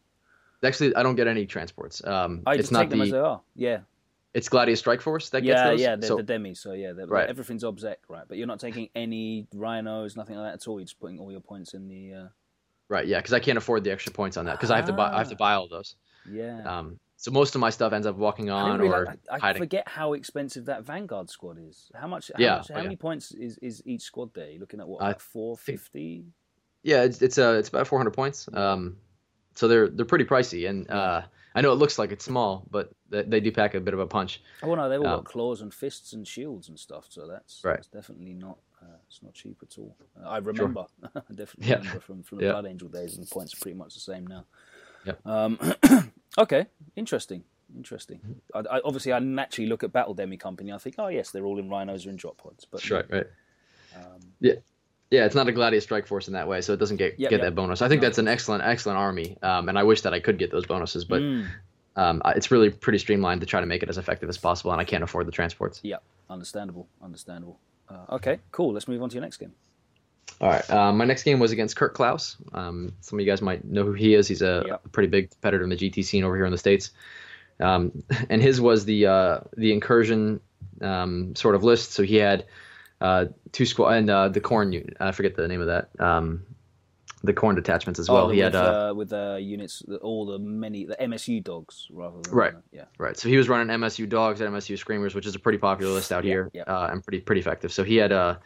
Actually, 0.64 0.96
I 0.96 1.04
don't 1.04 1.16
get 1.16 1.28
any 1.28 1.46
transports. 1.46 2.04
Um, 2.06 2.44
I 2.46 2.54
it's 2.54 2.64
just 2.64 2.72
not 2.72 2.82
take 2.82 2.90
them 2.92 3.00
the, 3.00 3.06
as 3.06 3.12
they 3.12 3.18
are. 3.18 3.42
Yeah. 3.56 3.80
It's 4.34 4.48
Gladius 4.48 4.80
Strike 4.80 5.02
Force 5.02 5.30
that 5.30 5.44
yeah, 5.44 5.54
gets 5.54 5.63
those. 5.63 5.82
Yeah, 5.82 5.96
they're 5.96 6.08
so, 6.08 6.18
the 6.18 6.24
demi. 6.24 6.54
So 6.54 6.74
yeah, 6.74 6.92
right. 7.08 7.28
everything's 7.28 7.63
obsec, 7.63 7.96
right? 8.08 8.26
But 8.28 8.38
you're 8.38 8.48
not 8.48 8.60
taking 8.60 8.89
any 8.96 9.48
rhinos, 9.54 10.15
nothing 10.15 10.36
like 10.36 10.52
that 10.52 10.62
at 10.62 10.68
all. 10.68 10.80
You're 10.80 10.86
just 10.86 11.00
putting 11.00 11.20
all 11.20 11.32
your 11.32 11.42
points 11.42 11.74
in 11.74 11.88
the. 11.88 12.13
Uh... 12.13 12.28
Right. 12.89 13.08
Yeah, 13.08 13.18
because 13.18 13.34
I 13.34 13.39
can't 13.39 13.58
afford 13.58 13.84
the 13.84 13.92
extra 13.92 14.13
points 14.13 14.38
on 14.38 14.46
that 14.46 14.54
because 14.54 14.70
ah. 14.70 14.76
I 14.76 14.78
have 14.78 14.86
to 14.86 14.94
buy. 14.94 15.12
I 15.12 15.18
have 15.18 15.30
to 15.30 15.36
buy 15.36 15.54
all 15.54 15.68
those. 15.68 15.96
Yeah. 16.30 16.62
Um, 16.63 17.00
so 17.18 17.32
most 17.32 17.54
of 17.54 17.60
my 17.60 17.70
stuff 17.70 17.92
ends 17.92 18.08
up 18.08 18.15
walking 18.15 18.50
on 18.50 18.80
really, 18.80 18.94
or 18.94 19.10
I, 19.10 19.36
I 19.36 19.39
hiding. 19.39 19.62
forget 19.62 19.88
how 19.88 20.13
expensive 20.13 20.65
that 20.65 20.86
Vanguard 20.86 21.30
squad 21.30 21.58
is. 21.60 21.92
How 21.94 22.08
much? 22.08 22.32
How, 22.34 22.42
yeah, 22.42 22.58
much, 22.58 22.70
how 22.70 22.78
yeah. 22.78 22.84
many 22.84 22.96
points 22.96 23.34
is, 23.34 23.58
is 23.58 23.82
each 23.86 24.04
squad 24.04 24.34
there? 24.34 24.50
You're 24.50 24.62
looking 24.62 24.80
at 24.80 24.88
what, 24.88 25.02
I 25.02 25.08
like 25.08 25.20
four 25.20 25.58
fifty? 25.58 26.24
Yeah, 26.84 27.04
it's 27.04 27.22
it's 27.22 27.38
uh, 27.38 27.58
it's 27.60 27.68
about 27.68 27.88
400 27.88 28.12
points. 28.12 28.48
Um, 28.54 28.98
so 29.56 29.68
they're 29.68 29.89
they're 29.89 30.06
pretty 30.06 30.24
pricey, 30.24 30.70
and 30.70 30.89
uh, 30.89 31.24
I 31.56 31.62
know 31.62 31.72
it 31.72 31.76
looks 31.76 31.98
like 31.98 32.12
it's 32.12 32.26
small, 32.26 32.66
but 32.70 32.92
they, 33.10 33.24
they 33.24 33.40
do 33.40 33.52
pack 33.52 33.74
a 33.74 33.80
bit 33.80 33.94
of 33.94 34.00
a 34.00 34.06
punch. 34.08 34.42
Oh 34.62 34.76
no, 34.76 34.88
they've 34.88 35.00
all 35.02 35.08
Um, 35.08 35.16
got 35.18 35.26
claws 35.26 35.62
and 35.62 35.74
fists 35.74 36.14
and 36.14 36.28
shields 36.28 36.70
and 36.70 36.80
stuff. 36.80 37.08
So 37.10 37.28
that's, 37.28 37.62
Right. 37.64 37.76
that's 37.78 37.88
definitely 37.88 38.34
not. 38.34 38.58
Uh, 38.82 38.96
it's 39.08 39.22
not 39.24 39.34
cheap 39.34 39.58
at 39.62 39.78
all. 39.78 39.96
Uh, 40.22 40.28
I 40.30 40.38
remember, 40.38 40.86
I 41.16 41.34
definitely 41.34 41.70
Yeah. 41.72 41.78
remember 41.80 42.00
from 42.00 42.24
from 42.24 42.38
the 42.38 42.46
Yeah. 42.46 42.52
Blood 42.52 42.66
Angel 42.68 42.88
days, 42.88 43.18
and 43.18 43.26
the 43.26 43.30
points 43.32 43.54
are 43.54 43.58
pretty 43.58 43.78
much 43.78 43.94
the 43.96 44.00
same 44.00 44.26
now. 44.28 44.46
Yeah. 45.06 45.14
Um, 45.26 45.60
okay, 46.38 46.68
interesting, 46.96 47.44
interesting. 47.76 48.42
I, 48.54 48.60
I, 48.60 48.82
obviously, 48.86 49.12
I 49.14 49.20
naturally 49.20 49.68
look 49.68 49.84
at 49.84 49.92
Battle 49.92 50.14
Demi 50.14 50.38
Company. 50.38 50.72
I 50.72 50.78
think, 50.78 50.96
oh 51.00 51.08
yes, 51.08 51.32
they're 51.32 51.46
all 51.46 51.58
in 51.60 51.70
rhinos 51.70 52.06
or 52.06 52.10
in 52.10 52.16
drop 52.16 52.38
pods. 52.38 52.66
But 52.70 52.90
right, 52.90 53.10
right. 53.12 53.28
Um, 53.96 54.20
Yeah, 54.40 54.56
it's 55.12 55.36
not 55.36 55.48
a 55.48 55.52
Gladius 55.52 55.84
Strike 55.84 56.08
Force 56.08 56.28
in 56.28 56.34
that 56.34 56.48
way, 56.48 56.62
so 56.62 56.74
it 56.74 56.78
doesn't 56.78 56.98
get 56.98 57.19
Yep, 57.19 57.30
get 57.30 57.38
yep. 57.39 57.41
that 57.41 57.56
bonus. 57.56 57.82
I 57.82 57.88
think 57.89 58.02
that's 58.02 58.17
an 58.17 58.28
excellent 58.28 58.63
excellent 58.63 58.98
army, 59.00 59.38
um, 59.41 59.69
and 59.69 59.78
I 59.78 59.84
wish 59.84 60.02
that 60.02 60.13
I 60.13 60.19
could 60.19 60.38
get 60.38 60.52
those 60.52 60.65
bonuses, 60.65 61.06
but 61.06 61.22
mm, 61.22 61.48
um, 61.95 62.22
it's 62.36 62.52
really 62.52 62.69
pretty 62.69 63.00
streamlined 63.00 63.41
to 63.41 63.48
try 63.48 63.60
to 63.60 63.65
make 63.65 63.84
it 63.84 63.89
as 63.89 63.98
effective 63.98 64.30
as 64.30 64.38
possible, 64.38 64.72
and 64.72 64.80
I 64.80 64.84
can't 64.84 65.04
afford 65.04 65.28
the 65.28 65.32
transports. 65.32 65.80
yeah, 65.84 65.98
understandable, 66.30 66.88
understandable. 67.02 67.60
Uh, 67.89 68.15
okay, 68.15 68.39
cool. 68.52 68.72
Let's 68.74 68.88
move 68.88 69.02
on 69.02 69.10
to 69.10 69.15
your 69.15 69.24
next 69.24 69.38
game. 69.38 69.54
All 70.41 70.48
right, 70.48 70.69
um, 70.69 70.98
my 70.98 71.06
next 71.06 71.24
game 71.24 71.39
was 71.39 71.52
against 71.52 71.76
Kurt 71.76 71.93
Klaus. 71.95 72.38
Um, 72.54 72.93
some 73.02 73.17
of 73.19 73.26
you 73.26 73.30
guys 73.30 73.41
might 73.41 73.65
know 73.65 73.84
who 73.84 73.93
he 73.93 74.13
is. 74.13 74.28
He's 74.28 74.41
a, 74.43 74.63
Yep. 74.67 74.82
a 74.86 74.89
pretty 74.89 75.10
big 75.10 75.32
competitor 75.32 75.63
in 75.63 75.69
the 75.69 75.76
GT 75.76 76.06
scene 76.06 76.24
over 76.24 76.36
here 76.36 76.45
in 76.45 76.52
the 76.52 76.58
states, 76.58 76.91
um, 77.60 78.04
and 78.30 78.41
his 78.41 78.62
was 78.62 78.86
the 78.86 79.08
uh, 79.08 79.39
the 79.58 79.74
incursion 79.74 80.39
um, 80.82 81.36
sort 81.36 81.56
of 81.56 81.63
list. 81.63 81.91
So 81.93 82.04
he 82.04 82.15
had 82.17 82.45
uh, 83.02 83.26
two 83.52 83.66
squad 83.66 83.90
and 83.94 84.10
uh, 84.10 84.30
the 84.30 84.42
Khorne 84.42 84.74
unit. 84.74 84.98
I 85.00 85.12
forget 85.12 85.36
the 85.36 85.48
name 85.48 85.62
of 85.62 85.68
that. 85.68 85.90
Um, 86.00 86.44
the 87.22 87.34
Khorne 87.34 87.56
detachments 87.56 88.00
as 88.00 88.10
well. 88.10 88.28
oh, 88.28 88.30
he 88.30 88.42
with, 88.42 88.54
had 88.54 88.56
uh, 88.56 88.90
uh, 88.90 88.94
with 88.94 89.12
uh, 89.12 89.36
units, 89.40 89.84
all 90.02 90.26
the 90.26 90.40
many 90.40 90.86
the 90.86 90.96
MSU 90.96 91.44
dogs 91.44 91.88
rather 91.92 92.22
than 92.22 92.34
Right. 92.34 92.54
uh, 92.56 92.60
yeah. 92.72 92.86
Right. 92.98 93.18
So 93.18 93.28
he 93.28 93.36
was 93.36 93.50
running 93.50 93.68
MSU 93.78 94.08
dogs 94.08 94.40
and 94.40 94.54
MSU 94.56 94.78
screamers, 94.78 95.14
which 95.16 95.26
is 95.26 95.36
a 95.36 95.40
pretty 95.40 95.58
popular 95.58 95.92
list 95.92 96.12
out 96.14 96.24
Yeah, 96.24 96.30
here, 96.30 96.52
yeah. 96.54 96.64
Uh, 96.64 96.90
and 96.92 97.04
pretty 97.04 97.20
pretty 97.20 97.42
effective. 97.42 97.74
So 97.74 97.84
he 97.84 97.98
had 97.98 98.14
uh, 98.14 98.38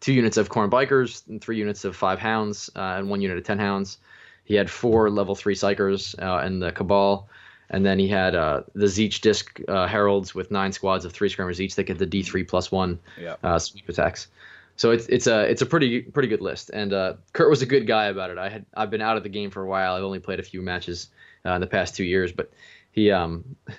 two 0.00 0.14
units 0.14 0.38
of 0.38 0.48
Khorne 0.48 0.70
bikers, 0.70 1.28
and 1.28 1.42
three 1.42 1.58
units 1.58 1.84
of 1.84 1.94
five 1.94 2.18
hounds, 2.18 2.70
uh, 2.74 2.94
and 2.96 3.10
one 3.10 3.20
unit 3.20 3.36
of 3.36 3.44
ten 3.44 3.58
hounds. 3.58 3.98
He 4.44 4.54
had 4.54 4.70
four 4.70 5.10
level 5.10 5.34
three 5.34 5.54
psykers 5.54 6.18
uh, 6.20 6.42
and 6.44 6.62
the 6.62 6.72
cabal, 6.72 7.28
and 7.72 7.84
then 7.84 7.98
he 7.98 8.06
had 8.08 8.34
uh, 8.34 8.62
the 8.74 8.86
Tzeentch 8.86 9.20
disc 9.20 9.60
uh, 9.66 9.86
heralds 9.86 10.34
with 10.34 10.50
nine 10.50 10.72
squads 10.72 11.04
of 11.04 11.12
three 11.12 11.28
screamers 11.28 11.60
each 11.60 11.74
that 11.76 11.84
get 11.84 11.98
the 11.98 12.06
D 12.06 12.22
three 12.22 12.44
plus 12.44 12.70
one 12.70 12.98
Yeah. 13.20 13.36
uh, 13.42 13.58
sweep 13.58 13.88
attacks. 13.88 14.28
So 14.76 14.90
it's 14.90 15.06
it's 15.08 15.26
a 15.26 15.42
it's 15.50 15.62
a 15.62 15.66
pretty 15.66 16.02
pretty 16.02 16.28
good 16.28 16.40
list, 16.40 16.70
and 16.70 16.92
uh, 16.92 17.14
Kurt 17.32 17.50
was 17.50 17.62
a 17.62 17.66
good 17.66 17.86
guy 17.86 18.06
about 18.06 18.30
it. 18.30 18.38
I 18.38 18.48
had 18.48 18.64
I've 18.74 18.90
been 18.90 19.02
out 19.02 19.16
of 19.16 19.22
the 19.22 19.28
game 19.28 19.50
for 19.50 19.62
a 19.62 19.66
while. 19.68 19.94
I've 19.94 20.02
only 20.04 20.18
played 20.20 20.40
a 20.40 20.42
few 20.42 20.62
matches 20.62 21.08
uh, 21.44 21.52
in 21.52 21.60
the 21.60 21.66
past 21.66 21.94
two 21.96 22.04
years, 22.04 22.32
but 22.32 22.50
he 22.90 23.10
um 23.10 23.56
uh, 23.68 23.72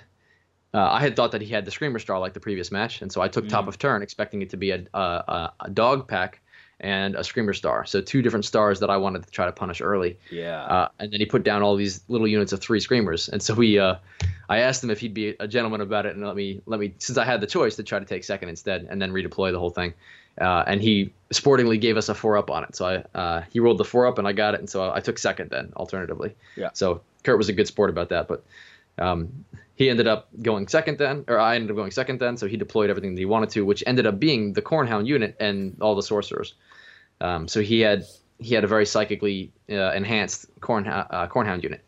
I 0.90 1.00
had 1.00 1.16
thought 1.16 1.32
that 1.32 1.40
he 1.42 1.48
had 1.52 1.64
the 1.64 1.70
Screamer 1.70 1.98
Star 1.98 2.18
like 2.18 2.32
the 2.32 2.40
previous 2.40 2.70
match, 2.70 3.02
and 3.02 3.10
so 3.12 3.20
I 3.20 3.28
took 3.28 3.48
top 3.48 3.64
Mm. 3.64 3.68
of 3.68 3.78
turn, 3.78 4.02
expecting 4.02 4.42
it 4.42 4.50
to 4.50 4.56
be 4.56 4.70
a, 4.70 4.84
a, 4.94 5.52
a 5.60 5.70
dog 5.70 6.08
pack 6.08 6.40
and 6.80 7.14
a 7.14 7.24
Screamer 7.24 7.52
Star. 7.52 7.86
So 7.86 8.00
two 8.00 8.22
different 8.22 8.44
stars 8.44 8.80
that 8.80 8.90
I 8.90 8.96
wanted 8.96 9.24
to 9.24 9.30
try 9.30 9.46
to 9.46 9.52
punish 9.52 9.80
early. 9.80 10.18
Yeah. 10.30 10.62
Uh, 10.62 10.88
and 10.98 11.12
then 11.12 11.20
he 11.20 11.26
put 11.26 11.44
down 11.44 11.62
all 11.62 11.76
these 11.76 12.00
little 12.08 12.28
units 12.28 12.52
of 12.52 12.60
three 12.60 12.80
Screamers, 12.80 13.28
and 13.28 13.42
so 13.42 13.54
we 13.54 13.78
uh, 13.78 13.96
I 14.48 14.58
asked 14.58 14.82
him 14.82 14.90
if 14.90 15.00
he'd 15.00 15.14
be 15.14 15.34
a 15.40 15.48
gentleman 15.48 15.80
about 15.80 16.06
it 16.06 16.14
and 16.14 16.26
let 16.26 16.36
me 16.36 16.62
let 16.66 16.80
me 16.80 16.94
since 16.98 17.18
I 17.18 17.24
had 17.24 17.40
the 17.40 17.46
choice 17.46 17.76
to 17.76 17.82
try 17.82 17.98
to 17.98 18.04
take 18.04 18.24
second 18.24 18.48
instead 18.48 18.86
and 18.90 19.00
then 19.00 19.12
redeploy 19.12 19.52
the 19.52 19.58
whole 19.58 19.70
thing. 19.70 19.94
Uh, 20.40 20.64
and 20.66 20.82
he 20.82 21.12
sportingly 21.30 21.78
gave 21.78 21.96
us 21.96 22.08
a 22.08 22.14
four 22.14 22.36
up 22.36 22.50
on 22.50 22.64
it. 22.64 22.74
So 22.74 22.86
I 22.86 23.18
uh, 23.18 23.44
he 23.50 23.60
rolled 23.60 23.78
the 23.78 23.84
four 23.84 24.06
up 24.06 24.18
and 24.18 24.26
I 24.26 24.32
got 24.32 24.54
it, 24.54 24.60
and 24.60 24.68
so 24.68 24.92
I 24.92 25.00
took 25.00 25.18
second 25.18 25.50
then 25.50 25.72
alternatively. 25.76 26.34
Yeah. 26.56 26.70
So 26.74 27.02
Kurt 27.22 27.38
was 27.38 27.48
a 27.48 27.52
good 27.52 27.66
sport 27.66 27.90
about 27.90 28.08
that, 28.10 28.28
but 28.28 28.44
um, 28.98 29.44
he 29.76 29.90
ended 29.90 30.06
up 30.06 30.28
going 30.40 30.68
second 30.68 30.98
then, 30.98 31.24
or 31.28 31.38
I 31.38 31.56
ended 31.56 31.70
up 31.70 31.76
going 31.76 31.90
second 31.90 32.20
then. 32.20 32.36
So 32.36 32.46
he 32.46 32.56
deployed 32.56 32.90
everything 32.90 33.14
that 33.14 33.20
he 33.20 33.24
wanted 33.24 33.50
to, 33.50 33.64
which 33.64 33.82
ended 33.86 34.06
up 34.06 34.20
being 34.20 34.52
the 34.52 34.62
Khorne 34.62 34.88
hound 34.88 35.08
unit 35.08 35.36
and 35.40 35.76
all 35.80 35.94
the 35.94 36.02
sorcerers. 36.02 36.54
Um, 37.20 37.48
so 37.48 37.60
he 37.60 37.80
had 37.80 38.04
he 38.38 38.54
had 38.54 38.64
a 38.64 38.68
very 38.68 38.86
psychically 38.86 39.52
uh, 39.70 39.92
enhanced 39.92 40.46
Khorne 40.60 40.86
uh, 40.88 41.26
Khorne 41.28 41.46
hound 41.46 41.64
unit. 41.64 41.84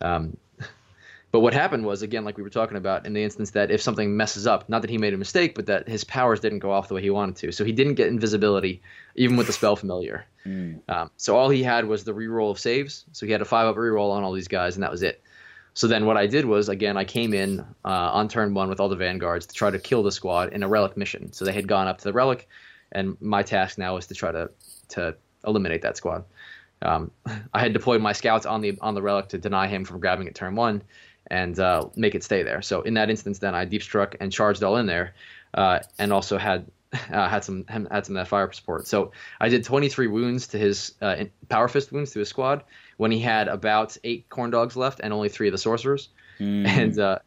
Um, 0.00 0.36
but 1.32 1.40
what 1.40 1.54
happened 1.54 1.84
was 1.84 2.02
again, 2.02 2.24
like 2.24 2.36
we 2.36 2.42
were 2.42 2.50
talking 2.50 2.76
about, 2.76 3.06
in 3.06 3.12
the 3.12 3.22
instance 3.22 3.52
that 3.52 3.70
if 3.70 3.80
something 3.80 4.16
messes 4.16 4.46
up, 4.48 4.68
not 4.68 4.82
that 4.82 4.90
he 4.90 4.98
made 4.98 5.14
a 5.14 5.18
mistake, 5.18 5.54
but 5.54 5.66
that 5.66 5.88
his 5.88 6.02
powers 6.02 6.40
didn't 6.40 6.58
go 6.58 6.72
off 6.72 6.88
the 6.88 6.94
way 6.94 7.02
he 7.02 7.10
wanted 7.10 7.36
to, 7.36 7.52
so 7.52 7.64
he 7.64 7.72
didn't 7.72 7.94
get 7.94 8.08
invisibility 8.08 8.82
even 9.14 9.36
with 9.36 9.46
the 9.46 9.52
spell 9.52 9.76
familiar. 9.76 10.26
Mm. 10.44 10.80
Um, 10.88 11.10
so 11.18 11.36
all 11.36 11.50
he 11.50 11.62
had 11.62 11.84
was 11.84 12.02
the 12.02 12.12
reroll 12.12 12.50
of 12.50 12.58
saves. 12.58 13.04
So 13.12 13.26
he 13.26 13.32
had 13.32 13.42
a 13.42 13.44
five 13.44 13.68
up 13.68 13.76
reroll 13.76 14.10
on 14.10 14.24
all 14.24 14.32
these 14.32 14.48
guys, 14.48 14.74
and 14.74 14.82
that 14.82 14.90
was 14.90 15.04
it. 15.04 15.22
So 15.74 15.86
then 15.86 16.04
what 16.04 16.16
I 16.16 16.26
did 16.26 16.44
was 16.44 16.68
again 16.68 16.96
I 16.96 17.04
came 17.04 17.32
in 17.32 17.60
uh, 17.84 18.10
on 18.12 18.28
turn 18.28 18.54
one 18.54 18.68
with 18.68 18.80
all 18.80 18.88
the 18.88 18.96
vanguards 18.96 19.46
to 19.46 19.54
try 19.54 19.70
to 19.70 19.78
kill 19.78 20.02
the 20.02 20.12
squad 20.12 20.52
in 20.52 20.62
a 20.62 20.68
relic 20.68 20.96
mission. 20.96 21.32
So 21.32 21.44
they 21.44 21.52
had 21.52 21.66
gone 21.66 21.88
up 21.88 21.98
to 21.98 22.04
the 22.04 22.12
relic, 22.12 22.48
and 22.92 23.16
my 23.20 23.42
task 23.42 23.78
now 23.78 23.94
was 23.94 24.06
to 24.08 24.14
try 24.14 24.32
to 24.32 24.50
to 24.90 25.16
eliminate 25.46 25.82
that 25.82 25.96
squad. 25.96 26.24
Um, 26.82 27.10
I 27.54 27.60
had 27.60 27.72
deployed 27.72 28.02
my 28.02 28.12
scouts 28.12 28.46
on 28.46 28.60
the 28.60 28.78
on 28.80 28.94
the 28.94 29.02
relic 29.02 29.28
to 29.28 29.38
deny 29.38 29.66
him 29.66 29.84
from 29.84 30.00
grabbing 30.00 30.26
it 30.26 30.34
turn 30.34 30.54
one, 30.54 30.82
and 31.28 31.58
uh, 31.58 31.88
make 31.96 32.14
it 32.14 32.22
stay 32.22 32.42
there. 32.42 32.62
So 32.62 32.82
in 32.82 32.94
that 32.94 33.10
instance, 33.10 33.38
then 33.38 33.54
I 33.54 33.64
deep 33.64 33.82
struck 33.82 34.16
and 34.20 34.30
charged 34.30 34.62
all 34.62 34.76
in 34.76 34.86
there, 34.86 35.14
uh, 35.54 35.80
and 35.98 36.12
also 36.12 36.36
had 36.36 36.66
uh, 36.92 37.28
had 37.28 37.44
some 37.44 37.64
had 37.66 38.04
some 38.04 38.16
of 38.16 38.20
that 38.20 38.28
fire 38.28 38.52
support. 38.52 38.86
So 38.86 39.12
I 39.40 39.48
did 39.48 39.64
23 39.64 40.08
wounds 40.08 40.48
to 40.48 40.58
his 40.58 40.94
uh, 41.00 41.24
power 41.48 41.68
fist 41.68 41.92
wounds 41.92 42.12
to 42.12 42.18
his 42.18 42.28
squad 42.28 42.64
when 43.02 43.10
he 43.10 43.18
had 43.18 43.48
about 43.48 43.96
eight 44.04 44.28
Khorne 44.28 44.52
dogs 44.52 44.76
left 44.76 45.00
and 45.02 45.12
only 45.12 45.28
three 45.28 45.48
of 45.48 45.52
the 45.52 45.58
sorcerers, 45.58 46.08
mm. 46.38 46.64
and 46.64 46.96
uh, 47.00 47.18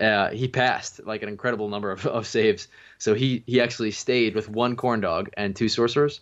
uh, 0.00 0.30
he 0.30 0.48
passed 0.48 1.06
like 1.06 1.22
an 1.22 1.28
incredible 1.28 1.68
number 1.68 1.92
of, 1.92 2.04
of 2.08 2.26
saves. 2.26 2.66
So 2.98 3.14
he 3.14 3.44
he 3.46 3.60
actually 3.60 3.92
stayed 3.92 4.34
with 4.34 4.48
one 4.48 4.74
Khorne 4.74 5.00
dog 5.00 5.30
and 5.36 5.54
two 5.54 5.68
sorcerers. 5.68 6.18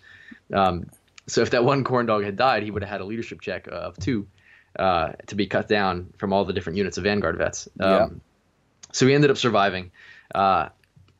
Um, 0.52 0.90
so 1.26 1.40
if 1.40 1.52
that 1.52 1.64
one 1.64 1.82
Khorne 1.82 2.06
dog 2.06 2.24
had 2.24 2.36
died, 2.36 2.62
he 2.62 2.70
would 2.70 2.82
have 2.82 2.90
had 2.90 3.00
a 3.00 3.06
leadership 3.06 3.40
check 3.40 3.68
of 3.72 3.96
two 3.96 4.26
uh, 4.78 5.12
to 5.28 5.34
be 5.34 5.46
cut 5.46 5.66
down 5.66 6.12
from 6.18 6.34
all 6.34 6.44
the 6.44 6.52
different 6.52 6.76
units 6.76 6.98
of 6.98 7.04
Vanguard 7.04 7.38
vets. 7.38 7.70
Um, 7.80 7.90
yeah. 7.90 8.08
So 8.92 9.06
he 9.06 9.14
ended 9.14 9.30
up 9.30 9.38
surviving. 9.38 9.92
Uh, 10.34 10.68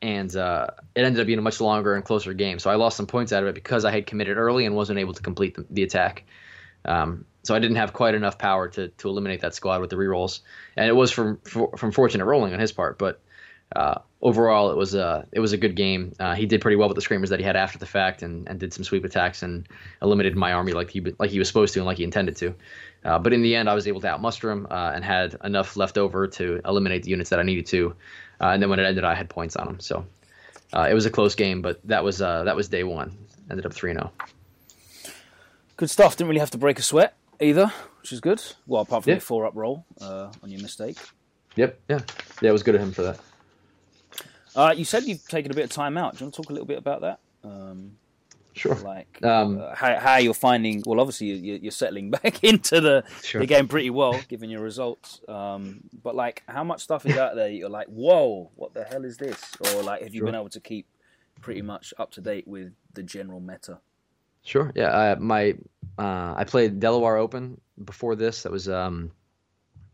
and 0.03 0.35
uh, 0.35 0.67
it 0.93 1.03
ended 1.03 1.19
up 1.19 1.25
being 1.25 1.39
a 1.39 1.41
much 1.41 1.59
longer 1.61 1.95
and 1.95 2.05
closer 2.05 2.33
game. 2.33 2.59
So 2.59 2.69
I 2.69 2.75
lost 2.75 2.95
some 2.97 3.07
points 3.07 3.33
out 3.33 3.41
of 3.41 3.49
it 3.49 3.55
because 3.55 3.85
I 3.85 3.91
had 3.91 4.05
committed 4.05 4.37
early 4.37 4.65
and 4.65 4.75
wasn't 4.75 4.99
able 4.99 5.13
to 5.13 5.21
complete 5.21 5.55
the, 5.55 5.65
the 5.69 5.83
attack. 5.83 6.25
Um, 6.85 7.25
so 7.43 7.55
I 7.55 7.59
didn't 7.59 7.77
have 7.77 7.93
quite 7.93 8.15
enough 8.15 8.37
power 8.37 8.67
to, 8.69 8.89
to 8.89 9.09
eliminate 9.09 9.41
that 9.41 9.55
squad 9.55 9.81
with 9.81 9.89
the 9.89 9.95
rerolls, 9.95 10.41
and 10.75 10.87
it 10.87 10.93
was 10.93 11.11
from 11.11 11.37
from 11.37 11.91
fortunate 11.91 12.25
rolling 12.25 12.53
on 12.53 12.59
his 12.59 12.71
part. 12.71 12.97
But 12.97 13.19
uh, 13.75 13.99
overall, 14.21 14.71
it 14.71 14.77
was 14.77 14.93
a 14.93 15.27
it 15.31 15.39
was 15.39 15.53
a 15.53 15.57
good 15.57 15.75
game. 15.75 16.13
Uh, 16.19 16.35
he 16.35 16.45
did 16.45 16.61
pretty 16.61 16.75
well 16.75 16.87
with 16.87 16.95
the 16.95 17.01
screamers 17.01 17.29
that 17.29 17.39
he 17.39 17.45
had 17.45 17.55
after 17.55 17.79
the 17.79 17.85
fact, 17.85 18.21
and, 18.21 18.47
and 18.47 18.59
did 18.59 18.73
some 18.73 18.83
sweep 18.83 19.03
attacks 19.05 19.43
and 19.43 19.67
eliminated 20.01 20.37
my 20.37 20.53
army 20.53 20.73
like 20.73 20.89
he 20.89 21.01
like 21.19 21.31
he 21.31 21.39
was 21.39 21.47
supposed 21.47 21.73
to 21.73 21.79
and 21.79 21.85
like 21.85 21.97
he 21.97 22.03
intended 22.03 22.35
to. 22.37 22.53
Uh, 23.03 23.17
but 23.17 23.33
in 23.33 23.41
the 23.41 23.55
end, 23.55 23.69
I 23.69 23.73
was 23.73 23.87
able 23.87 24.01
to 24.01 24.07
outmuster 24.07 24.51
him 24.51 24.67
uh, 24.69 24.91
and 24.93 25.03
had 25.03 25.35
enough 25.43 25.75
left 25.75 25.97
over 25.97 26.27
to 26.27 26.61
eliminate 26.63 27.03
the 27.03 27.09
units 27.09 27.31
that 27.31 27.39
I 27.39 27.43
needed 27.43 27.65
to. 27.67 27.95
Uh, 28.39 28.49
and 28.49 28.61
then 28.61 28.69
when 28.69 28.79
it 28.79 28.85
ended, 28.85 29.03
I 29.03 29.15
had 29.15 29.29
points 29.29 29.55
on 29.55 29.67
him. 29.67 29.79
So 29.79 30.05
uh, 30.73 30.87
it 30.89 30.93
was 30.93 31.07
a 31.07 31.09
close 31.09 31.33
game, 31.33 31.63
but 31.63 31.79
that 31.87 32.03
was 32.03 32.19
that 32.19 32.55
was 32.55 32.69
day 32.69 32.83
one. 32.83 33.17
Ended 33.49 33.65
up 33.65 33.73
three 33.73 33.93
0 33.93 34.11
Good 35.77 35.89
stuff. 35.89 36.15
Didn't 36.15 36.29
really 36.29 36.39
have 36.39 36.51
to 36.51 36.57
break 36.57 36.77
a 36.77 36.83
sweat 36.83 37.17
either, 37.41 37.71
which 38.01 38.13
is 38.13 38.19
good. 38.19 38.41
Well, 38.67 38.83
apart 38.83 39.03
from 39.03 39.11
yeah. 39.11 39.15
the 39.15 39.21
four 39.21 39.45
up 39.45 39.55
roll 39.55 39.85
uh, 39.99 40.31
on 40.43 40.49
your 40.49 40.61
mistake. 40.61 40.97
Yep. 41.55 41.79
Yeah. 41.89 41.99
Yeah. 42.41 42.49
It 42.49 42.51
was 42.53 42.63
good 42.63 42.75
of 42.75 42.81
him 42.81 42.91
for 42.91 43.03
that. 43.03 43.19
Uh, 44.55 44.73
you 44.75 44.85
said 44.85 45.03
you've 45.03 45.27
taken 45.27 45.51
a 45.51 45.55
bit 45.55 45.63
of 45.63 45.69
time 45.69 45.97
out. 45.97 46.13
Do 46.13 46.19
you 46.19 46.25
want 46.25 46.35
to 46.35 46.41
talk 46.41 46.49
a 46.49 46.53
little 46.53 46.67
bit 46.67 46.77
about 46.77 47.01
that? 47.01 47.19
Um, 47.43 47.97
Sure. 48.53 48.75
Like 48.75 49.23
um, 49.23 49.61
uh, 49.61 49.73
how, 49.73 49.97
how 49.97 50.17
you're 50.17 50.33
finding. 50.33 50.83
Well, 50.85 50.99
obviously 50.99 51.27
you're, 51.27 51.57
you're 51.57 51.71
settling 51.71 52.11
back 52.23 52.43
into 52.43 52.81
the, 52.81 53.03
sure. 53.23 53.41
the 53.41 53.47
game 53.47 53.67
pretty 53.67 53.89
well, 53.89 54.19
given 54.27 54.49
your 54.49 54.61
results. 54.61 55.21
Um, 55.27 55.81
but 56.03 56.15
like, 56.15 56.43
how 56.47 56.63
much 56.63 56.81
stuff 56.81 57.05
is 57.05 57.17
out 57.17 57.35
there? 57.35 57.49
You're 57.49 57.69
like, 57.69 57.87
whoa, 57.87 58.51
what 58.55 58.73
the 58.73 58.83
hell 58.83 59.05
is 59.05 59.17
this? 59.17 59.41
Or 59.73 59.83
like, 59.83 60.01
have 60.01 60.13
you 60.13 60.19
sure. 60.19 60.25
been 60.25 60.35
able 60.35 60.49
to 60.49 60.59
keep 60.59 60.85
pretty 61.39 61.61
much 61.61 61.93
up 61.97 62.11
to 62.11 62.21
date 62.21 62.47
with 62.47 62.73
the 62.93 63.03
general 63.03 63.39
meta? 63.39 63.79
Sure. 64.43 64.71
Yeah. 64.75 64.87
Uh, 64.87 65.15
my 65.19 65.55
uh, 65.97 66.33
I 66.37 66.43
played 66.45 66.79
Delaware 66.79 67.17
Open 67.17 67.59
before 67.83 68.15
this. 68.15 68.43
That 68.43 68.51
was 68.51 68.67
um, 68.67 69.11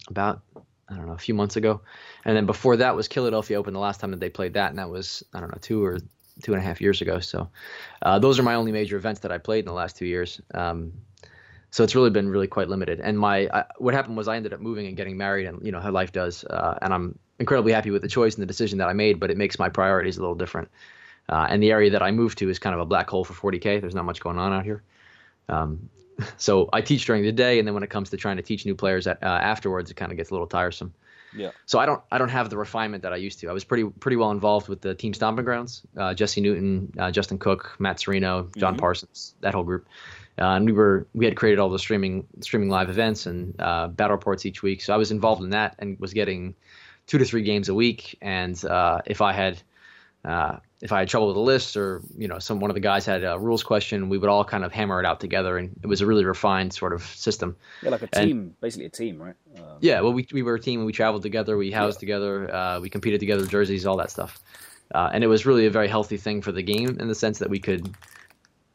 about 0.07 0.41
I 0.89 0.95
don't 0.95 1.07
know 1.07 1.13
a 1.13 1.17
few 1.17 1.33
months 1.33 1.57
ago, 1.57 1.81
and 2.23 2.36
then 2.36 2.45
before 2.45 2.77
that 2.77 2.95
was 2.95 3.07
Philadelphia 3.07 3.57
Open. 3.57 3.73
The 3.73 3.79
last 3.79 3.99
time 3.99 4.12
that 4.12 4.19
they 4.19 4.29
played 4.29 4.53
that, 4.53 4.69
and 4.69 4.79
that 4.79 4.89
was 4.89 5.23
I 5.33 5.39
don't 5.39 5.49
know 5.49 5.60
two 5.62 5.83
or 5.83 5.99
two 6.41 6.53
and 6.53 6.62
a 6.62 6.65
half 6.65 6.79
years 6.79 7.01
ago. 7.01 7.19
So 7.19 7.49
uh, 8.01 8.19
those 8.19 8.39
are 8.39 8.43
my 8.43 8.55
only 8.55 8.71
major 8.71 8.95
events 8.95 9.21
that 9.21 9.31
I 9.31 9.38
played 9.38 9.60
in 9.60 9.65
the 9.65 9.73
last 9.73 9.97
two 9.97 10.05
years. 10.05 10.39
Um, 10.53 10.93
so 11.71 11.83
it's 11.83 11.95
really 11.95 12.10
been 12.10 12.29
really 12.29 12.47
quite 12.47 12.69
limited. 12.69 13.01
And 13.01 13.19
my 13.19 13.49
I, 13.53 13.65
what 13.77 13.93
happened 13.93 14.15
was 14.15 14.27
I 14.27 14.38
ended 14.38 14.53
up 14.53 14.62
moving 14.62 14.88
and 14.88 14.95
getting 14.95 15.17
married, 15.17 15.45
and 15.45 15.65
you 15.65 15.71
know 15.71 15.79
how 15.81 15.91
life 15.91 16.12
does. 16.13 16.45
Uh, 16.45 16.77
and 16.81 16.93
I'm 16.93 17.19
incredibly 17.39 17.73
happy 17.73 17.91
with 17.91 18.01
the 18.01 18.07
choice 18.07 18.36
and 18.36 18.41
the 18.41 18.47
decision 18.47 18.77
that 18.77 18.88
I 18.88 18.93
made, 18.93 19.19
but 19.19 19.29
it 19.29 19.38
makes 19.38 19.60
my 19.60 19.69
priorities 19.69 20.17
a 20.17 20.21
little 20.21 20.36
different. 20.36 20.69
Uh, 21.29 21.47
and 21.49 21.61
the 21.61 21.71
area 21.71 21.91
that 21.91 22.01
I 22.01 22.11
moved 22.11 22.37
to 22.39 22.49
is 22.49 22.59
kind 22.59 22.73
of 22.73 22.79
a 22.79 22.85
black 22.85 23.09
hole 23.09 23.23
for 23.23 23.33
40k. 23.33 23.81
There's 23.81 23.95
not 23.95 24.05
much 24.05 24.21
going 24.21 24.37
on 24.37 24.53
out 24.53 24.63
here. 24.63 24.83
Um, 25.49 25.89
so 26.37 26.69
I 26.73 26.81
teach 26.81 27.05
during 27.05 27.23
the 27.23 27.31
day, 27.31 27.59
and 27.59 27.67
then 27.67 27.73
when 27.73 27.83
it 27.83 27.89
comes 27.89 28.09
to 28.11 28.17
trying 28.17 28.37
to 28.37 28.43
teach 28.43 28.65
new 28.65 28.75
players 28.75 29.07
at, 29.07 29.21
uh, 29.23 29.25
afterwards, 29.25 29.91
it 29.91 29.95
kind 29.95 30.11
of 30.11 30.17
gets 30.17 30.29
a 30.29 30.33
little 30.33 30.47
tiresome. 30.47 30.93
Yeah. 31.35 31.51
So 31.65 31.77
I 31.77 31.85
don't 31.85 32.01
I 32.09 32.17
don't 32.17 32.29
have 32.29 32.49
the 32.49 32.57
refinement 32.57 33.03
that 33.03 33.11
I 33.11 33.17
used 33.17 33.39
to. 33.41 33.49
I 33.49 33.53
was 33.53 33.63
pretty 33.63 33.83
pretty 33.83 34.15
well 34.15 34.31
involved 34.31 34.69
with 34.69 34.81
the 34.81 34.95
team 34.95 35.13
stomping 35.13 35.43
grounds. 35.43 35.81
Uh, 35.95 36.13
Jesse 36.13 36.39
Newton, 36.39 36.93
uh, 36.97 37.11
Justin 37.11 37.37
Cook, 37.37 37.75
Matt 37.79 37.97
Serino, 37.97 38.55
John 38.55 38.73
mm-hmm. 38.73 38.79
Parsons, 38.79 39.35
that 39.41 39.53
whole 39.53 39.63
group. 39.63 39.87
Uh, 40.39 40.55
and 40.55 40.65
we 40.65 40.71
were 40.71 41.07
we 41.13 41.25
had 41.25 41.35
created 41.35 41.59
all 41.59 41.69
the 41.69 41.79
streaming 41.79 42.25
streaming 42.41 42.69
live 42.69 42.89
events 42.89 43.25
and 43.25 43.59
uh, 43.59 43.87
battle 43.87 44.15
reports 44.15 44.45
each 44.45 44.63
week. 44.63 44.81
So 44.81 44.93
I 44.93 44.97
was 44.97 45.11
involved 45.11 45.43
in 45.43 45.49
that 45.49 45.75
and 45.79 45.99
was 45.99 46.13
getting 46.13 46.55
two 47.07 47.17
to 47.17 47.25
three 47.25 47.41
games 47.41 47.69
a 47.69 47.73
week. 47.73 48.17
And 48.21 48.63
uh, 48.65 49.01
if 49.05 49.21
I 49.21 49.33
had 49.33 49.61
uh, 50.23 50.57
if 50.81 50.91
I 50.91 50.99
had 50.99 51.07
trouble 51.07 51.27
with 51.27 51.37
a 51.37 51.41
list 51.41 51.75
or 51.75 52.01
you 52.17 52.27
know 52.27 52.39
some 52.39 52.59
one 52.59 52.69
of 52.69 52.75
the 52.75 52.81
guys 52.81 53.05
had 53.05 53.23
a 53.23 53.39
rules 53.39 53.63
question, 53.63 54.09
we 54.09 54.17
would 54.17 54.29
all 54.29 54.45
kind 54.45 54.63
of 54.63 54.71
hammer 54.71 54.99
it 54.99 55.05
out 55.05 55.19
together, 55.19 55.57
and 55.57 55.71
it 55.81 55.87
was 55.87 56.01
a 56.01 56.05
really 56.05 56.23
refined 56.23 56.73
sort 56.73 56.93
of 56.93 57.03
system. 57.03 57.55
Yeah, 57.81 57.89
like 57.89 58.03
a 58.03 58.07
team, 58.07 58.37
and, 58.39 58.61
basically 58.61 58.85
a 58.85 58.89
team, 58.89 59.21
right? 59.21 59.35
Um, 59.57 59.63
yeah, 59.81 60.01
well, 60.01 60.13
we 60.13 60.27
we 60.31 60.43
were 60.43 60.55
a 60.55 60.59
team, 60.59 60.85
we 60.85 60.91
traveled 60.91 61.23
together, 61.23 61.57
we 61.57 61.71
housed 61.71 61.97
yeah. 61.97 61.99
together, 62.01 62.53
uh, 62.53 62.79
we 62.79 62.89
competed 62.89 63.19
together, 63.19 63.45
jerseys, 63.45 63.85
all 63.85 63.97
that 63.97 64.11
stuff, 64.11 64.39
uh, 64.93 65.09
and 65.11 65.23
it 65.23 65.27
was 65.27 65.45
really 65.45 65.65
a 65.65 65.71
very 65.71 65.87
healthy 65.87 66.17
thing 66.17 66.41
for 66.41 66.51
the 66.51 66.61
game 66.61 66.97
in 66.99 67.07
the 67.07 67.15
sense 67.15 67.39
that 67.39 67.49
we 67.49 67.59
could, 67.59 67.89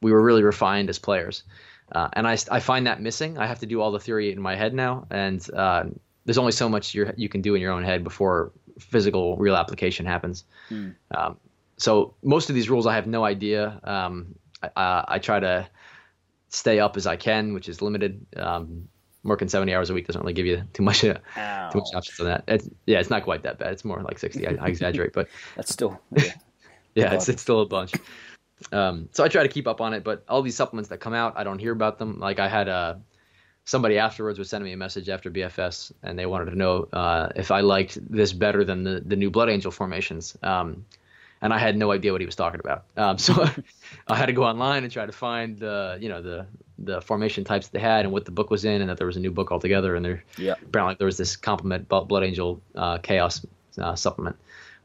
we 0.01 0.11
were 0.11 0.23
really 0.23 0.43
refined 0.43 0.91
as 0.91 0.99
players, 0.99 1.45
uh, 1.93 2.09
and 2.15 2.27
I 2.27 2.37
I 2.51 2.59
find 2.59 2.87
that 2.89 3.01
missing. 3.01 3.39
I 3.39 3.47
have 3.47 3.61
to 3.61 3.67
do 3.67 3.81
all 3.81 3.93
the 3.93 4.01
theory 4.01 4.33
in 4.33 4.41
my 4.43 4.57
head 4.57 4.75
now, 4.75 5.07
and 5.11 5.49
uh, 5.55 5.85
there's 6.25 6.39
only 6.39 6.53
so 6.53 6.69
much 6.69 6.95
you 6.95 7.13
you 7.17 7.29
can 7.29 7.43
do 7.43 7.55
in 7.55 7.63
your 7.63 7.71
own 7.71 7.85
head 7.85 8.03
before 8.03 8.51
physical 8.81 9.37
real 9.37 9.55
application 9.55 10.05
happens. 10.05 10.43
Um, 11.15 11.37
so 11.83 12.15
most 12.23 12.49
of 12.49 12.55
these 12.55 12.71
rules 12.71 12.87
I 12.87 12.95
have 12.95 13.09
no 13.09 13.25
idea. 13.25 13.81
Um, 13.83 14.37
I, 14.77 15.05
I, 15.09 15.19
try 15.19 15.41
to 15.41 15.69
stay 16.49 16.79
up 16.79 16.97
as 16.97 17.09
I 17.09 17.17
can, 17.17 17.55
which 17.55 17.69
is 17.69 17.83
limited. 17.83 18.25
Um, 18.37 18.89
working 19.25 19.49
70 19.49 19.75
hours 19.75 19.91
a 19.91 19.95
week 19.95 20.07
doesn't 20.07 20.23
really 20.23 20.33
give 20.33 20.47
you 20.47 20.63
too 20.75 20.85
much 20.85 21.05
uh, 21.05 21.15
too 21.73 21.79
much 21.79 21.89
options 21.93 22.21
on 22.21 22.27
that. 22.27 22.45
It's, 22.47 22.71
yeah, 22.87 23.01
it's 23.01 23.11
not 23.11 23.25
quite 23.25 23.43
that 23.43 23.59
bad. 23.59 23.73
It's 23.73 23.85
more 23.85 24.01
like 24.01 24.21
60. 24.21 24.47
I, 24.47 24.57
I 24.61 24.69
exaggerate, 24.69 25.13
but 25.13 25.29
that's 25.57 25.73
still 25.73 26.01
yeah, 26.17 26.23
yeah 26.95 27.15
it's 27.15 27.29
it's 27.29 27.43
still 27.43 27.63
a 27.63 27.67
bunch. 27.67 27.95
Um, 28.71 29.09
so 29.11 29.25
I 29.25 29.29
try 29.29 29.43
to 29.43 29.49
keep 29.49 29.67
up 29.67 29.81
on 29.81 29.93
it, 29.93 30.05
but 30.05 30.25
all 30.29 30.41
these 30.41 30.55
supplements 30.55 30.89
that 30.91 30.99
come 30.99 31.15
out, 31.15 31.33
I 31.37 31.43
don't 31.43 31.59
hear 31.59 31.73
about 31.73 31.99
them. 31.99 32.21
Like 32.21 32.39
I 32.39 32.47
had 32.47 32.69
a 32.69 32.73
uh, 32.73 32.99
somebody 33.65 33.99
afterwards 33.99 34.39
was 34.39 34.49
sending 34.49 34.67
me 34.67 34.73
a 34.73 34.77
message 34.77 35.09
after 35.09 35.33
BFS, 35.33 35.91
and 36.05 36.17
they 36.17 36.27
wanted 36.27 36.51
to 36.51 36.57
know 36.57 36.89
uh, 36.93 37.31
if 37.35 37.51
I 37.51 37.61
liked 37.61 37.99
this 38.09 38.33
better 38.33 38.63
than 38.63 38.85
the 38.85 39.03
the 39.05 39.17
new 39.17 39.33
Blood 39.33 39.49
Angel 39.49 39.73
formations. 39.73 40.37
Um, 40.45 40.85
and 41.43 41.53
I 41.53 41.59
had 41.59 41.77
no 41.77 41.91
idea 41.91 42.13
what 42.13 42.21
he 42.21 42.27
was 42.27 42.37
talking 42.37 42.61
about. 42.61 42.85
Um, 42.97 43.19
so 43.27 43.47
I 44.09 44.17
had 44.17 44.27
to 44.27 44.33
go 44.33 44.45
online 44.45 44.85
and 44.85 44.93
try 44.93 45.05
to 45.05 45.13
find 45.13 45.59
the 45.59 45.99
you 46.01 46.09
know 46.09 46.23
the 46.23 46.47
the 46.79 47.01
formation 47.03 47.45
types 47.45 47.69
they 47.69 47.79
had 47.79 48.05
and 48.05 48.13
what 48.13 48.25
the 48.25 48.31
book 48.31 48.51
was 48.51 48.65
in, 48.65 48.81
and 48.81 48.89
that 48.89 48.97
there 48.97 49.07
was 49.07 49.17
a 49.17 49.21
new 49.21 49.31
book 49.31 49.53
altogether. 49.53 49.95
And 49.95 50.05
there 50.05 50.25
yeah. 50.39 50.55
apparently 50.63 50.97
there 50.99 51.07
was 51.07 51.19
this 51.19 51.37
complement 51.37 51.89
Blood 51.89 52.23
Angel 52.23 52.63
uh, 52.75 52.99
Chaos 52.99 53.45
uh, 53.79 53.95
supplement 53.95 54.37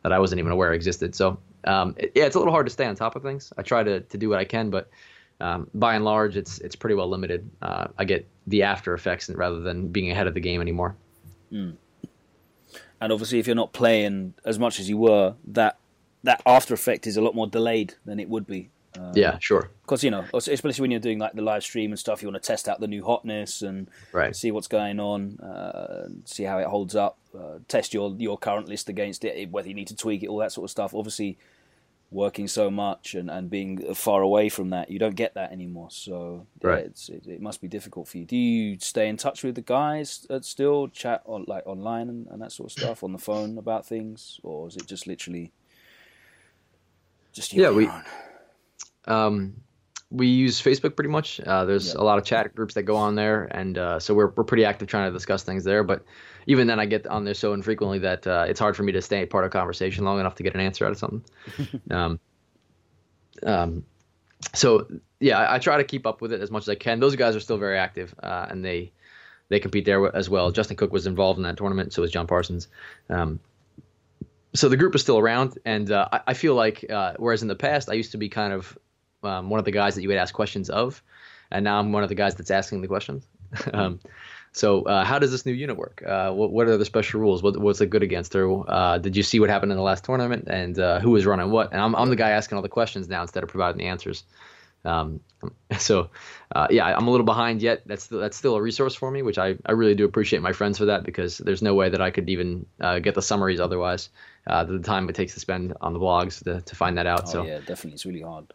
that 0.03 0.11
I 0.11 0.19
wasn't 0.19 0.39
even 0.39 0.51
aware 0.51 0.73
existed. 0.73 1.15
So 1.15 1.37
um, 1.63 1.95
it, 1.97 2.11
yeah, 2.15 2.25
it's 2.25 2.35
a 2.35 2.39
little 2.39 2.53
hard 2.53 2.65
to 2.65 2.71
stay 2.71 2.85
on 2.85 2.95
top 2.95 3.15
of 3.15 3.23
things. 3.23 3.53
I 3.57 3.61
try 3.61 3.83
to 3.83 4.01
to 4.01 4.17
do 4.17 4.29
what 4.29 4.39
I 4.39 4.45
can, 4.45 4.69
but 4.69 4.89
um, 5.39 5.69
by 5.73 5.95
and 5.95 6.03
large, 6.03 6.35
it's 6.35 6.59
it's 6.59 6.75
pretty 6.75 6.95
well 6.95 7.09
limited. 7.09 7.49
Uh, 7.61 7.87
I 7.97 8.05
get 8.05 8.27
the 8.47 8.63
after 8.63 8.93
effects 8.93 9.29
rather 9.29 9.59
than 9.59 9.89
being 9.89 10.11
ahead 10.11 10.27
of 10.27 10.33
the 10.33 10.39
game 10.39 10.61
anymore. 10.61 10.95
Mm. 11.51 11.75
And 12.99 13.13
obviously, 13.13 13.37
if 13.37 13.45
you're 13.45 13.55
not 13.55 13.73
playing 13.73 14.33
as 14.43 14.57
much 14.57 14.79
as 14.79 14.89
you 14.89 14.97
were, 14.97 15.35
that 15.49 15.77
that 16.27 16.41
after 16.45 16.73
effect 16.73 17.07
is 17.07 17.15
a 17.15 17.21
lot 17.21 17.33
more 17.33 17.47
delayed 17.47 17.95
than 18.05 18.19
it 18.19 18.27
would 18.27 18.45
be. 18.45 18.69
Um, 18.99 19.13
yeah, 19.15 19.37
sure. 19.39 19.71
Because 19.83 20.03
you 20.03 20.11
know, 20.11 20.25
especially 20.33 20.81
when 20.81 20.91
you're 20.91 20.99
doing 20.99 21.19
like 21.19 21.33
the 21.33 21.41
live 21.41 21.63
stream 21.63 21.91
and 21.91 21.99
stuff, 21.99 22.21
you 22.21 22.27
want 22.27 22.41
to 22.41 22.45
test 22.45 22.67
out 22.67 22.81
the 22.81 22.87
new 22.87 23.03
hotness 23.03 23.61
and 23.61 23.89
right. 24.11 24.35
see 24.35 24.51
what's 24.51 24.67
going 24.67 24.99
on, 24.99 25.39
uh, 25.39 26.09
see 26.25 26.43
how 26.43 26.57
it 26.57 26.67
holds 26.67 26.95
up, 26.95 27.17
uh, 27.37 27.59
test 27.69 27.93
your 27.93 28.13
your 28.17 28.37
current 28.37 28.67
list 28.67 28.89
against 28.89 29.23
it, 29.23 29.49
whether 29.51 29.69
you 29.69 29.73
need 29.73 29.87
to 29.87 29.95
tweak 29.95 30.21
it, 30.21 30.27
all 30.27 30.39
that 30.39 30.51
sort 30.51 30.65
of 30.65 30.71
stuff. 30.71 30.93
Obviously, 30.93 31.37
working 32.11 32.49
so 32.49 32.69
much 32.69 33.15
and, 33.15 33.29
and 33.29 33.49
being 33.49 33.93
far 33.93 34.21
away 34.21 34.49
from 34.49 34.71
that, 34.71 34.91
you 34.91 34.99
don't 34.99 35.15
get 35.15 35.33
that 35.35 35.53
anymore. 35.53 35.89
So 35.91 36.45
yeah, 36.61 36.69
right. 36.69 37.09
it, 37.09 37.25
it, 37.25 37.41
must 37.41 37.61
be 37.61 37.69
difficult 37.69 38.09
for 38.09 38.17
you. 38.17 38.25
Do 38.25 38.35
you 38.35 38.77
stay 38.79 39.07
in 39.07 39.15
touch 39.15 39.43
with 39.43 39.55
the 39.55 39.61
guys 39.61 40.27
still, 40.41 40.89
chat 40.89 41.21
on 41.25 41.45
like 41.47 41.65
online 41.65 42.09
and, 42.09 42.27
and 42.27 42.41
that 42.41 42.51
sort 42.51 42.67
of 42.67 42.71
stuff 42.73 43.03
on 43.03 43.13
the 43.13 43.17
phone 43.17 43.57
about 43.57 43.85
things, 43.85 44.41
or 44.43 44.67
is 44.67 44.75
it 44.75 44.87
just 44.87 45.07
literally? 45.07 45.53
Just 47.37 47.53
yeah, 47.53 47.69
we. 47.69 47.87
Um, 49.05 49.61
we 50.09 50.25
use 50.25 50.59
Facebook 50.59 50.95
pretty 50.95 51.11
much. 51.11 51.39
Uh, 51.39 51.65
there's 51.65 51.93
yeah. 51.93 52.01
a 52.01 52.03
lot 52.03 52.17
of 52.17 52.25
chat 52.25 52.55
groups 52.55 52.73
that 52.73 52.83
go 52.83 52.95
on 52.95 53.13
there, 53.13 53.43
and 53.43 53.77
uh, 53.77 53.99
so 53.99 54.15
we're 54.15 54.31
we're 54.35 54.43
pretty 54.43 54.65
active 54.65 54.87
trying 54.87 55.07
to 55.07 55.13
discuss 55.13 55.43
things 55.43 55.63
there. 55.63 55.83
But 55.83 56.03
even 56.47 56.65
then, 56.65 56.79
I 56.79 56.87
get 56.87 57.05
on 57.05 57.25
there 57.25 57.35
so 57.35 57.53
infrequently 57.53 57.99
that 57.99 58.25
uh, 58.25 58.45
it's 58.47 58.59
hard 58.59 58.75
for 58.75 58.81
me 58.81 58.91
to 58.93 59.01
stay 59.03 59.23
part 59.27 59.45
of 59.45 59.51
conversation 59.51 60.03
long 60.03 60.19
enough 60.19 60.33
to 60.35 60.43
get 60.43 60.55
an 60.55 60.61
answer 60.61 60.83
out 60.83 60.93
of 60.93 60.97
something. 60.97 61.23
um, 61.91 62.19
um, 63.45 63.85
so 64.55 64.87
yeah, 65.19 65.37
I, 65.37 65.55
I, 65.55 65.59
try 65.59 65.77
to 65.77 65.83
keep 65.83 66.07
up 66.07 66.21
with 66.21 66.33
it 66.33 66.41
as 66.41 66.49
much 66.49 66.63
as 66.63 66.69
I 66.69 66.75
can. 66.75 66.99
Those 66.99 67.15
guys 67.15 67.35
are 67.35 67.39
still 67.39 67.57
very 67.57 67.77
active, 67.77 68.15
uh, 68.23 68.47
and 68.49 68.65
they 68.65 68.93
they 69.49 69.59
compete 69.59 69.85
there 69.85 70.15
as 70.15 70.27
well. 70.27 70.51
Justin 70.51 70.75
Cook 70.75 70.91
was 70.91 71.05
involved 71.05 71.37
in 71.37 71.43
that 71.43 71.57
tournament, 71.57 71.93
so 71.93 72.01
was 72.01 72.09
John 72.09 72.25
Parsons. 72.25 72.67
Um, 73.11 73.39
so 74.57 74.69
the 74.69 74.77
group 74.77 74.95
is 74.95 75.01
still 75.01 75.17
around, 75.17 75.57
and 75.65 75.91
uh, 75.91 76.07
I, 76.11 76.21
I, 76.27 76.33
feel 76.33 76.55
like 76.55 76.85
uh, 76.89 77.13
whereas 77.17 77.41
in 77.41 77.47
the 77.47 77.55
past 77.55 77.89
I 77.89 77.93
used 77.93 78.11
to 78.11 78.17
be 78.17 78.29
kind 78.29 78.53
of 78.53 78.77
um, 79.23 79.49
one 79.49 79.59
of 79.59 79.65
the 79.65 79.71
guys 79.71 79.95
that 79.95 80.01
you 80.01 80.07
would 80.07 80.17
ask 80.17 80.33
questions 80.33 80.69
of, 80.69 81.03
and 81.51 81.63
now 81.63 81.79
I'm 81.79 81.91
one 81.91 82.03
of 82.03 82.09
the 82.09 82.15
guys 82.15 82.35
that's 82.35 82.51
asking 82.51 82.81
the 82.81 82.87
questions. 82.87 83.25
um, 83.73 83.99
so 84.51 84.83
uh, 84.83 85.05
how 85.05 85.19
does 85.19 85.31
this 85.31 85.45
new 85.45 85.53
unit 85.53 85.77
work? 85.77 86.03
Uh, 86.05 86.31
what, 86.31 86.51
what, 86.51 86.67
are 86.67 86.77
the 86.77 86.85
special 86.85 87.19
rules? 87.19 87.43
What, 87.43 87.57
what's 87.57 87.79
it 87.79 87.89
good 87.89 88.03
against? 88.03 88.35
Or 88.35 88.65
uh, 88.67 88.97
did 88.97 89.15
you 89.15 89.23
see 89.23 89.39
what 89.39 89.49
happened 89.49 89.71
in 89.71 89.77
the 89.77 89.83
last 89.83 90.03
tournament 90.03 90.47
and 90.47 90.79
uh, 90.79 90.99
who 90.99 91.11
was 91.11 91.25
running 91.25 91.51
what? 91.51 91.71
And 91.71 91.79
I'm, 91.79 91.95
I'm 91.95 92.09
the 92.09 92.15
guy 92.15 92.31
asking 92.31 92.55
all 92.55 92.61
the 92.63 92.69
questions 92.69 93.07
now 93.07 93.21
instead 93.21 93.43
of 93.43 93.49
providing 93.49 93.77
the 93.77 93.85
answers. 93.85 94.23
Um, 94.87 95.19
so 95.77 96.09
uh, 96.55 96.67
yeah, 96.69 96.85
I'm 96.85 97.07
a 97.07 97.11
little 97.11 97.25
behind 97.25 97.61
yet. 97.61 97.83
That's 97.85 98.07
that's 98.07 98.37
still 98.37 98.55
a 98.55 98.61
resource 98.61 98.95
for 98.95 99.11
me, 99.11 99.21
which 99.21 99.37
I, 99.37 99.55
I 99.65 99.73
really 99.73 99.95
do 99.95 100.05
appreciate 100.05 100.41
my 100.41 100.53
friends 100.53 100.77
for 100.77 100.85
that 100.85 101.03
because 101.03 101.37
there's 101.37 101.61
no 101.61 101.75
way 101.75 101.89
that 101.89 102.01
I 102.01 102.11
could 102.11 102.29
even 102.29 102.65
uh, 102.79 102.99
get 102.99 103.15
the 103.15 103.21
summaries 103.21 103.59
otherwise. 103.59 104.09
the 104.45 104.81
time 104.83 105.09
it 105.09 105.15
takes 105.15 105.33
to 105.33 105.39
spend 105.39 105.73
on 105.81 105.93
the 105.93 105.99
blogs 105.99 106.43
to, 106.45 106.61
to 106.61 106.75
find 106.75 106.97
that 106.97 107.05
out. 107.05 107.23
Oh, 107.25 107.31
so 107.31 107.45
yeah, 107.45 107.59
definitely, 107.59 107.93
it's 107.93 108.05
really 108.05 108.21
hard. 108.21 108.53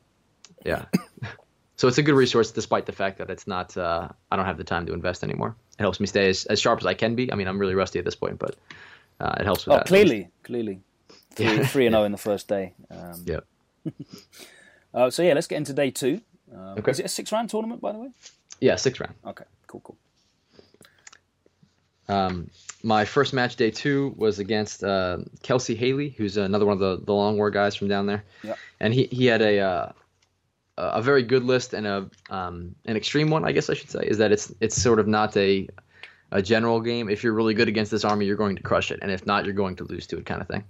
Yeah. 0.64 0.84
so 1.76 1.88
it's 1.88 1.98
a 1.98 2.02
good 2.02 2.14
resource 2.14 2.50
despite 2.50 2.86
the 2.86 2.92
fact 2.92 3.18
that 3.18 3.30
it's 3.30 3.46
not 3.46 3.76
uh, 3.76 4.08
I 4.30 4.36
don't 4.36 4.46
have 4.46 4.58
the 4.58 4.64
time 4.64 4.86
to 4.86 4.92
invest 4.92 5.22
anymore. 5.22 5.56
It 5.78 5.82
helps 5.82 6.00
me 6.00 6.06
stay 6.06 6.28
as, 6.28 6.46
as 6.46 6.60
sharp 6.60 6.80
as 6.80 6.86
I 6.86 6.94
can 6.94 7.14
be. 7.14 7.32
I 7.32 7.36
mean, 7.36 7.48
I'm 7.48 7.58
really 7.58 7.74
rusty 7.74 7.98
at 7.98 8.04
this 8.04 8.14
point, 8.14 8.38
but 8.38 8.56
uh, 9.20 9.34
it 9.38 9.44
helps 9.44 9.66
with 9.66 9.74
oh, 9.74 9.78
that. 9.78 9.86
clearly, 9.86 10.30
clearly. 10.42 10.80
Three, 11.34 11.46
yeah. 11.56 11.66
three 11.66 11.86
and 11.86 11.94
zero 11.94 12.02
oh 12.02 12.04
in 12.04 12.12
the 12.12 12.18
first 12.18 12.48
day. 12.48 12.74
Um, 12.90 13.24
yeah. 13.24 13.40
Uh, 14.94 15.10
so 15.10 15.22
yeah, 15.22 15.34
let's 15.34 15.46
get 15.46 15.56
into 15.56 15.72
day 15.72 15.90
two. 15.90 16.20
Um, 16.52 16.78
okay. 16.78 16.90
Is 16.90 16.98
it 16.98 17.06
a 17.06 17.08
six 17.08 17.32
round 17.32 17.50
tournament, 17.50 17.80
by 17.80 17.92
the 17.92 17.98
way? 17.98 18.10
Yeah, 18.60 18.76
six 18.76 19.00
round. 19.00 19.14
Okay, 19.26 19.44
cool, 19.66 19.80
cool. 19.80 19.96
Um, 22.08 22.50
my 22.82 23.04
first 23.04 23.32
match, 23.32 23.56
day 23.56 23.70
two, 23.70 24.14
was 24.16 24.38
against 24.38 24.84
uh, 24.84 25.18
Kelsey 25.42 25.74
Haley, 25.74 26.10
who's 26.10 26.36
another 26.36 26.66
one 26.66 26.74
of 26.74 26.80
the, 26.80 27.04
the 27.04 27.12
long 27.12 27.36
war 27.36 27.50
guys 27.50 27.74
from 27.74 27.88
down 27.88 28.06
there. 28.06 28.24
Yeah. 28.42 28.54
And 28.80 28.92
he, 28.92 29.04
he 29.04 29.26
had 29.26 29.40
a 29.40 29.58
uh, 29.60 29.92
a 30.76 31.02
very 31.02 31.22
good 31.22 31.44
list 31.44 31.74
and 31.74 31.86
a 31.86 32.10
um, 32.30 32.74
an 32.86 32.96
extreme 32.96 33.30
one, 33.30 33.44
I 33.44 33.52
guess 33.52 33.70
I 33.70 33.74
should 33.74 33.90
say, 33.90 34.04
is 34.04 34.18
that 34.18 34.32
it's 34.32 34.52
it's 34.60 34.80
sort 34.80 34.98
of 34.98 35.06
not 35.06 35.36
a 35.36 35.68
a 36.30 36.42
general 36.42 36.80
game. 36.80 37.08
If 37.08 37.22
you're 37.22 37.34
really 37.34 37.54
good 37.54 37.68
against 37.68 37.90
this 37.90 38.04
army, 38.04 38.26
you're 38.26 38.36
going 38.36 38.56
to 38.56 38.62
crush 38.62 38.90
it, 38.90 38.98
and 39.02 39.10
if 39.10 39.26
not, 39.26 39.44
you're 39.44 39.54
going 39.54 39.76
to 39.76 39.84
lose 39.84 40.06
to 40.08 40.18
it, 40.18 40.26
kind 40.26 40.40
of 40.40 40.48
thing. 40.48 40.64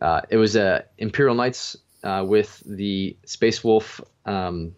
Uh, 0.00 0.20
it 0.30 0.36
was 0.36 0.56
a 0.56 0.62
uh, 0.62 0.80
Imperial 0.98 1.34
Knights 1.34 1.76
uh, 2.02 2.24
with 2.26 2.62
the 2.66 3.16
Space 3.24 3.62
Wolf, 3.62 4.00
um, 4.26 4.74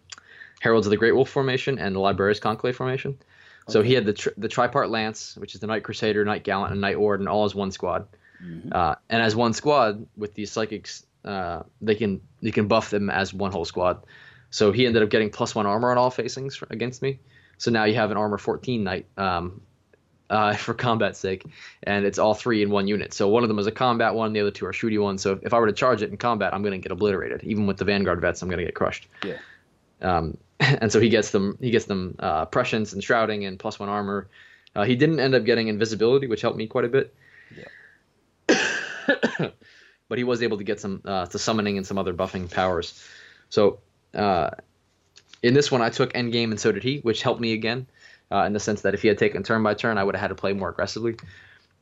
Heralds 0.61 0.87
of 0.87 0.91
the 0.91 0.97
Great 0.97 1.15
Wolf 1.15 1.29
formation, 1.29 1.79
and 1.79 1.95
the 1.95 1.99
Librarius 1.99 2.39
Conclave 2.39 2.75
formation. 2.75 3.11
Okay. 3.11 3.73
So 3.73 3.81
he 3.81 3.93
had 3.93 4.05
the 4.05 4.13
tri- 4.13 4.33
the 4.37 4.49
tripart 4.49 4.89
lance, 4.89 5.37
which 5.37 5.55
is 5.55 5.61
the 5.61 5.67
Knight 5.67 5.83
Crusader, 5.83 6.25
Knight 6.25 6.43
Gallant, 6.43 6.71
and 6.71 6.81
Knight 6.81 6.99
Warden, 6.99 7.27
all 7.27 7.45
as 7.45 7.55
one 7.55 7.71
squad. 7.71 8.07
Mm-hmm. 8.43 8.69
Uh, 8.71 8.95
and 9.09 9.21
as 9.21 9.35
one 9.35 9.53
squad 9.53 10.05
with 10.17 10.33
these 10.33 10.51
psychics, 10.51 11.05
uh, 11.23 11.63
they 11.81 11.95
can 11.95 12.21
you 12.41 12.51
can 12.51 12.67
buff 12.67 12.89
them 12.89 13.09
as 13.09 13.33
one 13.33 13.51
whole 13.51 13.65
squad. 13.65 14.05
So 14.49 14.71
he 14.71 14.85
ended 14.85 15.01
up 15.01 15.09
getting 15.09 15.29
plus 15.29 15.55
one 15.55 15.65
armor 15.65 15.91
on 15.91 15.97
all 15.97 16.11
facings 16.11 16.61
against 16.69 17.01
me. 17.01 17.19
So 17.57 17.71
now 17.71 17.85
you 17.85 17.95
have 17.95 18.11
an 18.11 18.17
armor 18.17 18.37
14 18.37 18.83
knight 18.83 19.07
um, 19.17 19.61
uh, 20.29 20.53
for 20.55 20.73
combat 20.73 21.15
sake, 21.15 21.43
and 21.83 22.05
it's 22.05 22.19
all 22.19 22.33
three 22.33 22.61
in 22.61 22.69
one 22.69 22.87
unit. 22.87 23.13
So 23.13 23.27
one 23.27 23.43
of 23.43 23.49
them 23.49 23.59
is 23.59 23.67
a 23.67 23.71
combat 23.71 24.15
one, 24.15 24.33
the 24.33 24.41
other 24.41 24.51
two 24.51 24.65
are 24.65 24.73
shooty 24.73 25.01
ones. 25.01 25.21
So 25.21 25.39
if 25.41 25.53
I 25.53 25.59
were 25.59 25.67
to 25.67 25.73
charge 25.73 26.01
it 26.01 26.09
in 26.09 26.17
combat, 26.17 26.53
I'm 26.53 26.61
going 26.61 26.73
to 26.73 26.77
get 26.77 26.91
obliterated. 26.91 27.43
Even 27.43 27.67
with 27.67 27.77
the 27.77 27.85
Vanguard 27.85 28.21
vets, 28.21 28.41
I'm 28.41 28.49
going 28.49 28.59
to 28.59 28.65
get 28.65 28.75
crushed. 28.75 29.07
Yeah. 29.23 29.37
Um, 30.01 30.37
and 30.59 30.91
so 30.91 30.99
he 30.99 31.09
gets 31.09 31.31
them. 31.31 31.57
He 31.59 31.71
gets 31.71 31.85
them 31.85 32.15
uh, 32.19 32.45
prescience 32.45 32.93
and 32.93 33.03
shrouding 33.03 33.45
and 33.45 33.59
plus 33.59 33.79
one 33.79 33.89
armor. 33.89 34.27
Uh, 34.75 34.83
he 34.83 34.95
didn't 34.95 35.19
end 35.19 35.35
up 35.35 35.45
getting 35.45 35.67
invisibility, 35.67 36.27
which 36.27 36.41
helped 36.41 36.57
me 36.57 36.67
quite 36.67 36.85
a 36.85 36.89
bit. 36.89 37.13
Yeah. 38.47 38.69
but 40.13 40.17
he 40.17 40.23
was 40.23 40.43
able 40.43 40.57
to 40.57 40.63
get 40.63 40.79
some 40.79 41.01
uh, 41.05 41.25
to 41.25 41.39
summoning 41.39 41.77
and 41.77 41.85
some 41.85 41.97
other 41.97 42.13
buffing 42.13 42.49
powers. 42.49 43.03
So 43.49 43.79
uh, 44.13 44.51
in 45.41 45.53
this 45.53 45.71
one, 45.71 45.81
I 45.81 45.89
took 45.89 46.13
endgame, 46.13 46.51
and 46.51 46.59
so 46.59 46.71
did 46.71 46.83
he, 46.83 46.99
which 46.99 47.21
helped 47.21 47.41
me 47.41 47.53
again, 47.53 47.87
uh, 48.31 48.43
in 48.43 48.53
the 48.53 48.59
sense 48.59 48.81
that 48.81 48.93
if 48.93 49.01
he 49.01 49.07
had 49.07 49.17
taken 49.17 49.43
turn 49.43 49.63
by 49.63 49.73
turn, 49.73 49.97
I 49.97 50.03
would 50.03 50.15
have 50.15 50.21
had 50.21 50.27
to 50.29 50.35
play 50.35 50.53
more 50.53 50.69
aggressively. 50.69 51.15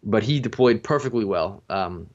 But 0.03 0.23
he 0.23 0.39
deployed 0.39 0.83
perfectly 0.83 1.25
well. 1.25 1.63
Um, 1.69 2.09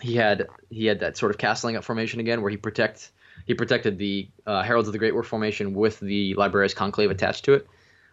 he 0.00 0.14
had 0.14 0.46
he 0.70 0.86
had 0.86 1.00
that 1.00 1.16
sort 1.16 1.30
of 1.32 1.38
castling 1.38 1.76
up 1.76 1.84
formation 1.84 2.20
again, 2.20 2.42
where 2.42 2.50
he 2.50 2.56
protect 2.56 3.10
he 3.46 3.54
protected 3.54 3.98
the 3.98 4.28
uh, 4.46 4.62
Heralds 4.62 4.88
of 4.88 4.92
the 4.92 4.98
Great 4.98 5.14
Wolf 5.14 5.26
formation 5.26 5.74
with 5.74 6.00
the 6.00 6.34
Librarius 6.34 6.74
Conclave 6.74 7.10
attached 7.10 7.44
to 7.46 7.54
it, 7.54 7.66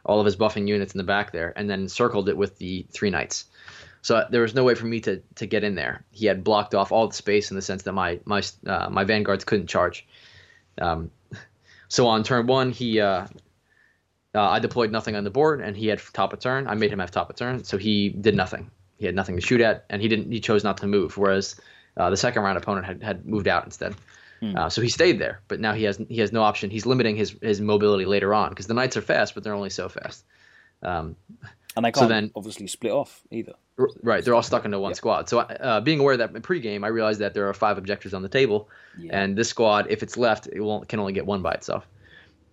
all 0.06 0.20
of 0.20 0.26
his 0.26 0.36
buffing 0.36 0.68
units 0.68 0.94
in 0.94 0.98
the 0.98 1.04
back 1.04 1.32
there, 1.32 1.54
and 1.56 1.70
then 1.70 1.88
circled 1.88 2.30
it 2.30 2.38
with 2.38 2.58
the 2.58 2.86
three 2.92 3.10
knights. 3.10 3.46
So 4.02 4.28
there 4.30 4.42
was 4.42 4.54
no 4.54 4.64
way 4.64 4.76
for 4.76 4.86
me 4.86 5.00
to 5.02 5.22
to 5.36 5.46
get 5.46 5.64
in 5.64 5.76
there. 5.76 6.04
He 6.12 6.26
had 6.26 6.44
blocked 6.44 6.76
off 6.76 6.92
all 6.92 7.08
the 7.08 7.14
space 7.14 7.52
in 7.52 7.56
the 7.56 7.62
sense 7.62 7.84
that 7.84 7.94
my 7.94 8.20
my 8.26 8.44
uh, 8.66 8.90
my 8.90 9.04
vanguards 9.04 9.44
couldn't 9.44 9.68
charge. 9.68 10.06
Um, 10.78 11.12
so 11.88 12.08
on 12.08 12.24
turn 12.24 12.48
one, 12.48 12.72
he 12.72 13.00
uh, 13.00 13.28
uh, 14.36 14.42
I 14.42 14.60
deployed 14.60 14.92
nothing 14.92 15.16
on 15.16 15.24
the 15.24 15.30
board, 15.30 15.62
and 15.62 15.76
he 15.78 15.88
had 15.88 16.02
top 16.14 16.34
of 16.34 16.40
turn. 16.40 16.68
I 16.68 16.74
made 16.74 16.92
him 16.92 17.00
have 17.00 17.12
top 17.12 17.30
of 17.30 17.36
turn, 17.36 17.64
so 17.64 17.78
he 17.78 18.10
did 18.10 18.36
nothing. 18.36 18.70
He 18.98 19.06
had 19.06 19.16
nothing 19.16 19.36
to 19.36 19.42
shoot 19.42 19.62
at, 19.62 19.86
and 19.90 20.02
he 20.02 20.08
didn't. 20.08 20.32
He 20.32 20.40
chose 20.40 20.64
not 20.64 20.78
to 20.78 20.88
move. 20.88 21.18
Whereas 21.18 21.60
uh, 21.98 22.10
the 22.10 22.18
second 22.18 22.44
round 22.44 22.58
opponent 22.58 22.86
had, 22.86 23.04
had 23.04 23.26
moved 23.26 23.48
out 23.48 23.66
instead. 23.66 23.96
Hmm. 24.40 24.58
Uh, 24.58 24.70
so 24.70 24.82
he 24.82 24.90
stayed 24.90 25.20
there, 25.20 25.42
but 25.48 25.60
now 25.60 25.74
he 25.74 25.84
has 25.84 26.02
he 26.10 26.18
has 26.20 26.32
no 26.32 26.42
option. 26.42 26.70
He's 26.70 26.86
limiting 26.86 27.16
his 27.16 27.36
his 27.42 27.62
mobility 27.62 28.06
later 28.06 28.34
on 28.34 28.50
because 28.50 28.68
the 28.68 28.74
knights 28.74 28.98
are 28.98 29.02
fast, 29.02 29.36
but 29.36 29.44
they're 29.44 29.54
only 29.54 29.70
so 29.70 29.88
fast. 29.88 30.26
Um, 30.82 31.16
and 31.76 31.86
they 31.86 31.92
can't 31.92 32.04
so 32.04 32.08
then, 32.08 32.32
obviously 32.36 32.68
split 32.68 32.92
off 32.92 33.22
either. 33.32 33.54
Right, 34.04 34.24
they're 34.24 34.36
all 34.36 34.44
stuck 34.44 34.66
into 34.66 34.80
one 34.80 34.92
yeah. 34.92 34.96
squad. 34.96 35.30
So, 35.30 35.40
uh, 35.40 35.82
being 35.82 36.00
aware 36.00 36.14
of 36.14 36.20
that 36.20 36.36
in 36.36 36.42
pregame, 36.44 36.84
I 36.84 36.90
realized 36.90 37.20
that 37.22 37.34
there 37.34 37.50
are 37.50 37.54
five 37.54 37.80
objectives 37.80 38.14
on 38.14 38.22
the 38.22 38.30
table, 38.30 38.70
yeah. 39.00 39.24
and 39.24 39.36
this 39.36 39.50
squad, 39.50 39.88
if 39.90 40.04
it's 40.04 40.16
left, 40.16 40.48
it 40.52 40.62
won't 40.62 40.88
can 40.88 41.00
only 41.00 41.14
get 41.14 41.26
one 41.26 41.42
by 41.42 41.54
itself. 41.54 41.88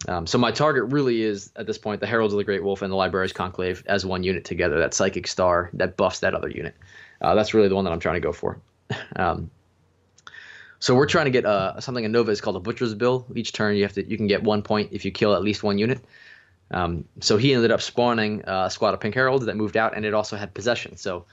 Um, 0.08 0.26
so 0.26 0.38
my 0.38 0.50
target 0.50 0.84
really 0.92 1.22
is 1.22 1.52
at 1.56 1.66
this 1.66 1.78
point 1.78 2.00
the 2.00 2.06
Heralds 2.06 2.32
of 2.32 2.38
the 2.38 2.44
Great 2.44 2.62
Wolf 2.62 2.82
and 2.82 2.90
the 2.90 2.96
Librarius 2.96 3.32
Conclave 3.32 3.82
as 3.86 4.06
one 4.06 4.22
unit 4.22 4.44
together. 4.44 4.78
That 4.78 4.94
psychic 4.94 5.26
star 5.26 5.70
that 5.74 5.96
buffs 5.96 6.20
that 6.20 6.34
other 6.34 6.48
unit. 6.48 6.74
Uh, 7.20 7.34
that's 7.34 7.52
really 7.52 7.68
the 7.68 7.74
one 7.74 7.84
that 7.84 7.92
I'm 7.92 8.00
trying 8.00 8.14
to 8.16 8.20
go 8.20 8.32
for. 8.32 8.60
Um, 9.16 9.50
so 10.80 10.94
we're 10.94 11.06
trying 11.06 11.26
to 11.26 11.30
get 11.30 11.44
uh, 11.44 11.78
something 11.78 12.04
in 12.04 12.10
Nova 12.10 12.30
is 12.30 12.40
called 12.40 12.56
a 12.56 12.60
Butcher's 12.60 12.94
Bill. 12.94 13.26
Each 13.34 13.52
turn 13.52 13.76
you 13.76 13.82
have 13.82 13.92
to 13.92 14.08
you 14.08 14.16
can 14.16 14.26
get 14.26 14.42
one 14.42 14.62
point 14.62 14.88
if 14.92 15.04
you 15.04 15.10
kill 15.10 15.34
at 15.34 15.42
least 15.42 15.62
one 15.62 15.78
unit. 15.78 16.00
Um, 16.70 17.04
so 17.20 17.36
he 17.36 17.52
ended 17.52 17.70
up 17.70 17.82
spawning 17.82 18.44
uh, 18.46 18.64
a 18.66 18.70
squad 18.70 18.94
of 18.94 19.00
Pink 19.00 19.14
Heralds 19.14 19.44
that 19.44 19.56
moved 19.56 19.76
out, 19.76 19.94
and 19.94 20.06
it 20.06 20.14
also 20.14 20.36
had 20.36 20.54
possession. 20.54 20.96
So 20.96 21.26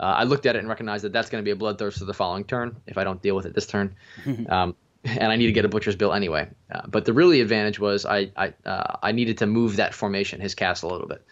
uh, 0.00 0.04
I 0.04 0.24
looked 0.24 0.46
at 0.46 0.56
it 0.56 0.60
and 0.60 0.68
recognized 0.68 1.04
that 1.04 1.12
that's 1.12 1.28
going 1.28 1.44
to 1.44 1.44
be 1.44 1.50
a 1.50 1.56
bloodthirst 1.56 1.98
for 1.98 2.06
the 2.06 2.14
following 2.14 2.44
turn 2.44 2.76
if 2.86 2.96
I 2.96 3.04
don't 3.04 3.20
deal 3.20 3.36
with 3.36 3.46
it 3.46 3.54
this 3.54 3.66
turn. 3.66 3.94
um, 4.48 4.74
and 5.06 5.32
I 5.32 5.36
need 5.36 5.46
to 5.46 5.52
get 5.52 5.64
a 5.64 5.68
butcher's 5.68 5.96
bill 5.96 6.12
anyway. 6.12 6.48
Uh, 6.70 6.82
but 6.86 7.04
the 7.04 7.12
really 7.12 7.40
advantage 7.40 7.78
was 7.78 8.04
I 8.04 8.30
I, 8.36 8.54
uh, 8.64 8.96
I 9.02 9.12
needed 9.12 9.38
to 9.38 9.46
move 9.46 9.76
that 9.76 9.94
formation, 9.94 10.40
his 10.40 10.54
castle, 10.54 10.90
a 10.90 10.92
little 10.92 11.08
bit. 11.08 11.24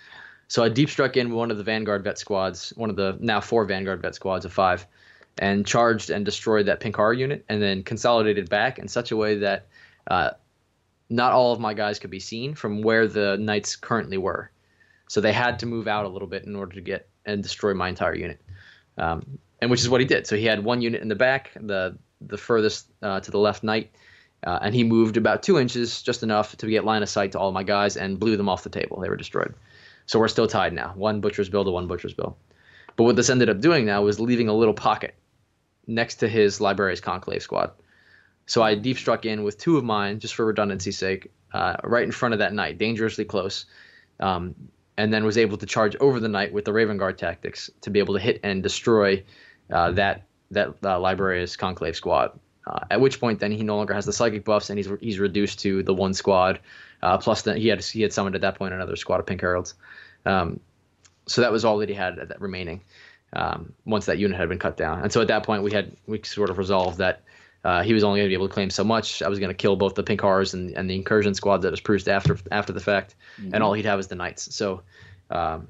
So 0.48 0.62
I 0.62 0.68
deep 0.68 0.90
struck 0.90 1.16
in 1.16 1.32
one 1.32 1.50
of 1.50 1.56
the 1.56 1.64
Vanguard 1.64 2.04
vet 2.04 2.18
squads, 2.18 2.72
one 2.76 2.90
of 2.90 2.96
the 2.96 3.16
now 3.20 3.40
four 3.40 3.64
Vanguard 3.64 4.02
vet 4.02 4.14
squads 4.14 4.44
of 4.44 4.52
five, 4.52 4.86
and 5.38 5.66
charged 5.66 6.10
and 6.10 6.24
destroyed 6.24 6.66
that 6.66 6.80
Pink 6.80 6.96
Horror 6.96 7.14
unit, 7.14 7.44
and 7.48 7.60
then 7.60 7.82
consolidated 7.82 8.48
back 8.48 8.78
in 8.78 8.88
such 8.88 9.10
a 9.10 9.16
way 9.16 9.38
that 9.38 9.66
uh, 10.06 10.30
not 11.08 11.32
all 11.32 11.52
of 11.52 11.60
my 11.60 11.74
guys 11.74 11.98
could 11.98 12.10
be 12.10 12.20
seen 12.20 12.54
from 12.54 12.82
where 12.82 13.08
the 13.08 13.36
knights 13.38 13.76
currently 13.76 14.18
were. 14.18 14.50
So 15.08 15.20
they 15.20 15.32
had 15.32 15.58
to 15.60 15.66
move 15.66 15.88
out 15.88 16.04
a 16.04 16.08
little 16.08 16.28
bit 16.28 16.44
in 16.44 16.56
order 16.56 16.74
to 16.74 16.80
get 16.80 17.08
and 17.26 17.42
destroy 17.42 17.74
my 17.74 17.88
entire 17.88 18.14
unit. 18.14 18.40
Um, 18.96 19.38
and 19.60 19.70
which 19.70 19.80
is 19.80 19.88
what 19.88 20.00
he 20.00 20.06
did. 20.06 20.26
So 20.26 20.36
he 20.36 20.44
had 20.44 20.62
one 20.62 20.82
unit 20.82 21.00
in 21.00 21.08
the 21.08 21.14
back, 21.14 21.50
the 21.54 21.96
the 22.20 22.38
furthest 22.38 22.90
uh, 23.02 23.20
to 23.20 23.30
the 23.30 23.38
left 23.38 23.62
knight, 23.62 23.90
uh, 24.46 24.58
and 24.62 24.74
he 24.74 24.84
moved 24.84 25.16
about 25.16 25.42
two 25.42 25.58
inches, 25.58 26.02
just 26.02 26.22
enough 26.22 26.56
to 26.56 26.66
get 26.66 26.84
line 26.84 27.02
of 27.02 27.08
sight 27.08 27.32
to 27.32 27.38
all 27.38 27.52
my 27.52 27.62
guys, 27.62 27.96
and 27.96 28.20
blew 28.20 28.36
them 28.36 28.48
off 28.48 28.64
the 28.64 28.70
table. 28.70 29.00
They 29.00 29.08
were 29.08 29.16
destroyed. 29.16 29.54
So 30.06 30.18
we're 30.18 30.28
still 30.28 30.46
tied 30.46 30.72
now, 30.72 30.92
one 30.96 31.20
butcher's 31.20 31.48
bill 31.48 31.64
to 31.64 31.70
one 31.70 31.86
butcher's 31.86 32.14
bill. 32.14 32.36
But 32.96 33.04
what 33.04 33.16
this 33.16 33.30
ended 33.30 33.48
up 33.48 33.60
doing 33.60 33.86
now 33.86 34.02
was 34.02 34.20
leaving 34.20 34.48
a 34.48 34.54
little 34.54 34.74
pocket 34.74 35.14
next 35.86 36.16
to 36.16 36.28
his 36.28 36.60
librarius 36.60 37.00
conclave 37.00 37.42
squad. 37.42 37.72
So 38.46 38.62
I 38.62 38.74
deep 38.74 38.98
struck 38.98 39.24
in 39.24 39.42
with 39.42 39.58
two 39.58 39.76
of 39.78 39.84
mine, 39.84 40.20
just 40.20 40.34
for 40.34 40.44
redundancy's 40.44 40.98
sake, 40.98 41.32
uh, 41.52 41.76
right 41.82 42.04
in 42.04 42.12
front 42.12 42.34
of 42.34 42.40
that 42.40 42.52
knight, 42.52 42.78
dangerously 42.78 43.24
close, 43.24 43.64
um, 44.20 44.54
and 44.96 45.12
then 45.12 45.24
was 45.24 45.38
able 45.38 45.56
to 45.56 45.66
charge 45.66 45.96
over 45.96 46.20
the 46.20 46.28
knight 46.28 46.52
with 46.52 46.64
the 46.64 46.72
Raven 46.72 46.98
Guard 46.98 47.18
tactics 47.18 47.70
to 47.80 47.90
be 47.90 47.98
able 47.98 48.14
to 48.14 48.20
hit 48.20 48.40
and 48.42 48.62
destroy 48.62 49.24
uh, 49.70 49.92
that 49.92 50.26
that 50.50 50.74
uh, 50.84 50.98
Librarius 50.98 51.56
Conclave 51.56 51.96
squad. 51.96 52.38
Uh, 52.66 52.80
at 52.90 53.00
which 53.00 53.20
point, 53.20 53.40
then 53.40 53.52
he 53.52 53.62
no 53.62 53.76
longer 53.76 53.92
has 53.92 54.06
the 54.06 54.12
psychic 54.12 54.44
buffs, 54.44 54.70
and 54.70 54.78
he's 54.78 54.88
he's 55.00 55.18
reduced 55.18 55.60
to 55.60 55.82
the 55.82 55.92
one 55.92 56.14
squad. 56.14 56.60
Uh, 57.02 57.18
plus, 57.18 57.42
then 57.42 57.56
he 57.56 57.68
had 57.68 57.84
he 57.84 58.00
had 58.00 58.12
summoned 58.12 58.34
at 58.34 58.40
that 58.40 58.56
point 58.56 58.72
another 58.72 58.96
squad 58.96 59.20
of 59.20 59.26
pink 59.26 59.40
heralds. 59.40 59.74
Um, 60.24 60.60
so 61.26 61.42
that 61.42 61.52
was 61.52 61.64
all 61.64 61.78
that 61.78 61.88
he 61.88 61.94
had 61.94 62.16
that 62.16 62.40
remaining 62.40 62.82
um, 63.34 63.72
once 63.84 64.06
that 64.06 64.18
unit 64.18 64.38
had 64.38 64.48
been 64.48 64.58
cut 64.58 64.76
down. 64.76 65.02
And 65.02 65.12
so 65.12 65.20
at 65.20 65.28
that 65.28 65.44
point, 65.44 65.62
we 65.62 65.72
had 65.72 65.96
we 66.06 66.22
sort 66.22 66.50
of 66.50 66.58
resolved 66.58 66.98
that 66.98 67.22
uh, 67.64 67.82
he 67.82 67.92
was 67.92 68.04
only 68.04 68.20
going 68.20 68.26
to 68.26 68.30
be 68.30 68.34
able 68.34 68.48
to 68.48 68.54
claim 68.54 68.70
so 68.70 68.84
much. 68.84 69.22
I 69.22 69.28
was 69.28 69.38
going 69.38 69.50
to 69.50 69.54
kill 69.54 69.76
both 69.76 69.94
the 69.94 70.02
pink 70.02 70.20
horrors 70.20 70.54
and, 70.54 70.70
and 70.76 70.88
the 70.88 70.94
incursion 70.94 71.34
squad 71.34 71.62
that 71.62 71.70
was 71.70 71.80
produced 71.80 72.08
after 72.08 72.38
after 72.50 72.72
the 72.72 72.80
fact, 72.80 73.14
mm-hmm. 73.38 73.54
and 73.54 73.62
all 73.62 73.72
he'd 73.72 73.86
have 73.86 73.98
is 73.98 74.06
the 74.06 74.14
knights. 74.14 74.54
So 74.54 74.82
um, 75.30 75.68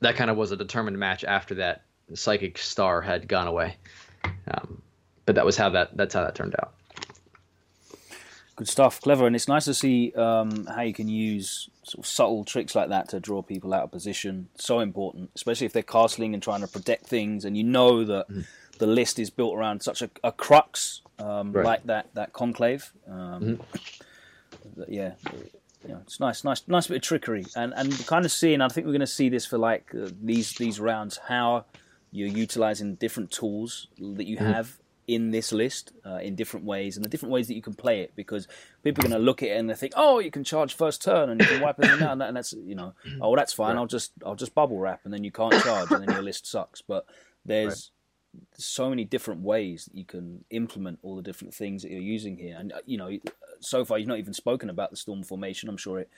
that 0.00 0.16
kind 0.16 0.30
of 0.30 0.36
was 0.36 0.52
a 0.52 0.56
determined 0.56 0.98
match 0.98 1.24
after 1.24 1.56
that 1.56 1.85
psychic 2.14 2.58
star 2.58 3.00
had 3.00 3.28
gone 3.28 3.48
away. 3.48 3.76
Um, 4.48 4.82
but 5.24 5.34
that 5.34 5.44
was 5.44 5.56
how 5.56 5.70
that 5.70 5.96
that's 5.96 6.14
how 6.14 6.22
that 6.22 6.34
turned 6.34 6.54
out. 6.60 6.72
Good 8.54 8.68
stuff, 8.68 9.02
clever, 9.02 9.26
and 9.26 9.36
it's 9.36 9.48
nice 9.48 9.66
to 9.66 9.74
see 9.74 10.12
um, 10.14 10.64
how 10.66 10.80
you 10.80 10.94
can 10.94 11.08
use 11.08 11.68
sort 11.82 12.04
of 12.04 12.06
subtle 12.06 12.42
tricks 12.42 12.74
like 12.74 12.88
that 12.88 13.10
to 13.10 13.20
draw 13.20 13.42
people 13.42 13.74
out 13.74 13.82
of 13.82 13.90
position. 13.90 14.48
So 14.56 14.80
important, 14.80 15.30
especially 15.34 15.66
if 15.66 15.74
they're 15.74 15.82
castling 15.82 16.32
and 16.32 16.42
trying 16.42 16.62
to 16.62 16.66
protect 16.66 17.06
things, 17.06 17.44
and 17.44 17.56
you 17.56 17.64
know 17.64 18.04
that 18.04 18.28
mm. 18.30 18.46
the 18.78 18.86
list 18.86 19.18
is 19.18 19.28
built 19.28 19.54
around 19.54 19.82
such 19.82 20.00
a, 20.00 20.08
a 20.24 20.32
crux 20.32 21.02
um, 21.18 21.52
right. 21.52 21.64
like 21.64 21.84
that 21.84 22.14
that 22.14 22.32
conclave. 22.32 22.92
Um, 23.06 23.58
mm-hmm. 23.58 24.82
Yeah, 24.88 25.12
yeah, 25.86 25.96
it's 26.02 26.18
nice, 26.18 26.42
nice, 26.44 26.66
nice 26.66 26.86
bit 26.86 26.96
of 26.96 27.02
trickery, 27.02 27.44
and 27.56 27.74
and 27.74 28.06
kind 28.06 28.24
of 28.24 28.32
seeing. 28.32 28.60
I 28.60 28.68
think 28.68 28.86
we're 28.86 28.92
going 28.92 29.00
to 29.00 29.06
see 29.06 29.28
this 29.28 29.44
for 29.44 29.58
like 29.58 29.94
uh, 29.94 30.08
these 30.22 30.54
these 30.54 30.80
rounds 30.80 31.18
how 31.28 31.66
you're 32.10 32.28
utilizing 32.28 32.94
different 32.94 33.30
tools 33.30 33.88
that 33.98 34.26
you 34.26 34.36
mm-hmm. 34.36 34.52
have 34.52 34.78
in 35.06 35.30
this 35.30 35.52
list 35.52 35.92
uh, 36.04 36.16
in 36.16 36.34
different 36.34 36.66
ways 36.66 36.96
and 36.96 37.04
the 37.04 37.08
different 37.08 37.32
ways 37.32 37.46
that 37.46 37.54
you 37.54 37.62
can 37.62 37.74
play 37.74 38.00
it 38.00 38.12
because 38.16 38.48
people 38.82 39.04
are 39.04 39.08
going 39.08 39.18
to 39.18 39.24
look 39.24 39.42
at 39.42 39.50
it 39.50 39.56
and 39.56 39.70
they 39.70 39.74
think 39.74 39.92
oh 39.96 40.18
you 40.18 40.30
can 40.30 40.42
charge 40.42 40.74
first 40.74 41.02
turn 41.02 41.30
and 41.30 41.40
you 41.40 41.46
can 41.46 41.60
wipe 41.60 41.78
everything 41.78 42.06
out 42.06 42.20
and, 42.20 42.36
that's 42.36 42.52
you 42.52 42.74
know 42.74 42.92
oh 43.20 43.28
well, 43.28 43.36
that's 43.36 43.52
fine 43.52 43.74
right. 43.74 43.80
i'll 43.80 43.86
just 43.86 44.12
i'll 44.24 44.34
just 44.34 44.54
bubble 44.54 44.78
wrap 44.78 45.00
and 45.04 45.14
then 45.14 45.22
you 45.22 45.30
can't 45.30 45.54
charge 45.62 45.90
and 45.92 46.02
then 46.02 46.12
your 46.12 46.22
list 46.22 46.46
sucks 46.46 46.82
but 46.82 47.06
there's 47.44 47.92
right. 48.34 48.44
so 48.54 48.90
many 48.90 49.04
different 49.04 49.42
ways 49.42 49.84
that 49.84 49.96
you 49.96 50.04
can 50.04 50.44
implement 50.50 50.98
all 51.02 51.14
the 51.14 51.22
different 51.22 51.54
things 51.54 51.82
that 51.82 51.90
you're 51.90 52.00
using 52.00 52.36
here 52.36 52.56
and 52.58 52.72
uh, 52.72 52.78
you 52.84 52.98
know 52.98 53.16
so 53.60 53.84
far 53.84 53.98
you've 53.98 54.08
not 54.08 54.18
even 54.18 54.34
spoken 54.34 54.68
about 54.68 54.90
the 54.90 54.96
storm 54.96 55.22
formation 55.22 55.68
i'm 55.68 55.76
sure 55.76 56.00
it 56.00 56.10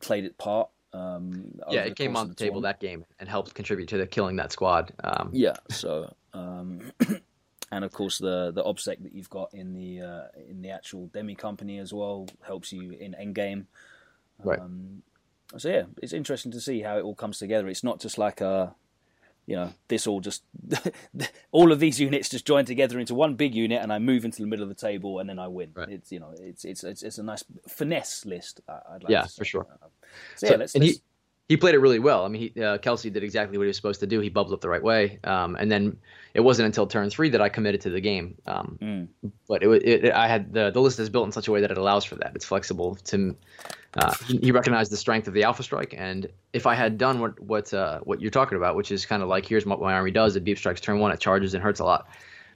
played 0.00 0.24
its 0.24 0.34
part 0.36 0.68
um, 0.92 1.52
yeah, 1.70 1.82
it 1.82 1.96
came 1.96 2.16
on 2.16 2.28
the, 2.28 2.34
the 2.34 2.44
table 2.44 2.60
that 2.62 2.80
game 2.80 3.04
and 3.18 3.28
helped 3.28 3.54
contribute 3.54 3.88
to 3.88 3.98
the 3.98 4.06
killing 4.06 4.36
that 4.36 4.52
squad. 4.52 4.92
Um, 5.04 5.30
yeah, 5.32 5.56
so 5.68 6.12
um, 6.32 6.80
and 7.72 7.84
of 7.84 7.92
course 7.92 8.18
the 8.18 8.52
the 8.52 8.64
obsec 8.64 9.02
that 9.02 9.12
you've 9.12 9.30
got 9.30 9.52
in 9.52 9.74
the 9.74 10.00
uh, 10.00 10.22
in 10.48 10.62
the 10.62 10.70
actual 10.70 11.06
demi 11.08 11.34
company 11.34 11.78
as 11.78 11.92
well 11.92 12.26
helps 12.42 12.72
you 12.72 12.92
in 12.92 13.14
endgame. 13.20 13.66
Right. 14.42 14.58
Um, 14.58 15.02
so 15.56 15.68
yeah, 15.68 15.84
it's 16.02 16.12
interesting 16.12 16.52
to 16.52 16.60
see 16.60 16.80
how 16.80 16.98
it 16.98 17.02
all 17.02 17.14
comes 17.14 17.38
together. 17.38 17.68
It's 17.68 17.84
not 17.84 18.00
just 18.00 18.18
like 18.18 18.40
a, 18.40 18.74
you 19.46 19.56
know, 19.56 19.72
this 19.88 20.06
all 20.06 20.20
just 20.20 20.42
all 21.52 21.72
of 21.72 21.78
these 21.78 22.00
units 22.00 22.28
just 22.28 22.46
join 22.46 22.64
together 22.64 22.98
into 22.98 23.14
one 23.14 23.34
big 23.34 23.54
unit, 23.54 23.80
and 23.82 23.92
I 23.92 23.98
move 23.98 24.24
into 24.24 24.42
the 24.42 24.48
middle 24.48 24.64
of 24.64 24.68
the 24.68 24.74
table, 24.74 25.20
and 25.20 25.28
then 25.28 25.38
I 25.38 25.48
win. 25.48 25.70
Right. 25.74 25.88
It's 25.88 26.10
you 26.10 26.20
know, 26.20 26.34
it's 26.40 26.64
it's 26.64 26.82
it's, 26.84 27.02
it's 27.02 27.18
a 27.18 27.22
nice 27.22 27.44
finesse 27.68 28.26
list. 28.26 28.60
I'd 28.68 29.04
like 29.04 29.10
yeah, 29.10 29.26
for 29.26 29.44
sure. 29.44 29.66
Uh, 29.70 29.86
so, 30.36 30.46
so 30.46 30.52
yeah, 30.52 30.58
let's, 30.58 30.74
and 30.74 30.84
let's, 30.84 30.96
he 30.96 31.02
he 31.48 31.56
played 31.56 31.74
it 31.74 31.78
really 31.78 31.98
well. 31.98 32.24
I 32.24 32.28
mean, 32.28 32.50
he, 32.54 32.62
uh, 32.62 32.78
Kelsey 32.78 33.08
did 33.08 33.22
exactly 33.22 33.56
what 33.56 33.64
he 33.64 33.68
was 33.68 33.76
supposed 33.76 34.00
to 34.00 34.06
do. 34.06 34.20
He 34.20 34.28
bubbled 34.28 34.52
up 34.52 34.60
the 34.60 34.68
right 34.68 34.82
way, 34.82 35.20
um, 35.24 35.56
and 35.56 35.70
then 35.70 35.96
it 36.34 36.40
wasn't 36.40 36.66
until 36.66 36.86
turn 36.86 37.08
three 37.08 37.30
that 37.30 37.40
I 37.40 37.48
committed 37.48 37.80
to 37.82 37.90
the 37.90 38.00
game. 38.00 38.36
Um, 38.46 38.78
mm. 38.82 39.30
But 39.46 39.62
it, 39.62 39.68
it, 39.68 40.04
it, 40.06 40.12
I 40.12 40.26
had 40.26 40.52
the 40.52 40.70
the 40.70 40.80
list 40.80 40.98
is 40.98 41.08
built 41.08 41.26
in 41.26 41.32
such 41.32 41.46
a 41.46 41.52
way 41.52 41.60
that 41.60 41.70
it 41.70 41.78
allows 41.78 42.04
for 42.04 42.16
that. 42.16 42.32
It's 42.34 42.44
flexible. 42.44 42.96
To 42.96 43.36
uh, 43.94 44.14
he, 44.26 44.50
recognized 44.50 44.90
the 44.90 44.96
strength 44.96 45.28
of 45.28 45.34
the 45.34 45.44
Alpha 45.44 45.62
Strike, 45.62 45.94
and 45.96 46.26
if 46.52 46.66
I 46.66 46.74
had 46.74 46.98
done 46.98 47.20
what 47.20 47.40
what 47.40 47.72
uh, 47.72 48.00
what 48.00 48.20
you're 48.20 48.30
talking 48.30 48.58
about, 48.58 48.74
which 48.74 48.90
is 48.90 49.06
kind 49.06 49.22
of 49.22 49.28
like 49.28 49.46
here's 49.46 49.64
what 49.64 49.80
my 49.80 49.92
army 49.92 50.10
does: 50.10 50.34
it 50.34 50.44
deep 50.44 50.58
strikes 50.58 50.80
turn 50.80 50.98
one, 50.98 51.12
it 51.12 51.20
charges 51.20 51.54
and 51.54 51.62
hurts 51.62 51.78
a 51.78 51.84
lot. 51.84 52.08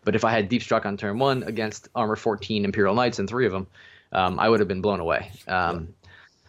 But 0.03 0.17
if 0.17 0.25
I 0.25 0.33
had 0.33 0.49
deep 0.49 0.63
struck 0.63 0.85
on 0.85 0.97
turn 0.97 1.19
one 1.19 1.43
against 1.45 1.89
armor 1.95 2.17
14 2.17 2.65
Imperial 2.65 2.95
Knights 2.95 3.19
and 3.19 3.29
three 3.29 3.47
of 3.47 3.53
them, 3.53 3.67
um, 4.13 4.41
I 4.41 4.49
would 4.49 4.59
have 4.59 4.69
been 4.69 4.81
blown 4.81 4.99
away. 4.99 5.31
Um, 5.47 5.95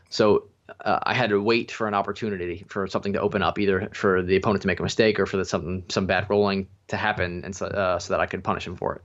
so 0.10 0.45
uh, 0.84 0.99
I 1.03 1.13
had 1.13 1.29
to 1.29 1.41
wait 1.41 1.71
for 1.71 1.88
an 1.88 1.93
opportunity 1.93 2.65
for 2.67 2.88
something 2.88 3.13
to 3.13 3.21
open 3.21 3.41
up, 3.41 3.60
either 3.60 3.89
for 3.93 4.21
the 4.21 4.36
opponent 4.36 4.62
to 4.62 4.67
make 4.67 4.79
a 4.79 4.84
mistake 4.84 5.19
or 5.19 5.25
for 5.25 5.38
the, 5.38 5.45
something 5.45 5.84
some 5.89 6.05
bad 6.05 6.29
rolling 6.29 6.67
to 6.88 6.97
happen, 6.97 7.43
and 7.43 7.55
so, 7.55 7.67
uh, 7.67 7.99
so 7.99 8.13
that 8.13 8.19
I 8.19 8.25
could 8.25 8.43
punish 8.43 8.65
him 8.65 8.75
for 8.75 8.95
it. 8.95 9.01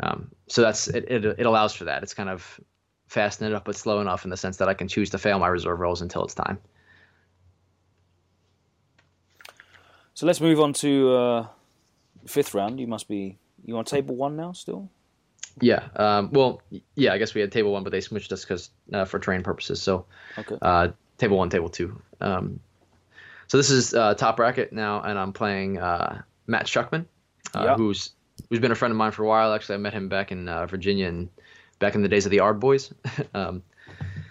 Um, 0.00 0.30
so 0.48 0.62
that's 0.62 0.88
it, 0.88 1.04
it, 1.08 1.24
it. 1.24 1.46
allows 1.46 1.74
for 1.74 1.84
that. 1.84 2.02
It's 2.02 2.14
kind 2.14 2.28
of 2.28 2.60
fast 3.06 3.42
enough 3.42 3.64
but 3.64 3.76
slow 3.76 4.00
enough 4.00 4.24
in 4.24 4.30
the 4.30 4.36
sense 4.36 4.56
that 4.56 4.68
I 4.68 4.74
can 4.74 4.88
choose 4.88 5.10
to 5.10 5.18
fail 5.18 5.38
my 5.38 5.48
reserve 5.48 5.78
rolls 5.78 6.00
until 6.02 6.24
it's 6.24 6.34
time. 6.34 6.58
So 10.14 10.26
let's 10.26 10.40
move 10.40 10.60
on 10.60 10.72
to 10.74 11.12
uh, 11.12 11.46
fifth 12.26 12.54
round. 12.54 12.80
You 12.80 12.86
must 12.86 13.08
be 13.08 13.38
you 13.64 13.76
on 13.76 13.84
table 13.84 14.16
one 14.16 14.36
now 14.36 14.52
still. 14.52 14.90
Yeah. 15.60 15.88
Um, 15.96 16.30
well, 16.32 16.62
yeah. 16.94 17.12
I 17.12 17.18
guess 17.18 17.34
we 17.34 17.40
had 17.40 17.52
table 17.52 17.72
one, 17.72 17.84
but 17.84 17.90
they 17.90 18.00
switched 18.00 18.32
us 18.32 18.42
because 18.44 18.70
uh, 18.92 19.04
for 19.04 19.18
train 19.18 19.42
purposes. 19.42 19.82
So, 19.82 20.06
okay. 20.38 20.56
Uh, 20.60 20.88
table 21.18 21.38
one, 21.38 21.50
table 21.50 21.68
two. 21.68 22.00
Um, 22.20 22.60
so 23.48 23.56
this 23.58 23.70
is 23.70 23.94
uh, 23.94 24.14
top 24.14 24.36
bracket 24.36 24.72
now, 24.72 25.02
and 25.02 25.18
I'm 25.18 25.32
playing 25.32 25.78
uh, 25.78 26.22
Matt 26.46 26.66
Schuckman, 26.66 27.06
uh, 27.54 27.64
yep. 27.64 27.76
who's 27.76 28.10
who's 28.48 28.60
been 28.60 28.72
a 28.72 28.74
friend 28.74 28.92
of 28.92 28.98
mine 28.98 29.12
for 29.12 29.24
a 29.24 29.28
while. 29.28 29.52
Actually, 29.52 29.76
I 29.76 29.78
met 29.78 29.92
him 29.92 30.08
back 30.08 30.32
in 30.32 30.48
uh, 30.48 30.66
Virginia 30.66 31.08
and 31.08 31.28
back 31.78 31.94
in 31.94 32.02
the 32.02 32.08
days 32.08 32.24
of 32.24 32.30
the 32.30 32.40
Ard 32.40 32.60
Boys. 32.60 32.92
um, 33.34 33.62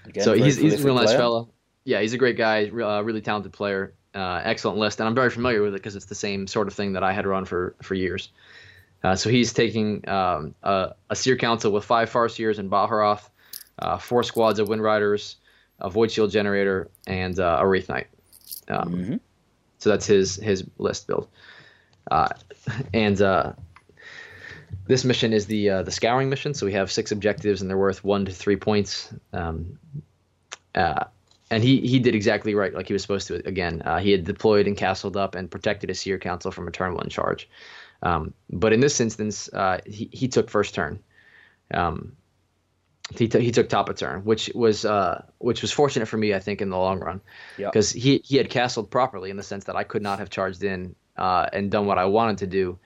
Again, 0.06 0.24
so 0.24 0.34
he's 0.34 0.58
he's 0.58 0.82
a 0.82 0.84
real 0.84 0.96
nice 0.96 1.14
fellow. 1.14 1.50
Yeah, 1.84 2.02
he's 2.02 2.14
a 2.14 2.18
great 2.18 2.38
guy, 2.38 2.66
uh, 2.68 3.02
really 3.02 3.22
talented 3.22 3.54
player, 3.54 3.94
uh, 4.14 4.42
excellent 4.44 4.78
list, 4.78 5.00
and 5.00 5.08
I'm 5.08 5.16
very 5.16 5.30
familiar 5.30 5.62
with 5.62 5.74
it 5.74 5.78
because 5.78 5.96
it's 5.96 6.06
the 6.06 6.16
same 6.16 6.48
sort 6.48 6.68
of 6.68 6.74
thing 6.74 6.94
that 6.94 7.04
I 7.04 7.14
had 7.14 7.26
run 7.26 7.46
for 7.46 7.76
for 7.82 7.96
years. 7.96 8.30
Uh, 9.04 9.16
so 9.16 9.30
he's 9.30 9.54
taking 9.54 10.08
um, 10.08 10.54
a, 10.62 10.94
a 11.10 11.16
Seer 11.16 11.36
Council 11.36 11.72
with 11.72 11.84
five 11.84 12.12
Farseers 12.12 12.60
and 12.60 12.70
Baharroth, 12.70 13.28
uh, 13.80 13.98
four 13.98 14.22
squads 14.24 14.60
of 14.60 14.68
Wind 14.68 14.84
Riders, 14.84 15.38
a 15.82 15.90
Void 15.90 16.12
Shield 16.12 16.32
Generator, 16.32 16.90
and 17.08 17.40
uh, 17.40 17.58
a 17.60 17.68
Wraith 17.68 17.90
Knight. 17.90 18.08
Um, 18.68 18.94
mm-hmm. 18.94 19.16
So 19.80 19.90
that's 19.90 20.06
his 20.06 20.36
his 20.36 20.64
list 20.78 21.08
build. 21.08 21.28
Uh, 22.10 22.30
and 22.94 23.22
uh, 23.22 23.54
this 24.88 25.04
mission 25.04 25.34
is 25.34 25.46
the 25.46 25.70
uh, 25.70 25.84
the 25.84 25.92
Scouring 25.92 26.30
mission. 26.30 26.54
So 26.54 26.66
we 26.66 26.74
have 26.74 26.92
six 26.92 27.12
objectives, 27.12 27.62
and 27.62 27.70
they're 27.70 27.78
worth 27.78 28.04
one 28.04 28.26
to 28.26 28.32
three 28.32 28.58
points. 28.58 29.14
Um, 29.34 29.80
and 30.74 31.62
he, 31.62 31.82
he 31.82 32.00
did 32.00 32.16
exactly 32.16 32.56
right, 32.56 32.74
like 32.74 32.88
he 32.88 32.94
was 32.94 33.02
supposed 33.02 33.28
to. 33.28 33.46
Again, 33.46 33.84
he 34.00 34.12
had 34.12 34.24
deployed 34.24 34.68
and 34.68 34.78
castled 34.78 35.18
up 35.18 35.36
and 35.36 35.52
protected 35.52 35.90
a 35.90 35.94
Seer 35.94 36.18
Council 36.18 36.50
from 36.50 36.66
a 36.70 36.72
turn 36.72 36.94
one 36.94 37.10
charge. 37.10 37.50
Um, 38.04 38.34
but 38.50 38.74
in 38.74 38.80
this 38.80 39.00
instance, 39.00 39.50
uh, 39.54 39.80
he, 39.86 40.10
he 40.12 40.28
took 40.28 40.50
first 40.50 40.74
turn. 40.74 41.00
Um, 41.74 42.14
he, 43.18 43.28
t- 43.28 43.40
he 43.40 43.52
took 43.52 43.70
top 43.70 43.90
of 43.90 43.98
turn, 43.98 44.22
which 44.22 44.52
was 44.54 44.86
uh, 44.86 45.24
which 45.38 45.62
was 45.62 45.72
fortunate 45.72 46.08
for 46.08 46.18
me, 46.18 46.34
I 46.34 46.40
think, 46.40 46.62
in 46.62 46.70
the 46.70 46.78
long 46.78 47.00
run, 47.00 47.22
because 47.58 47.96
yep. 47.96 48.04
he 48.04 48.22
he 48.24 48.38
had 48.38 48.50
castled 48.50 48.90
properly 48.90 49.30
in 49.30 49.38
the 49.38 49.44
sense 49.44 49.66
that 49.66 49.76
I 49.76 49.84
could 49.84 50.02
not 50.02 50.20
have 50.20 50.30
charged 50.30 50.64
in 50.64 50.96
uh, 51.18 51.48
and 51.52 51.72
done 51.72 51.86
what 51.86 51.98
I 51.98 52.06
wanted 52.06 52.40
to 52.40 52.48
do 52.48 52.80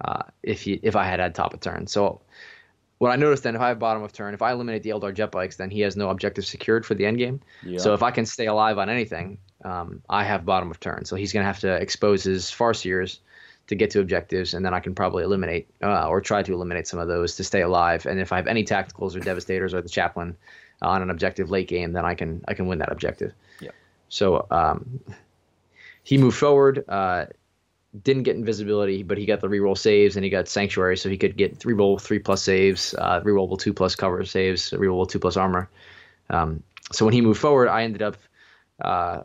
uh, 0.00 0.22
if 0.42 0.62
he 0.62 0.74
if 0.82 0.96
I 0.96 1.04
had 1.04 1.20
had 1.20 1.34
top 1.34 1.54
of 1.54 1.60
turn. 1.60 1.86
So 1.86 2.20
what 2.98 3.10
I 3.10 3.16
noticed 3.16 3.42
then, 3.42 3.56
if 3.56 3.60
I 3.60 3.68
have 3.68 3.80
bottom 3.80 4.04
of 4.04 4.12
turn, 4.12 4.32
if 4.32 4.42
I 4.42 4.52
eliminate 4.52 4.84
the 4.84 4.90
Eldar 4.90 5.12
jet 5.12 5.32
bikes, 5.32 5.56
then 5.56 5.70
he 5.70 5.80
has 5.80 5.96
no 5.96 6.08
objective 6.08 6.46
secured 6.46 6.86
for 6.86 6.94
the 6.94 7.04
end 7.04 7.18
game. 7.18 7.40
Yep. 7.64 7.80
So 7.80 7.94
if 7.94 8.02
I 8.04 8.12
can 8.12 8.26
stay 8.26 8.46
alive 8.46 8.78
on 8.78 8.88
anything, 8.88 9.38
um, 9.64 10.02
I 10.08 10.22
have 10.22 10.44
bottom 10.44 10.70
of 10.70 10.78
turn. 10.78 11.04
So 11.04 11.16
he's 11.16 11.32
going 11.32 11.42
to 11.42 11.46
have 11.48 11.60
to 11.60 11.74
expose 11.74 12.22
his 12.22 12.44
Farseers 12.44 13.18
to 13.66 13.74
get 13.74 13.90
to 13.90 14.00
objectives, 14.00 14.54
and 14.54 14.64
then 14.64 14.74
I 14.74 14.80
can 14.80 14.94
probably 14.94 15.24
eliminate 15.24 15.68
uh, 15.82 16.08
or 16.08 16.20
try 16.20 16.42
to 16.42 16.52
eliminate 16.52 16.86
some 16.86 16.98
of 16.98 17.08
those 17.08 17.36
to 17.36 17.44
stay 17.44 17.62
alive. 17.62 18.06
And 18.06 18.20
if 18.20 18.32
I 18.32 18.36
have 18.36 18.46
any 18.46 18.64
tacticals 18.64 19.14
or 19.16 19.20
devastators 19.20 19.72
or 19.72 19.80
the 19.80 19.88
chaplain 19.88 20.36
on 20.82 21.02
an 21.02 21.10
objective 21.10 21.50
late 21.50 21.68
game, 21.68 21.92
then 21.92 22.04
I 22.04 22.14
can 22.14 22.42
I 22.48 22.54
can 22.54 22.66
win 22.66 22.78
that 22.78 22.92
objective. 22.92 23.32
Yeah. 23.60 23.70
So 24.08 24.46
um, 24.50 25.00
he 26.02 26.18
moved 26.18 26.36
forward. 26.36 26.84
Uh, 26.88 27.26
didn't 28.02 28.22
get 28.22 28.36
invisibility, 28.36 29.02
but 29.02 29.18
he 29.18 29.26
got 29.26 29.40
the 29.40 29.48
reroll 29.48 29.76
saves 29.76 30.16
and 30.16 30.24
he 30.24 30.30
got 30.30 30.48
sanctuary, 30.48 30.96
so 30.96 31.10
he 31.10 31.18
could 31.18 31.36
get 31.36 31.58
three 31.58 31.74
reroll 31.74 32.00
three 32.00 32.18
plus 32.18 32.42
saves, 32.42 32.94
uh, 32.98 33.20
rerollable 33.20 33.58
two 33.58 33.74
plus 33.74 33.94
cover 33.94 34.24
saves, 34.24 34.70
rerollable 34.70 35.08
two 35.08 35.18
plus 35.18 35.36
armor. 35.36 35.68
Um, 36.30 36.62
so 36.90 37.04
when 37.04 37.12
he 37.12 37.20
moved 37.20 37.40
forward, 37.40 37.68
I 37.68 37.84
ended 37.84 38.02
up 38.02 38.16
uh, 38.80 39.22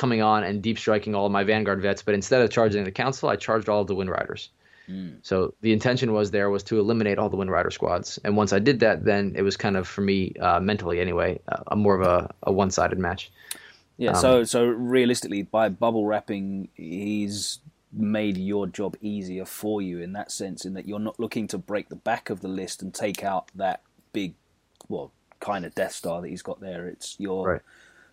coming 0.00 0.22
on 0.22 0.44
and 0.44 0.62
deep 0.62 0.78
striking 0.78 1.14
all 1.14 1.26
of 1.26 1.32
my 1.32 1.44
Vanguard 1.44 1.82
vets, 1.82 2.02
but 2.02 2.14
instead 2.14 2.40
of 2.40 2.50
charging 2.50 2.84
the 2.84 2.90
council, 2.90 3.28
I 3.28 3.36
charged 3.36 3.68
all 3.68 3.82
of 3.82 3.86
the 3.86 3.94
Wind 3.94 4.08
Riders. 4.10 4.48
Mm. 4.88 5.18
So 5.22 5.54
the 5.60 5.72
intention 5.72 6.12
was 6.14 6.30
there 6.30 6.48
was 6.48 6.62
to 6.64 6.80
eliminate 6.80 7.18
all 7.18 7.28
the 7.28 7.36
Wind 7.36 7.50
Rider 7.50 7.70
squads, 7.70 8.18
and 8.24 8.34
once 8.34 8.54
I 8.54 8.58
did 8.58 8.80
that, 8.80 9.04
then 9.04 9.34
it 9.36 9.42
was 9.42 9.56
kind 9.58 9.76
of 9.76 9.86
for 9.86 10.00
me 10.00 10.32
uh, 10.40 10.58
mentally 10.58 11.00
anyway, 11.00 11.38
uh, 11.46 11.62
a 11.66 11.76
more 11.76 11.94
of 12.00 12.06
a, 12.06 12.34
a 12.42 12.50
one-sided 12.50 12.98
match. 12.98 13.30
Yeah. 13.98 14.12
Um, 14.12 14.16
so 14.16 14.44
so 14.44 14.64
realistically, 14.64 15.42
by 15.42 15.68
bubble 15.68 16.06
wrapping, 16.06 16.70
he's 16.74 17.60
made 17.92 18.38
your 18.38 18.66
job 18.66 18.96
easier 19.02 19.44
for 19.44 19.82
you 19.82 20.00
in 20.00 20.14
that 20.14 20.32
sense, 20.32 20.64
in 20.64 20.74
that 20.74 20.88
you're 20.88 20.98
not 20.98 21.20
looking 21.20 21.46
to 21.48 21.58
break 21.58 21.90
the 21.90 21.96
back 21.96 22.30
of 22.30 22.40
the 22.40 22.48
list 22.48 22.82
and 22.82 22.94
take 22.94 23.22
out 23.22 23.50
that 23.54 23.82
big, 24.12 24.34
well, 24.88 25.12
kind 25.40 25.64
of 25.66 25.74
Death 25.74 25.92
Star 25.92 26.22
that 26.22 26.28
he's 26.28 26.42
got 26.42 26.60
there. 26.60 26.88
It's 26.88 27.16
you're 27.18 27.46
Right. 27.46 27.62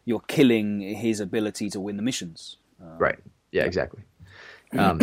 You're 0.08 0.22
killing 0.22 0.80
his 0.80 1.20
ability 1.20 1.70
to 1.70 1.80
win 1.82 1.97
the 1.97 2.01
missions. 2.01 2.55
Um, 2.82 2.97
Right. 2.97 3.20
Yeah, 3.51 3.66
exactly. 3.66 4.01
Um, 4.78 4.99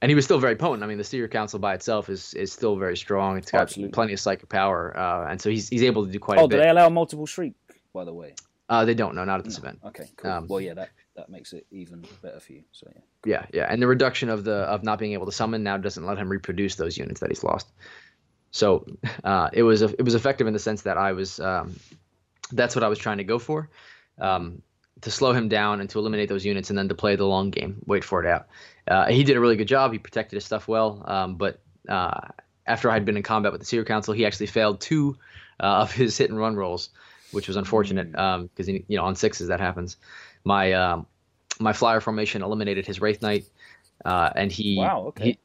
and 0.00 0.08
he 0.08 0.14
was 0.14 0.24
still 0.24 0.38
very 0.38 0.56
potent. 0.56 0.82
I 0.82 0.86
mean, 0.86 0.96
the 0.96 1.04
Seer 1.04 1.28
Council 1.28 1.58
by 1.58 1.74
itself 1.74 2.08
is 2.08 2.32
is 2.32 2.50
still 2.50 2.76
very 2.76 2.96
strong. 2.96 3.36
It's 3.36 3.50
got 3.50 3.60
Absolutely. 3.60 3.92
plenty 3.92 4.14
of 4.14 4.20
psychic 4.20 4.48
power, 4.48 4.96
uh, 4.96 5.30
and 5.30 5.38
so 5.38 5.50
he's 5.50 5.68
he's 5.68 5.82
able 5.82 6.06
to 6.06 6.10
do 6.10 6.18
quite 6.18 6.38
Oh, 6.38 6.44
a 6.44 6.48
bit. 6.48 6.56
Oh, 6.56 6.58
do 6.60 6.64
they 6.64 6.70
allow 6.70 6.88
multiple 6.88 7.26
shriek? 7.26 7.52
By 7.92 8.04
the 8.06 8.14
way. 8.14 8.34
Uh, 8.70 8.86
they 8.86 8.94
don't. 8.94 9.14
No, 9.14 9.24
not 9.24 9.38
at 9.38 9.44
this 9.44 9.58
event. 9.58 9.80
Okay, 9.84 10.08
cool. 10.16 10.30
Um, 10.30 10.46
well, 10.48 10.62
yeah, 10.62 10.72
that 10.72 10.88
that 11.14 11.28
makes 11.28 11.52
it 11.52 11.66
even 11.70 12.06
better 12.22 12.40
for 12.40 12.54
you. 12.54 12.62
So 12.72 12.90
yeah. 12.94 13.02
Yeah, 13.26 13.46
yeah, 13.52 13.66
and 13.70 13.82
the 13.82 13.86
reduction 13.86 14.30
of 14.30 14.44
the 14.44 14.54
of 14.74 14.82
not 14.82 14.98
being 14.98 15.12
able 15.12 15.26
to 15.26 15.32
summon 15.32 15.62
now 15.62 15.76
doesn't 15.76 16.06
let 16.06 16.16
him 16.16 16.30
reproduce 16.30 16.76
those 16.76 16.96
units 16.96 17.20
that 17.20 17.28
he's 17.28 17.44
lost. 17.44 17.68
So 18.50 18.86
uh, 19.24 19.50
it 19.52 19.62
was 19.62 19.82
it 19.82 20.02
was 20.02 20.14
effective 20.14 20.46
in 20.46 20.54
the 20.54 20.58
sense 20.58 20.82
that 20.82 20.96
I 20.96 21.12
was 21.12 21.38
um, 21.38 21.78
that's 22.50 22.74
what 22.74 22.82
I 22.82 22.88
was 22.88 22.98
trying 22.98 23.18
to 23.18 23.24
go 23.24 23.38
for, 23.38 23.68
um, 24.18 24.62
to 25.02 25.10
slow 25.10 25.32
him 25.32 25.48
down 25.48 25.80
and 25.80 25.90
to 25.90 25.98
eliminate 25.98 26.28
those 26.28 26.44
units 26.44 26.70
and 26.70 26.78
then 26.78 26.88
to 26.88 26.94
play 26.94 27.16
the 27.16 27.26
long 27.26 27.50
game, 27.50 27.76
wait 27.86 28.04
for 28.04 28.24
it 28.24 28.28
out. 28.28 28.46
Uh, 28.88 29.06
he 29.06 29.24
did 29.24 29.36
a 29.36 29.40
really 29.40 29.56
good 29.56 29.68
job. 29.68 29.92
He 29.92 29.98
protected 29.98 30.36
his 30.36 30.44
stuff 30.44 30.68
well, 30.68 31.02
um, 31.06 31.36
but 31.36 31.60
uh, 31.88 32.20
after 32.66 32.90
I 32.90 32.94
had 32.94 33.04
been 33.04 33.16
in 33.16 33.22
combat 33.22 33.52
with 33.52 33.60
the 33.60 33.66
Seer 33.66 33.84
Council, 33.84 34.14
he 34.14 34.24
actually 34.26 34.46
failed 34.46 34.80
two 34.80 35.16
uh, 35.60 35.82
of 35.82 35.92
his 35.92 36.16
hit 36.16 36.30
and 36.30 36.38
run 36.38 36.56
rolls, 36.56 36.90
which 37.32 37.48
was 37.48 37.56
unfortunate 37.56 38.12
because 38.12 38.68
you 38.68 38.84
know 38.88 39.04
on 39.04 39.16
sixes 39.16 39.48
that 39.48 39.60
happens. 39.60 39.96
My 40.44 40.72
um, 40.72 41.06
my 41.58 41.72
flyer 41.72 42.00
formation 42.00 42.42
eliminated 42.42 42.86
his 42.86 43.00
Wraith 43.00 43.22
Knight, 43.22 43.44
uh, 44.04 44.30
and 44.34 44.50
he 44.52 44.76
Wow, 44.78 45.06
okay. 45.08 45.24
he- 45.24 45.38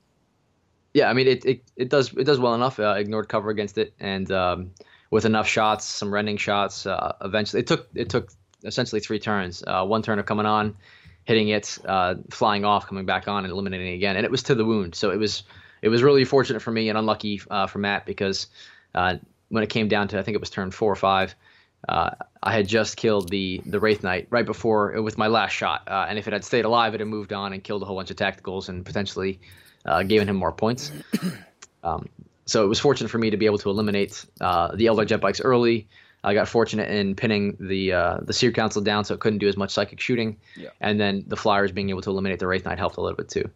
yeah, 0.94 1.10
I 1.10 1.14
mean 1.14 1.28
it, 1.28 1.46
it, 1.46 1.64
it 1.76 1.90
does 1.90 2.14
it 2.14 2.26
does 2.26 2.40
well 2.40 2.54
enough. 2.54 2.80
Uh, 2.80 2.96
ignored 2.98 3.30
cover 3.30 3.50
against 3.50 3.78
it, 3.78 3.94
and 4.00 4.30
um, 4.32 4.72
with 5.10 5.26
enough 5.26 5.48
shots, 5.48 5.86
some 5.86 6.14
rending 6.14 6.38
shots, 6.38 6.86
uh, 6.86 7.16
eventually 7.22 7.62
it 7.62 7.68
took 7.68 7.88
it 7.96 8.10
took 8.10 8.32
essentially 8.64 9.02
three 9.02 9.20
turns. 9.20 9.64
Uh, 9.66 9.86
one 9.86 10.02
turn 10.02 10.20
of 10.20 10.26
coming 10.26 10.46
on, 10.46 10.76
hitting 11.24 11.50
it, 11.50 11.78
uh, 11.86 12.16
flying 12.30 12.66
off, 12.66 12.88
coming 12.88 13.06
back 13.06 13.28
on, 13.28 13.44
and 13.44 13.52
eliminating 13.52 13.94
it 13.94 13.96
again, 13.96 14.16
and 14.16 14.26
it 14.26 14.32
was 14.32 14.44
to 14.44 14.56
the 14.56 14.66
wound. 14.66 14.96
So 14.96 15.12
it 15.12 15.18
was 15.18 15.44
it 15.82 15.90
was 15.90 16.04
really 16.04 16.26
fortunate 16.26 16.62
for 16.62 16.72
me 16.72 16.90
and 16.90 16.98
unlucky 16.98 17.42
uh, 17.50 17.68
for 17.68 17.80
Matt 17.80 18.06
because 18.06 18.48
uh, 18.94 19.18
when 19.50 19.64
it 19.64 19.70
came 19.70 19.88
down 19.88 20.08
to 20.10 20.20
I 20.20 20.24
think 20.24 20.36
it 20.36 20.42
was 20.42 20.50
turn 20.50 20.72
four 20.72 20.92
or 20.92 20.98
five. 20.98 21.36
Uh, 21.90 22.12
I 22.44 22.54
had 22.54 22.68
just 22.68 22.96
killed 22.96 23.30
the 23.30 23.62
the 23.66 23.80
Wraith 23.80 24.04
Knight 24.04 24.28
right 24.30 24.46
before 24.46 25.02
with 25.02 25.18
my 25.18 25.28
last 25.28 25.52
shot, 25.52 25.84
uh, 25.88 26.06
and 26.08 26.20
if 26.20 26.28
it 26.28 26.34
had 26.34 26.44
stayed 26.44 26.66
alive, 26.66 26.94
it 26.94 27.00
had 27.00 27.08
moved 27.08 27.34
on 27.34 27.54
and 27.54 27.64
killed 27.64 27.82
a 27.82 27.86
whole 27.86 27.96
bunch 27.96 28.12
of 28.12 28.18
tacticals 28.18 28.70
and 28.70 28.86
potentially 28.86 29.40
uh, 29.86 30.04
given 30.04 30.30
him 30.30 30.36
more 30.36 30.52
points. 30.52 30.92
Um, 31.84 32.10
so 32.46 32.64
it 32.64 32.68
was 32.68 32.80
fortunate 32.80 33.10
for 33.10 33.18
me 33.18 33.30
to 33.32 33.38
be 33.38 33.46
able 33.46 33.58
to 33.60 33.70
eliminate 33.70 34.26
uh, 34.40 34.76
the 34.76 34.86
Eldar 34.86 35.08
jet 35.08 35.22
bikes 35.22 35.42
early. 35.42 35.88
I 36.24 36.34
got 36.34 36.48
fortunate 36.48 36.90
in 36.90 37.16
pinning 37.16 37.58
the 37.60 37.94
uh, 37.94 38.18
the 38.22 38.34
Seer 38.34 38.52
Council 38.52 38.82
down, 38.82 39.06
so 39.06 39.14
it 39.16 39.20
couldn't 39.20 39.40
do 39.40 39.48
as 39.48 39.58
much 39.58 39.72
psychic 39.72 40.00
shooting. 40.00 40.38
Yeah. 40.56 40.70
And 40.80 41.00
then 41.00 41.24
the 41.28 41.36
Flyers 41.36 41.72
being 41.72 41.90
able 41.90 42.02
to 42.02 42.12
eliminate 42.12 42.40
the 42.40 42.48
Wraith 42.48 42.66
Knight 42.66 42.78
helped 42.78 42.98
a 42.98 43.02
little 43.02 43.18
bit 43.18 43.30
too. 43.30 43.50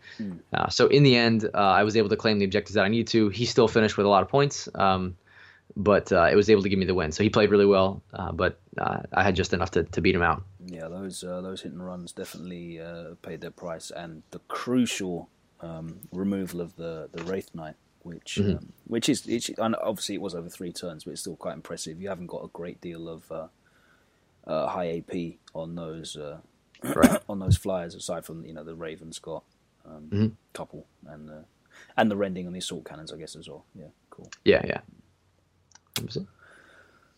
Uh, 0.54 0.70
so 0.70 0.88
in 0.88 1.04
the 1.04 1.16
end, 1.16 1.46
uh, 1.54 1.58
I 1.58 1.84
was 1.84 1.96
able 1.96 2.10
to 2.10 2.16
claim 2.16 2.40
the 2.40 2.46
objectives 2.46 2.74
that 2.74 2.86
I 2.86 2.88
needed 2.88 3.08
to. 3.08 3.30
He 3.30 3.46
still 3.46 3.68
finished 3.68 3.98
with 3.98 4.06
a 4.06 4.10
lot 4.10 4.24
of 4.24 4.30
points, 4.30 4.68
um, 4.74 5.16
but 5.78 6.12
uh, 6.12 6.28
it 6.32 6.36
was 6.36 6.50
able 6.50 6.64
to 6.64 6.70
give 6.70 6.80
me 6.80 6.86
the 6.86 6.96
win. 6.96 7.12
So 7.12 7.24
he 7.24 7.30
played 7.30 7.52
really 7.52 7.66
well, 7.68 8.02
uh, 8.14 8.32
but 8.32 8.60
uh, 8.78 9.02
I 9.14 9.24
had 9.24 9.36
just 9.36 9.54
enough 9.54 9.72
to, 9.72 9.84
to 9.84 10.02
beat 10.02 10.16
him 10.16 10.24
out. 10.24 10.44
Yeah, 10.66 10.88
those 10.88 11.24
uh, 11.24 11.42
those 11.42 11.62
hit 11.62 11.74
and 11.74 11.86
runs 11.86 12.14
definitely 12.14 12.82
uh, 12.82 13.16
paid 13.22 13.42
their 13.42 13.52
price, 13.52 13.92
and 13.92 14.24
the 14.32 14.40
crucial 14.48 15.30
um, 15.62 16.00
removal 16.12 16.62
of 16.62 16.76
the 16.78 17.10
the 17.12 17.24
wraith 17.26 17.54
knight, 17.54 17.76
which 18.06 18.38
Mm-hmm. 18.40 18.58
um, 18.58 18.72
which 18.88 19.10
is 19.10 19.26
it's, 19.28 19.50
and 19.58 19.76
obviously 19.82 20.16
it 20.16 20.22
was 20.22 20.36
over 20.36 20.48
three 20.50 20.72
turns, 20.72 21.04
but 21.04 21.12
it's 21.12 21.22
still 21.22 21.36
quite 21.36 21.56
impressive. 21.56 22.00
You 22.02 22.10
haven't 22.10 22.28
got 22.28 22.44
a 22.44 22.50
great 22.50 22.80
deal 22.82 23.10
of 23.10 23.32
uh, 23.32 23.48
uh, 24.48 24.68
high 24.68 24.98
AP 24.98 25.38
on 25.54 25.76
those 25.76 26.16
uh, 26.16 26.38
Right. 26.84 27.20
on 27.30 27.40
those 27.40 27.58
flyers, 27.58 27.96
aside 27.96 28.26
from 28.26 28.46
you 28.46 28.54
know 28.54 28.64
the 28.64 28.76
Raven 28.76 29.12
Scott 29.12 29.44
um, 29.86 30.08
Mhm. 30.12 30.32
couple 30.54 30.86
and 31.08 31.28
the 31.28 31.46
and 31.98 32.10
the 32.12 32.16
rending 32.16 32.46
on 32.48 32.54
the 32.54 32.60
assault 32.60 32.86
cannons, 32.86 33.12
I 33.12 33.18
guess 33.18 33.36
as 33.36 33.50
well. 33.50 33.66
Yeah, 33.74 33.88
cool. 34.10 34.30
Yeah, 34.46 34.62
yeah. 34.66 34.82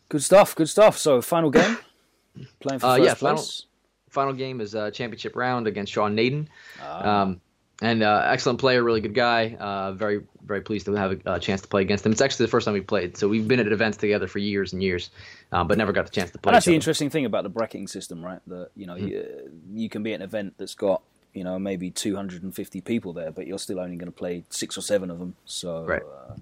Good 0.10 0.24
stuff. 0.24 0.56
Good 0.56 0.70
stuff. 0.70 0.98
So 0.98 1.22
final 1.22 1.50
game, 1.52 1.78
playing 2.60 2.80
for 2.80 2.88
Uh, 2.88 2.96
first 2.98 3.06
yeah, 3.08 3.14
final- 3.16 3.36
place. 3.38 3.64
Final 4.10 4.34
game 4.34 4.62
is 4.62 4.74
a 4.74 4.90
championship 4.90 5.36
round 5.36 5.68
against 5.68 5.92
Sean 5.92 6.16
Nayden. 6.16 6.48
Ah, 6.82 7.24
Um, 7.24 7.42
and 7.82 8.02
uh, 8.04 8.24
excellent 8.26 8.60
player, 8.60 8.84
really 8.84 9.02
good 9.02 9.14
guy. 9.14 9.56
Uh, 9.60 9.92
very, 9.94 10.22
very 10.46 10.62
pleased 10.62 10.86
to 10.88 10.94
have 10.94 11.12
a, 11.26 11.34
a 11.36 11.40
chance 11.40 11.62
to 11.62 11.68
play 11.68 11.82
against 11.82 12.06
him. 12.06 12.12
It's 12.12 12.22
actually 12.22 12.46
the 12.46 12.52
first 12.52 12.66
time 12.66 12.74
we 12.74 12.82
played, 12.82 13.18
so 13.18 13.28
we've 13.28 13.48
been 13.48 13.60
at 13.60 13.68
events 13.72 13.98
together 13.98 14.28
for 14.28 14.40
years 14.40 14.74
and 14.74 14.82
years, 14.82 15.10
uh, 15.52 15.64
but 15.64 15.78
never 15.78 15.92
got 15.92 16.06
the 16.06 16.12
chance 16.12 16.32
to 16.32 16.38
play. 16.40 16.50
And 16.52 16.56
that's 16.56 16.66
the 16.66 16.76
interesting 16.76 17.10
thing 17.10 17.26
about 17.26 17.44
the 17.44 17.50
bracketing 17.50 17.88
system, 17.88 18.24
right? 18.24 18.40
That 18.48 18.70
you 18.76 18.86
know 18.88 18.96
Hmm. 18.96 19.08
you, 19.08 19.52
you 19.74 19.90
can 19.90 20.04
be 20.04 20.14
at 20.14 20.18
an 20.18 20.22
event 20.24 20.56
that's 20.58 20.76
got 20.76 21.02
you 21.34 21.44
know 21.44 21.60
maybe 21.60 21.92
250 21.92 22.82
people 22.82 23.14
there, 23.14 23.32
but 23.32 23.46
you're 23.48 23.60
still 23.60 23.80
only 23.80 23.96
going 23.98 24.12
to 24.12 24.18
play 24.18 24.44
six 24.50 24.78
or 24.78 24.82
seven 24.82 25.12
of 25.12 25.20
them. 25.20 25.36
So 25.46 25.84
Right. 25.84 26.02
uh, 26.02 26.36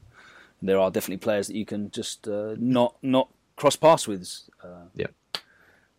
there 0.61 0.79
are 0.79 0.89
definitely 0.89 1.17
players 1.17 1.47
that 1.47 1.55
you 1.55 1.65
can 1.65 1.91
just 1.91 2.27
uh, 2.27 2.55
not 2.57 2.95
not 3.01 3.27
cross 3.57 3.75
paths 3.75 4.07
with. 4.07 4.25
Uh, 4.63 4.85
Yeah. 4.95 5.07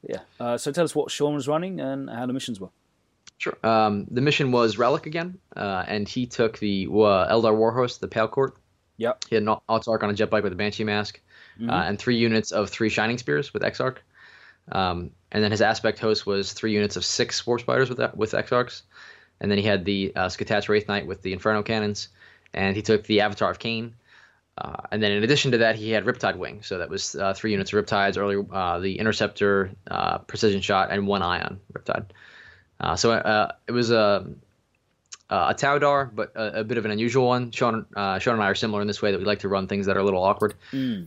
yeah. 0.02 0.20
Uh, 0.40 0.56
so 0.56 0.72
tell 0.72 0.84
us 0.84 0.94
what 0.94 1.10
Sean 1.10 1.34
was 1.34 1.46
running 1.46 1.78
and 1.80 2.08
how 2.08 2.24
the 2.26 2.32
missions 2.32 2.58
were. 2.60 2.70
Sure. 3.38 3.56
Um, 3.62 4.06
the 4.10 4.20
mission 4.20 4.50
was 4.50 4.78
Relic 4.78 5.06
again, 5.06 5.38
uh, 5.54 5.84
and 5.86 6.08
he 6.08 6.26
took 6.26 6.58
the 6.58 6.86
uh, 6.86 7.32
Eldar 7.32 7.54
Warhost, 7.54 8.00
the 8.00 8.08
Pale 8.08 8.28
Court. 8.28 8.56
Yep. 8.96 9.24
He 9.28 9.36
had 9.36 9.42
an 9.42 9.54
Autarch 9.68 10.02
on 10.02 10.08
a 10.08 10.14
jet 10.14 10.30
bike 10.30 10.42
with 10.42 10.52
a 10.52 10.56
Banshee 10.56 10.84
mask, 10.84 11.20
Mm-hmm. 11.58 11.70
uh, 11.70 11.84
and 11.84 11.98
three 11.98 12.16
units 12.16 12.52
of 12.52 12.68
three 12.68 12.90
Shining 12.90 13.16
Spears 13.16 13.54
with 13.54 13.62
Exarch. 13.62 13.96
Um, 14.70 15.10
and 15.32 15.42
then 15.42 15.50
his 15.50 15.62
aspect 15.62 15.98
host 15.98 16.26
was 16.26 16.52
three 16.52 16.72
units 16.72 16.96
of 16.96 17.04
six 17.04 17.46
Warp 17.46 17.62
Spiders 17.62 17.88
with 17.88 17.98
with 18.14 18.32
Exarchs. 18.32 18.82
And 19.40 19.50
then 19.50 19.56
he 19.56 19.64
had 19.64 19.86
the 19.86 20.12
uh, 20.14 20.26
Skathach 20.26 20.68
Wraith 20.68 20.86
Knight 20.86 21.06
with 21.06 21.22
the 21.22 21.32
Inferno 21.32 21.62
cannons, 21.62 22.08
and 22.52 22.76
he 22.76 22.82
took 22.82 23.04
the 23.04 23.22
Avatar 23.22 23.50
of 23.50 23.58
Khaine. 23.58 23.92
Uh, 24.58 24.82
and 24.90 25.02
then 25.02 25.12
in 25.12 25.22
addition 25.22 25.52
to 25.52 25.58
that, 25.58 25.76
he 25.76 25.90
had 25.90 26.04
Riptide 26.04 26.36
Wing, 26.36 26.62
so 26.62 26.78
that 26.78 26.90
was 26.90 27.14
uh, 27.14 27.32
three 27.34 27.52
units 27.52 27.72
of 27.72 27.84
Riptides, 27.84 28.18
early 28.18 28.42
uh, 28.52 28.78
the 28.78 28.98
Interceptor, 28.98 29.70
uh, 29.90 30.18
Precision 30.18 30.60
Shot, 30.62 30.90
and 30.90 31.06
one 31.06 31.22
Ion 31.22 31.60
Riptide. 31.72 32.06
Uh, 32.80 32.96
so 32.96 33.12
uh, 33.12 33.52
it 33.66 33.72
was 33.72 33.90
a 33.90 34.26
uh, 35.28 35.48
a 35.50 35.54
Taudar, 35.54 36.14
but 36.14 36.32
a, 36.36 36.60
a 36.60 36.64
bit 36.64 36.78
of 36.78 36.84
an 36.84 36.90
unusual 36.92 37.26
one. 37.26 37.50
Sean, 37.50 37.84
uh, 37.96 38.18
Sean 38.18 38.34
and 38.34 38.42
I 38.42 38.48
are 38.48 38.54
similar 38.54 38.80
in 38.80 38.86
this 38.86 39.02
way 39.02 39.10
that 39.10 39.18
we 39.18 39.24
like 39.24 39.40
to 39.40 39.48
run 39.48 39.66
things 39.66 39.86
that 39.86 39.96
are 39.96 40.00
a 40.00 40.04
little 40.04 40.22
awkward, 40.22 40.54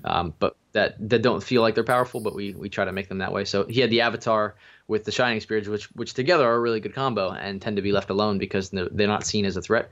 um, 0.03 0.33
but 0.39 0.57
that 0.73 0.95
that 1.09 1.21
don't 1.21 1.41
feel 1.41 1.61
like 1.61 1.75
they're 1.75 1.83
powerful. 1.83 2.19
But 2.19 2.35
we 2.35 2.53
we 2.53 2.69
try 2.69 2.85
to 2.85 2.91
make 2.91 3.07
them 3.07 3.19
that 3.19 3.31
way. 3.31 3.45
So 3.45 3.65
he 3.65 3.79
had 3.79 3.89
the 3.89 4.01
Avatar 4.01 4.55
with 4.87 5.05
the 5.05 5.11
Shining 5.11 5.39
Spears, 5.39 5.69
which 5.69 5.85
which 5.95 6.13
together 6.13 6.45
are 6.45 6.55
a 6.55 6.59
really 6.59 6.79
good 6.81 6.93
combo 6.93 7.31
and 7.31 7.61
tend 7.61 7.77
to 7.77 7.81
be 7.81 7.91
left 7.91 8.09
alone 8.09 8.39
because 8.39 8.71
they're, 8.71 8.89
they're 8.91 9.07
not 9.07 9.25
seen 9.25 9.45
as 9.45 9.55
a 9.55 9.61
threat. 9.61 9.89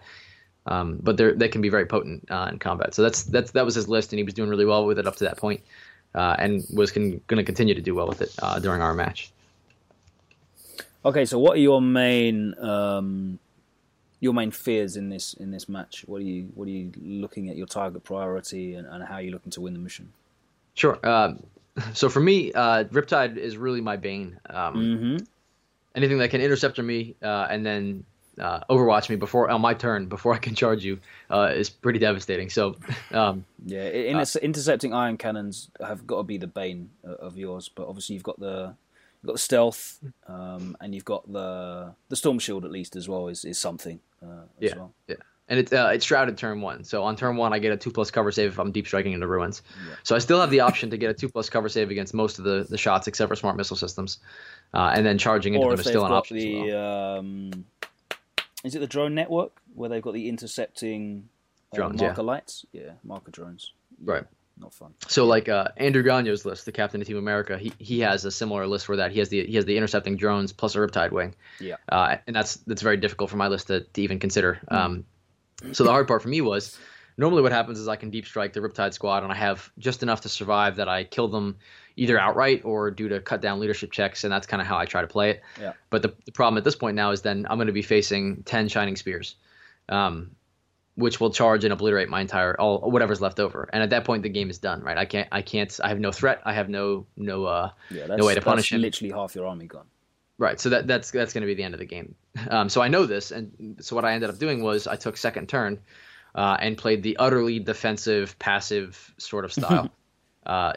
Um, 0.66 1.00
but 1.02 1.16
they 1.16 1.32
they 1.32 1.48
can 1.48 1.62
be 1.62 1.70
very 1.70 1.86
potent 1.86 2.30
uh, 2.30 2.50
in 2.52 2.60
combat. 2.60 2.94
So 2.94 3.04
that's 3.04 3.24
that's 3.24 3.52
that 3.52 3.64
was 3.64 3.76
his 3.76 3.88
list, 3.88 4.12
and 4.12 4.18
he 4.18 4.24
was 4.24 4.34
doing 4.34 4.50
really 4.50 4.66
well 4.66 4.86
with 4.86 5.00
it 5.00 5.08
up 5.08 5.16
to 5.18 5.24
that 5.24 5.38
point, 5.38 5.62
uh, 6.14 6.36
and 6.38 6.66
was 6.74 6.92
con- 6.92 7.22
going 7.28 7.38
to 7.38 7.44
continue 7.46 7.76
to 7.76 7.82
do 7.82 7.96
well 7.96 8.08
with 8.08 8.22
it 8.22 8.36
uh, 8.42 8.60
during 8.60 8.82
our 8.82 8.94
match. 8.94 9.32
Okay, 11.06 11.26
so 11.26 11.40
what 11.40 11.54
are 11.58 11.62
your 11.62 11.82
main 11.82 12.54
um, 12.60 13.40
your 14.20 14.34
main 14.34 14.52
fears 14.52 14.98
in 14.98 15.10
this 15.10 15.34
in 15.34 15.52
this 15.52 15.70
match? 15.70 16.04
What 16.08 16.18
are 16.22 16.26
you 16.26 16.50
what 16.56 16.68
are 16.68 16.72
you 16.72 16.92
looking 17.02 17.50
at 17.50 17.56
your 17.56 17.68
target 17.68 18.04
priority 18.04 18.76
and, 18.76 18.88
and 18.88 19.04
how 19.04 19.16
are 19.16 19.22
you 19.22 19.32
looking 19.32 19.52
to 19.52 19.62
win 19.62 19.74
the 19.74 19.80
mission? 19.80 20.12
Sure. 20.74 21.00
Um, 21.08 21.44
so 21.94 22.10
for 22.10 22.20
me, 22.20 22.52
uh, 22.54 22.86
Riptide 22.86 23.38
is 23.38 23.58
really 23.58 23.82
my 23.82 23.96
bane. 23.98 24.40
Um, 24.50 24.76
Mm-hmm. 24.76 25.18
anything 25.96 26.18
that 26.18 26.30
can 26.30 26.42
intercept 26.42 26.78
me 26.80 27.16
uh, 27.24 27.48
and 27.50 27.66
then 27.66 28.04
uh, 28.40 28.60
overwatch 28.70 29.10
me 29.10 29.16
before 29.16 29.50
on 29.50 29.62
my 29.62 29.74
turn 29.74 30.06
before 30.08 30.34
I 30.34 30.38
can 30.38 30.54
charge 30.54 30.84
you 30.84 31.00
uh, 31.32 31.52
is 31.56 31.70
pretty 31.70 31.98
devastating. 32.00 32.50
So 32.52 32.76
um, 33.12 33.46
Yeah, 33.66 33.82
i- 33.84 34.10
inter- 34.14 34.40
intercepting 34.42 34.94
ion 34.94 35.18
cannons 35.18 35.70
have 35.80 36.06
got 36.06 36.18
to 36.18 36.24
be 36.24 36.38
the 36.38 36.46
bane 36.48 36.90
of 37.04 37.38
yours. 37.38 37.70
But 37.74 37.88
obviously, 37.88 38.14
you've 38.16 38.24
got 38.24 38.40
the 38.40 38.76
you've 39.22 39.28
got 39.28 39.34
the 39.34 39.40
stealth, 39.40 40.00
um, 40.28 40.76
and 40.82 40.94
you've 40.94 41.06
got 41.06 41.32
the 41.32 41.94
the 42.10 42.16
storm 42.16 42.40
shield 42.40 42.66
at 42.66 42.72
least 42.72 42.96
as 42.96 43.08
well 43.10 43.28
is 43.28 43.46
is 43.46 43.58
something. 43.58 44.00
Uh, 44.22 44.42
as 44.42 44.72
yeah, 44.72 44.76
well. 44.76 44.94
yeah. 45.08 45.16
And 45.50 45.60
it's 45.60 45.72
uh, 45.72 45.92
it's 45.94 46.04
shrouded 46.04 46.38
turn 46.38 46.60
one. 46.60 46.84
So 46.84 47.04
on 47.04 47.16
turn 47.16 47.38
one, 47.38 47.54
I 47.54 47.60
get 47.60 47.72
a 47.72 47.78
two 47.78 47.90
plus 47.92 48.12
cover 48.12 48.32
save 48.32 48.52
if 48.52 48.60
I'm 48.60 48.72
deep 48.72 48.86
striking 48.86 49.14
into 49.14 49.28
ruins. 49.28 49.62
So 50.04 50.14
I 50.14 50.20
still 50.20 50.42
have 50.42 50.50
the 50.50 50.60
option 50.60 50.90
to 50.90 50.98
get 50.98 51.10
a 51.10 51.14
two 51.14 51.30
plus 51.30 51.50
cover 51.50 51.70
save 51.70 51.90
against 51.90 52.14
most 52.14 52.38
of 52.38 52.44
the, 52.44 52.66
the 52.70 52.78
shots 52.78 53.08
except 53.08 53.30
for 53.30 53.36
smart 53.38 53.56
missile 53.56 53.78
systems, 53.78 54.20
uh, 54.74 54.92
and 54.94 55.06
then 55.06 55.18
charging 55.18 55.54
into 55.54 55.66
Or 55.66 55.72
them 55.72 55.80
is 55.80 55.88
still 55.88 56.06
an 56.06 56.12
option. 56.12 56.36
the 56.36 56.64
well. 56.64 57.20
um, 57.20 57.66
is 58.66 58.76
it 58.76 58.80
the 58.80 58.88
drone 58.88 59.16
network 59.16 59.62
where 59.74 59.88
they've 59.88 60.02
got 60.02 60.14
the 60.14 60.28
intercepting 60.28 61.30
uh, 61.72 61.78
Drones, 61.78 62.02
yeah. 62.02 62.08
marker 62.08 62.24
lights? 62.24 62.66
Yeah, 62.74 62.92
marker 63.06 63.32
drones. 63.32 63.72
Yeah. 64.04 64.14
Right. 64.14 64.24
Not 64.60 64.74
fun. 64.74 64.94
So 65.08 65.26
like 65.26 65.50
uh, 65.50 65.68
Andrew 65.78 66.04
Gonyo's 66.04 66.46
list, 66.46 66.66
the 66.66 66.72
captain 66.72 67.00
of 67.00 67.08
Team 67.08 67.18
America, 67.18 67.58
he 67.58 67.72
he 67.78 68.00
has 68.00 68.26
a 68.26 68.32
similar 68.32 68.66
list 68.66 68.86
for 68.88 68.96
that. 68.96 69.12
He 69.12 69.20
has 69.20 69.30
the 69.30 69.46
he 69.46 69.56
has 69.56 69.66
the 69.66 69.78
intercepting 69.78 70.18
drones 70.18 70.52
plus 70.52 70.76
a 70.76 70.80
Riptide 70.80 71.12
wing. 71.12 71.36
Yeah. 71.60 71.76
Uh, 71.90 72.18
and 72.26 72.36
that's 72.36 72.56
that's 72.56 72.82
very 72.82 72.98
difficult 72.98 73.30
for 73.30 73.38
my 73.38 73.48
list 73.48 73.68
to, 73.68 73.82
to 73.82 74.02
even 74.02 74.20
consider. 74.20 74.60
Um, 74.70 75.06
so 75.74 75.84
the 75.84 75.92
hard 75.92 76.08
part 76.08 76.24
for 76.24 76.30
me 76.30 76.42
was 76.42 76.78
normally 77.18 77.42
what 77.42 77.52
happens 77.52 77.80
is 77.80 77.88
I 77.88 77.96
can 77.96 78.10
deep 78.10 78.26
strike 78.26 78.54
the 78.54 78.60
Riptide 78.60 78.94
squad 78.94 79.24
and 79.24 79.32
I 79.32 79.36
have 79.36 79.72
just 79.78 80.02
enough 80.04 80.22
to 80.22 80.30
survive 80.30 80.76
that 80.78 80.88
I 80.88 81.04
kill 81.04 81.28
them 81.28 81.58
either 81.96 82.20
outright 82.20 82.62
or 82.64 82.92
due 82.92 83.10
to 83.10 83.20
cut 83.20 83.42
down 83.42 83.60
leadership 83.60 83.92
checks, 83.92 84.24
and 84.24 84.32
that's 84.32 84.46
kind 84.46 84.62
of 84.62 84.68
how 84.68 84.78
I 84.78 84.86
try 84.86 85.02
to 85.02 85.08
play 85.08 85.32
it. 85.32 85.42
Yeah. 85.60 85.74
But 85.90 86.04
the, 86.04 86.14
the 86.26 86.32
problem 86.32 86.58
at 86.58 86.64
this 86.64 86.76
point 86.76 86.96
now 86.96 87.12
is 87.12 87.22
then 87.22 87.48
I'm 87.50 87.58
going 87.58 87.68
to 87.68 87.74
be 87.74 87.82
facing 87.82 88.44
ten 88.44 88.68
shining 88.68 88.96
spears. 88.96 89.36
Um, 89.90 90.32
which 90.98 91.20
will 91.20 91.30
charge 91.30 91.64
and 91.64 91.72
obliterate 91.72 92.10
my 92.10 92.22
entire 92.22 92.60
all 92.60 92.80
whatever's 92.90 93.22
left 93.22 93.40
over. 93.40 93.70
And 93.72 93.84
at 93.84 93.92
that 93.92 94.04
point, 94.04 94.24
the 94.24 94.30
game 94.30 94.50
is 94.50 94.58
done, 94.58 94.82
right? 94.82 94.98
I 94.98 95.06
can't, 95.06 95.28
I 95.32 95.44
can't, 95.44 95.80
I 95.84 95.90
have 95.90 96.00
no 96.00 96.12
threat. 96.12 96.42
I 96.44 96.54
have 96.54 96.70
no, 96.70 97.06
no, 97.16 97.46
uh, 97.46 97.70
Yeah, 97.92 98.08
no 98.08 98.26
way 98.26 98.34
to 98.34 98.42
punish 98.42 98.72
him. 98.72 98.82
literally 98.82 99.14
half 99.14 99.36
your 99.36 99.46
army 99.46 99.68
gone. 99.68 99.86
Right. 100.40 100.60
So 100.60 100.70
that 100.70 100.88
that's 100.88 101.12
that's 101.12 101.34
going 101.34 101.42
to 101.42 101.48
be 101.48 101.54
the 101.54 101.64
end 101.64 101.76
of 101.76 101.80
the 101.80 101.86
game. 101.86 102.16
Um, 102.50 102.70
so 102.70 102.82
I 102.82 102.88
know 102.88 103.06
this, 103.06 103.32
and 103.32 103.78
so 103.80 103.96
what 103.96 104.06
I 104.06 104.14
ended 104.14 104.30
up 104.30 104.40
doing 104.40 104.62
was 104.64 104.88
I 104.88 104.96
took 104.96 105.18
second 105.18 105.50
turn, 105.50 105.80
uh, 106.36 106.58
and 106.60 106.78
played 106.78 107.04
the 107.04 107.18
utterly 107.18 107.60
defensive, 107.60 108.38
passive 108.40 109.14
sort 109.18 109.46
of 109.46 109.54
style. 109.54 109.90
uh, 110.46 110.74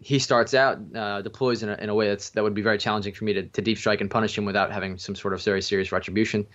he 0.00 0.18
starts 0.18 0.54
out, 0.54 0.78
uh, 0.94 1.22
deploys 1.22 1.62
in 1.62 1.68
a, 1.68 1.74
in 1.74 1.88
a 1.88 1.94
way 1.94 2.08
that's 2.08 2.30
that 2.30 2.42
would 2.42 2.54
be 2.54 2.62
very 2.62 2.78
challenging 2.78 3.12
for 3.12 3.24
me 3.24 3.32
to, 3.34 3.42
to 3.42 3.62
deep 3.62 3.78
strike 3.78 4.00
and 4.00 4.10
punish 4.10 4.36
him 4.36 4.44
without 4.44 4.72
having 4.72 4.98
some 4.98 5.14
sort 5.14 5.34
of 5.34 5.42
very 5.42 5.62
serious 5.62 5.92
retribution, 5.92 6.46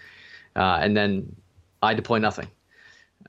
uh, 0.55 0.79
and 0.81 0.95
then 0.97 1.35
I 1.81 1.93
deploy 1.93 2.17
nothing. 2.19 2.47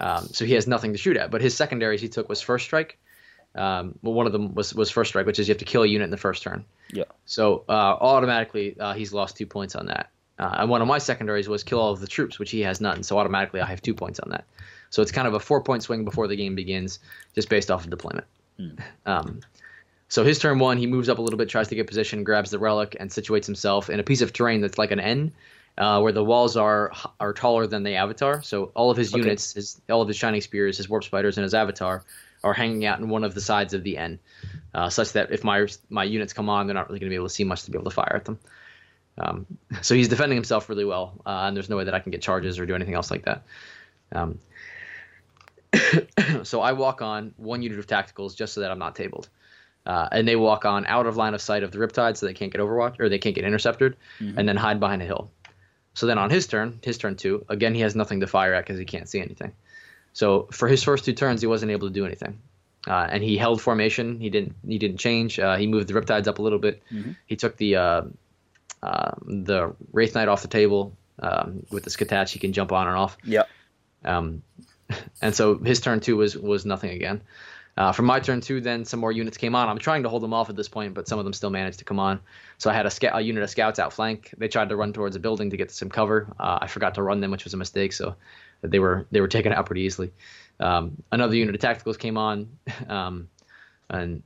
Um, 0.00 0.26
so 0.26 0.44
he 0.44 0.54
has 0.54 0.66
nothing 0.66 0.92
to 0.92 0.98
shoot 0.98 1.16
at. 1.16 1.30
But 1.30 1.40
his 1.40 1.54
secondaries 1.54 2.00
he 2.00 2.08
took 2.08 2.28
was 2.28 2.40
first 2.40 2.64
strike. 2.64 2.98
Um, 3.54 3.98
well, 4.02 4.12
one 4.12 4.26
of 4.26 4.32
them 4.32 4.54
was 4.54 4.74
was 4.74 4.90
first 4.90 5.10
strike, 5.10 5.26
which 5.26 5.38
is 5.38 5.48
you 5.48 5.52
have 5.52 5.58
to 5.58 5.64
kill 5.64 5.82
a 5.82 5.86
unit 5.86 6.04
in 6.04 6.10
the 6.10 6.16
first 6.16 6.42
turn. 6.42 6.64
Yeah. 6.92 7.04
So 7.24 7.64
uh, 7.68 7.72
automatically 7.72 8.78
uh, 8.78 8.92
he's 8.92 9.12
lost 9.12 9.36
two 9.36 9.46
points 9.46 9.74
on 9.74 9.86
that. 9.86 10.10
Uh, 10.38 10.56
and 10.58 10.70
one 10.70 10.82
of 10.82 10.88
my 10.88 10.98
secondaries 10.98 11.48
was 11.48 11.64
kill 11.64 11.80
all 11.80 11.92
of 11.92 12.00
the 12.00 12.06
troops, 12.06 12.38
which 12.38 12.50
he 12.50 12.60
has 12.60 12.80
none. 12.80 13.02
So 13.02 13.18
automatically 13.18 13.60
I 13.60 13.66
have 13.66 13.80
two 13.80 13.94
points 13.94 14.20
on 14.20 14.30
that. 14.30 14.44
So 14.90 15.00
it's 15.00 15.12
kind 15.12 15.26
of 15.26 15.34
a 15.34 15.40
four 15.40 15.62
point 15.62 15.82
swing 15.82 16.04
before 16.04 16.28
the 16.28 16.36
game 16.36 16.54
begins, 16.54 16.98
just 17.34 17.48
based 17.48 17.70
off 17.70 17.84
of 17.84 17.90
deployment. 17.90 18.26
Um, 19.04 19.40
so 20.08 20.24
his 20.24 20.38
turn 20.38 20.58
one, 20.58 20.78
he 20.78 20.86
moves 20.86 21.08
up 21.08 21.18
a 21.18 21.22
little 21.22 21.36
bit, 21.36 21.48
tries 21.48 21.68
to 21.68 21.74
get 21.74 21.86
position, 21.86 22.22
grabs 22.22 22.50
the 22.50 22.58
relic, 22.58 22.96
and 22.98 23.10
situates 23.10 23.46
himself 23.46 23.90
in 23.90 23.98
a 23.98 24.04
piece 24.04 24.22
of 24.22 24.32
terrain 24.32 24.60
that's 24.60 24.78
like 24.78 24.92
an 24.92 25.00
N, 25.00 25.32
uh, 25.78 26.00
where 26.00 26.12
the 26.12 26.24
walls 26.24 26.56
are 26.56 26.92
are 27.20 27.32
taller 27.32 27.66
than 27.66 27.82
the 27.82 27.94
avatar. 27.94 28.42
So 28.42 28.72
all 28.74 28.90
of 28.90 28.96
his 28.96 29.12
Okay. 29.12 29.18
units, 29.18 29.52
his 29.54 29.80
all 29.90 30.02
of 30.02 30.08
his 30.08 30.16
shining 30.16 30.40
spears, 30.40 30.76
his 30.76 30.88
warp 30.88 31.04
spiders, 31.04 31.36
and 31.36 31.42
his 31.42 31.54
avatar 31.54 32.04
are 32.44 32.54
hanging 32.54 32.84
out 32.84 32.98
in 33.00 33.08
one 33.08 33.24
of 33.24 33.34
the 33.34 33.40
sides 33.40 33.74
of 33.74 33.82
the 33.82 33.98
N, 33.98 34.18
uh, 34.74 34.88
such 34.88 35.12
that 35.12 35.32
if 35.32 35.44
my 35.44 35.66
my 35.90 36.04
units 36.04 36.32
come 36.32 36.48
on, 36.48 36.66
they're 36.66 36.74
not 36.74 36.88
really 36.88 37.00
going 37.00 37.08
to 37.08 37.12
be 37.12 37.16
able 37.16 37.28
to 37.28 37.34
see 37.34 37.44
much 37.44 37.64
to 37.64 37.70
be 37.70 37.76
able 37.76 37.90
to 37.90 37.94
fire 37.94 38.16
at 38.16 38.24
them. 38.24 38.38
Um, 39.18 39.46
so 39.82 39.94
he's 39.94 40.08
defending 40.08 40.36
himself 40.36 40.68
really 40.68 40.84
well, 40.84 41.14
uh, 41.24 41.44
and 41.46 41.56
there's 41.56 41.70
no 41.70 41.76
way 41.76 41.84
that 41.84 41.94
I 41.94 42.00
can 42.00 42.12
get 42.12 42.20
charges 42.22 42.58
or 42.58 42.66
do 42.66 42.74
anything 42.74 42.94
else 42.94 43.10
like 43.10 43.24
that. 43.24 43.42
Um, 44.12 44.38
so 46.44 46.60
I 46.60 46.72
walk 46.72 47.02
on 47.02 47.34
one 47.36 47.62
unit 47.62 47.78
of 47.78 47.86
tacticals 47.86 48.36
just 48.36 48.54
so 48.54 48.60
that 48.60 48.70
I'm 48.70 48.78
not 48.78 48.94
tabled. 48.94 49.28
Uh, 49.84 50.08
and 50.10 50.26
they 50.26 50.34
walk 50.34 50.64
on 50.64 50.84
out 50.86 51.06
of 51.06 51.16
line 51.16 51.32
of 51.32 51.40
sight 51.40 51.62
of 51.62 51.70
the 51.70 51.78
Riptide 51.78 52.16
so 52.16 52.26
they 52.26 52.34
can't 52.34 52.50
get 52.50 52.60
Overwatch 52.60 52.98
or 52.98 53.08
they 53.08 53.18
can't 53.18 53.36
get 53.36 53.44
intercepted, 53.44 53.96
and 54.36 54.48
then 54.48 54.56
hide 54.56 54.80
behind 54.80 55.00
a 55.00 55.04
hill. 55.04 55.30
So 55.96 56.04
then 56.04 56.18
on 56.18 56.28
his 56.28 56.46
turn, 56.46 56.78
his 56.82 56.98
turn 56.98 57.16
two, 57.16 57.42
again 57.48 57.74
he 57.74 57.80
has 57.80 57.96
nothing 57.96 58.20
to 58.20 58.26
fire 58.26 58.52
at 58.52 58.66
because 58.66 58.78
he 58.78 58.84
can't 58.84 59.08
see 59.08 59.18
anything. 59.18 59.52
So 60.12 60.46
for 60.52 60.68
his 60.68 60.82
first 60.82 61.06
two 61.06 61.14
turns, 61.14 61.40
he 61.40 61.46
wasn't 61.46 61.72
able 61.72 61.88
to 61.88 61.94
do 61.94 62.04
anything, 62.04 62.38
uh, 62.86 63.08
and 63.10 63.22
he 63.22 63.38
held 63.38 63.62
formation. 63.62 64.20
He 64.20 64.28
didn't 64.28 64.54
he 64.68 64.76
didn't 64.76 64.98
change. 64.98 65.38
Uh, 65.38 65.56
he 65.56 65.66
moved 65.66 65.88
the 65.88 65.94
Riptides 65.94 66.26
up 66.28 66.38
a 66.38 66.42
little 66.42 66.58
bit. 66.58 66.82
He 67.24 67.36
took 67.36 67.56
the 67.56 67.76
uh, 67.76 68.02
uh, 68.82 69.12
the 69.22 69.74
Wraith 69.92 70.14
Knight 70.14 70.28
off 70.28 70.42
the 70.42 70.48
table 70.48 70.94
um, 71.18 71.64
with 71.70 71.84
the 71.84 71.90
Skathach. 71.90 72.28
He 72.30 72.38
can 72.38 72.52
jump 72.52 72.72
on 72.72 72.88
and 72.88 72.96
off. 72.96 73.16
Yeah. 73.24 73.44
Um, 74.04 74.42
and 75.22 75.34
so 75.34 75.56
his 75.56 75.80
turn 75.80 76.00
two 76.00 76.18
was 76.18 76.36
was 76.36 76.66
nothing 76.66 76.90
again. 76.90 77.22
Uh, 77.76 77.92
from 77.92 78.06
my 78.06 78.18
turn 78.18 78.40
two, 78.40 78.60
then 78.60 78.84
some 78.84 79.00
more 79.00 79.12
units 79.12 79.36
came 79.36 79.54
on. 79.54 79.68
I'm 79.68 79.78
trying 79.78 80.02
to 80.04 80.08
hold 80.08 80.22
them 80.22 80.32
off 80.32 80.48
at 80.48 80.56
this 80.56 80.68
point, 80.68 80.94
but 80.94 81.06
some 81.06 81.18
of 81.18 81.24
them 81.24 81.34
still 81.34 81.50
managed 81.50 81.78
to 81.80 81.84
come 81.84 81.98
on. 81.98 82.20
So 82.56 82.70
I 82.70 82.74
had 82.74 82.86
a, 82.86 82.90
sca- 82.90 83.14
a 83.14 83.20
unit 83.20 83.42
of 83.42 83.50
scouts 83.50 83.78
outflank. 83.78 84.32
They 84.38 84.48
tried 84.48 84.70
to 84.70 84.76
run 84.76 84.94
towards 84.94 85.14
a 85.14 85.20
building 85.20 85.50
to 85.50 85.58
get 85.58 85.70
some 85.70 85.90
cover. 85.90 86.34
Uh, 86.40 86.58
I 86.62 86.68
forgot 86.68 86.94
to 86.94 87.02
run 87.02 87.20
them, 87.20 87.30
which 87.30 87.44
was 87.44 87.52
a 87.52 87.58
mistake. 87.58 87.92
So 87.92 88.16
they 88.62 88.78
were 88.78 89.06
they 89.10 89.20
were 89.20 89.28
taken 89.28 89.52
out 89.52 89.66
pretty 89.66 89.82
easily. 89.82 90.12
Um, 90.58 91.02
another 91.12 91.34
unit 91.34 91.54
of 91.54 91.60
tacticals 91.60 91.98
came 91.98 92.16
on, 92.16 92.48
um, 92.88 93.28
and 93.90 94.22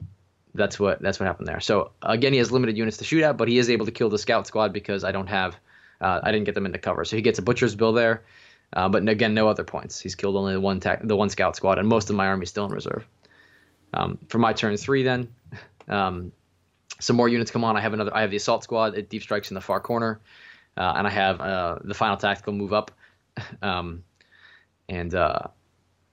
that's 0.55 0.79
what 0.79 1.03
that's 1.03 1.19
what 1.19 1.27
happened 1.27 1.49
there. 1.49 1.61
So 1.61 1.91
again, 2.03 2.33
he 2.33 2.39
has 2.39 2.53
limited 2.53 2.77
units 2.77 2.99
to 2.99 3.05
shoot 3.05 3.25
at, 3.25 3.37
but 3.37 3.49
he 3.49 3.59
is 3.59 3.69
able 3.69 3.87
to 3.87 3.93
kill 3.93 4.11
the 4.11 4.19
scout 4.19 4.47
squad 4.47 4.73
because 4.73 5.03
I 5.03 5.11
don't 5.11 5.27
have 5.27 5.57
uh, 6.01 6.21
I 6.23 6.31
didn't 6.31 6.47
get 6.47 6.55
them 6.55 6.67
into 6.67 6.79
cover. 6.79 7.05
So 7.05 7.17
he 7.17 7.23
gets 7.23 7.39
a 7.39 7.43
butcher's 7.43 7.75
bill 7.75 7.93
there. 7.93 8.23
Uh, 8.73 8.89
but 8.89 9.09
again, 9.09 9.35
no 9.35 9.49
other 9.49 9.65
points. 9.65 10.01
He's 10.01 10.15
killed 10.15 10.37
only 10.37 10.53
the 10.53 10.61
one 10.61 10.79
ta- 10.79 10.99
the 11.03 11.17
one 11.17 11.29
scout 11.29 11.57
squad, 11.57 11.81
and 11.81 11.89
most 11.89 12.09
of 12.09 12.15
my 12.15 12.29
army 12.29 12.47
still 12.47 12.67
in 12.67 12.71
reserve. 12.71 13.05
Um, 13.93 14.19
for 14.29 14.39
my 14.39 14.53
turn 14.53 14.77
three, 14.77 15.03
then 15.03 15.29
um, 15.89 16.33
some 16.99 17.17
more 17.17 17.29
units 17.29 17.51
come 17.51 17.65
on. 17.65 17.77
I 17.77 17.81
have 17.81 17.93
another. 17.93 18.15
I 18.15 18.21
have 18.23 18.31
the 18.31 18.37
assault 18.37 18.63
squad. 18.65 18.97
It 18.97 19.09
deep 19.09 19.23
strikes 19.23 19.51
in 19.51 19.55
the 19.55 19.61
far 19.61 19.81
corner, 19.81 20.21
uh, 20.77 20.95
and 20.97 21.07
I 21.07 21.11
have 21.11 21.41
uh, 21.41 21.79
the 21.83 21.95
final 21.95 22.17
tactical 22.17 22.53
move 22.53 22.73
up, 22.73 22.91
um, 23.63 24.05
and 24.89 25.15
uh, 25.15 25.43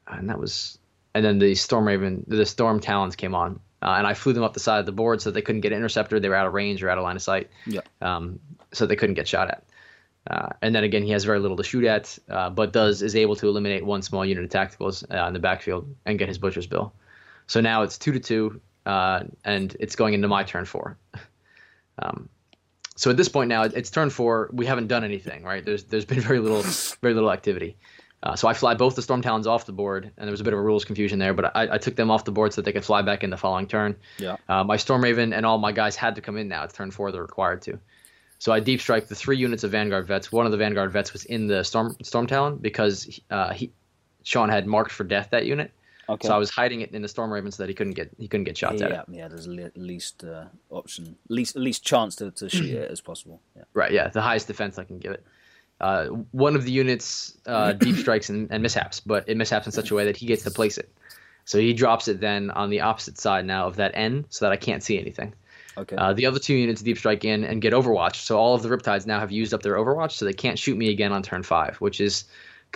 and 0.07 0.29
that 0.29 0.39
was. 0.39 0.79
And 1.13 1.25
then 1.25 1.39
the 1.39 1.55
storm 1.55 1.87
raven, 1.87 2.23
the 2.27 2.45
storm 2.45 2.79
talons 2.79 3.15
came 3.15 3.33
on, 3.33 3.59
uh, 3.81 3.95
and 3.97 4.05
I 4.05 4.13
flew 4.13 4.33
them 4.33 4.43
up 4.43 4.53
the 4.53 4.59
side 4.59 4.79
of 4.79 4.85
the 4.85 4.91
board 4.91 5.19
so 5.19 5.31
they 5.31 5.41
couldn't 5.41 5.61
get 5.61 5.71
intercepted. 5.71 6.21
They 6.21 6.29
were 6.29 6.35
out 6.35 6.45
of 6.45 6.53
range 6.53 6.83
or 6.83 6.91
out 6.91 6.99
of 6.99 7.03
line 7.03 7.15
of 7.15 7.23
sight 7.23 7.49
Yeah. 7.65 7.81
um, 8.03 8.39
so 8.71 8.85
they 8.85 8.95
couldn't 8.95 9.15
get 9.15 9.27
shot 9.27 9.47
at. 9.47 9.63
Uh, 10.29 10.49
and 10.61 10.75
then 10.75 10.83
again, 10.83 11.01
he 11.01 11.09
has 11.11 11.23
very 11.23 11.39
little 11.39 11.57
to 11.57 11.63
shoot 11.63 11.85
at, 11.85 12.19
uh, 12.29 12.51
but 12.51 12.71
does 12.71 13.01
is 13.01 13.15
able 13.15 13.35
to 13.37 13.47
eliminate 13.47 13.83
one 13.83 14.03
small 14.03 14.23
unit 14.23 14.43
of 14.43 14.49
tacticals 14.51 15.03
uh, 15.11 15.25
in 15.25 15.33
the 15.33 15.39
backfield 15.39 15.87
and 16.05 16.19
get 16.19 16.27
his 16.27 16.37
butcher's 16.37 16.67
bill. 16.67 16.93
So 17.47 17.61
now 17.61 17.83
it's 17.83 17.97
two 17.97 18.11
to 18.11 18.19
two, 18.19 18.61
uh, 18.85 19.23
and 19.43 19.75
it's 19.79 19.95
going 19.95 20.13
into 20.13 20.27
my 20.27 20.43
turn 20.43 20.65
four. 20.65 20.97
Um, 21.99 22.29
so 22.95 23.09
at 23.09 23.17
this 23.17 23.27
point 23.27 23.47
now, 23.47 23.63
it's 23.63 23.89
turn 23.89 24.11
four. 24.11 24.51
We 24.53 24.67
haven't 24.67 24.85
done 24.85 25.03
anything, 25.03 25.43
right? 25.43 25.65
There's 25.65 25.85
there's 25.85 26.05
been 26.05 26.19
very 26.19 26.37
little 26.37 26.61
very 27.01 27.15
little 27.15 27.31
activity. 27.31 27.75
Uh, 28.23 28.35
so 28.35 28.47
I 28.47 28.53
fly 28.53 28.73
both 28.73 28.95
the 28.95 29.03
storm 29.03 29.21
talons 29.21 29.45
off 29.45 29.65
the 29.67 29.71
board, 29.71 30.05
and 30.17 30.27
there 30.27 30.31
was 30.31 30.41
a 30.41 30.43
bit 30.43 30.53
of 30.53 30.59
a 30.59 30.61
rules 30.61 30.85
confusion 30.85 31.19
there, 31.19 31.33
but 31.33 31.55
I, 31.55 31.75
I 31.75 31.77
took 31.77 31.95
them 31.95 32.09
off 32.09 32.25
the 32.25 32.31
board 32.31 32.51
so 32.51 32.61
that 32.61 32.65
they 32.65 32.71
could 32.71 32.83
fly 32.83 33.03
back 33.03 33.23
in 33.23 33.29
the 33.29 33.37
following 33.37 33.67
turn. 33.67 33.95
Yeah. 34.17 34.37
Uh, 34.49 34.63
my 34.63 34.77
Storm 34.77 35.03
Raven 35.03 35.33
and 35.33 35.45
all 35.45 35.59
my 35.59 35.71
guys 35.71 35.95
had 35.95 36.15
to 36.15 36.21
come 36.21 36.37
in 36.37 36.47
now. 36.47 36.63
It's 36.63 36.73
turn 36.73 36.89
four; 36.89 37.11
they're 37.11 37.21
required 37.21 37.61
to. 37.63 37.79
So 38.39 38.51
I 38.51 38.59
deep 38.59 38.81
strike 38.81 39.07
the 39.07 39.15
three 39.15 39.37
units 39.37 39.63
of 39.63 39.71
Vanguard 39.71 40.07
vets. 40.07 40.31
One 40.31 40.45
of 40.45 40.51
the 40.51 40.57
Vanguard 40.57 40.91
vets 40.91 41.13
was 41.13 41.25
in 41.25 41.47
the 41.47 41.63
Storm 41.63 41.95
Storm 42.01 42.25
Talon 42.25 42.57
because 42.57 43.19
uh, 43.29 43.53
he 43.53 43.71
Sean 44.23 44.49
had 44.49 44.65
marked 44.65 44.91
for 44.91 45.03
death 45.03 45.29
that 45.31 45.45
unit. 45.45 45.71
Okay. 46.09 46.27
So 46.27 46.33
I 46.33 46.37
was 46.37 46.49
hiding 46.49 46.81
it 46.81 46.91
in 46.91 47.01
the 47.01 47.07
Storm 47.07 47.31
Raven 47.31 47.51
so 47.51 47.63
that 47.63 47.69
he 47.69 47.75
couldn't 47.75 47.93
get 47.93 48.09
he 48.17 48.27
couldn't 48.27 48.45
get 48.45 48.57
shots 48.57 48.81
at 48.81 48.91
yeah, 48.91 49.03
yeah. 49.09 49.27
There's 49.27 49.47
le- 49.47 49.71
least 49.75 50.23
uh, 50.23 50.45
option, 50.69 51.17
least 51.27 51.55
least 51.55 51.83
chance 51.83 52.15
to, 52.17 52.31
to 52.31 52.49
shoot 52.49 52.69
it 52.69 52.89
as 52.89 53.01
possible. 53.01 53.41
Yeah. 53.55 53.63
Right, 53.73 53.91
yeah, 53.91 54.07
the 54.07 54.21
highest 54.21 54.47
defense 54.47 54.79
I 54.79 54.85
can 54.85 54.97
give 54.97 55.11
it. 55.11 55.23
Uh, 55.79 56.07
one 56.31 56.55
of 56.55 56.63
the 56.63 56.71
units 56.71 57.37
uh, 57.45 57.73
deep 57.73 57.97
strikes 57.97 58.29
and, 58.29 58.49
and 58.51 58.63
mishaps, 58.63 58.99
but 58.99 59.27
it 59.27 59.37
mishaps 59.37 59.67
in 59.67 59.71
such 59.71 59.91
a 59.91 59.95
way 59.95 60.05
that 60.05 60.17
he 60.17 60.25
gets 60.25 60.43
to 60.43 60.51
place 60.51 60.77
it. 60.77 60.91
So 61.45 61.59
he 61.59 61.73
drops 61.73 62.07
it 62.07 62.19
then 62.19 62.49
on 62.51 62.69
the 62.69 62.81
opposite 62.81 63.17
side 63.17 63.45
now 63.45 63.67
of 63.67 63.75
that 63.75 63.91
N, 63.93 64.25
so 64.29 64.45
that 64.45 64.51
I 64.51 64.57
can't 64.57 64.81
see 64.83 64.99
anything. 64.99 65.33
Okay. 65.77 65.95
Uh, 65.95 66.13
the 66.13 66.25
other 66.25 66.39
two 66.39 66.55
units 66.55 66.81
deep 66.81 66.97
strike 66.97 67.23
in 67.23 67.43
and 67.43 67.61
get 67.61 67.71
Overwatch. 67.71 68.15
So 68.15 68.37
all 68.37 68.55
of 68.55 68.63
the 68.63 68.69
Riptides 68.69 69.05
now 69.05 69.19
have 69.19 69.31
used 69.31 69.53
up 69.53 69.61
their 69.61 69.75
Overwatch, 69.75 70.13
so 70.13 70.25
they 70.25 70.33
can't 70.33 70.57
shoot 70.57 70.75
me 70.75 70.89
again 70.89 71.11
on 71.11 71.21
turn 71.21 71.43
five, 71.43 71.77
which 71.77 72.01
is 72.01 72.25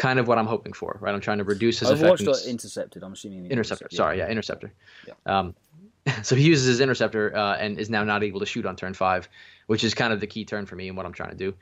kind 0.02 0.18
of 0.18 0.28
what 0.28 0.40
I'm 0.40 0.48
hoping 0.48 0.74
for. 0.74 0.98
Right, 1.00 1.14
I'm 1.14 1.22
trying 1.22 1.38
to 1.38 1.44
reduce 1.44 1.78
his 1.80 1.90
Overwatch 1.90 2.00
got 2.00 2.14
effectiveness. 2.14 2.48
intercepted. 2.48 3.04
I'm 3.04 3.14
assuming. 3.14 3.46
interceptor. 3.46 3.86
intercept- 3.86 3.94
Sorry, 3.94 4.18
yeah, 4.18 4.30
interceptor. 4.30 4.74
Yeah. 5.08 5.14
Um, 5.28 5.54
so 6.24 6.36
he 6.36 6.44
uses 6.44 6.66
his 6.66 6.82
interceptor 6.82 7.38
uh, 7.38 7.58
and 7.58 7.80
is 7.80 7.88
now 7.88 8.04
not 8.04 8.24
able 8.24 8.40
to 8.40 8.48
shoot 8.48 8.66
on 8.66 8.76
turn 8.76 8.96
five, 8.96 9.30
which 9.68 9.84
is 9.84 9.94
kind 9.94 10.12
of 10.12 10.20
the 10.20 10.26
key 10.26 10.44
turn 10.44 10.66
for 10.66 10.76
me 10.76 10.88
and 10.88 10.98
what 10.98 11.06
I'm 11.06 11.14
trying 11.14 11.30
to 11.30 11.36
do. 11.36 11.54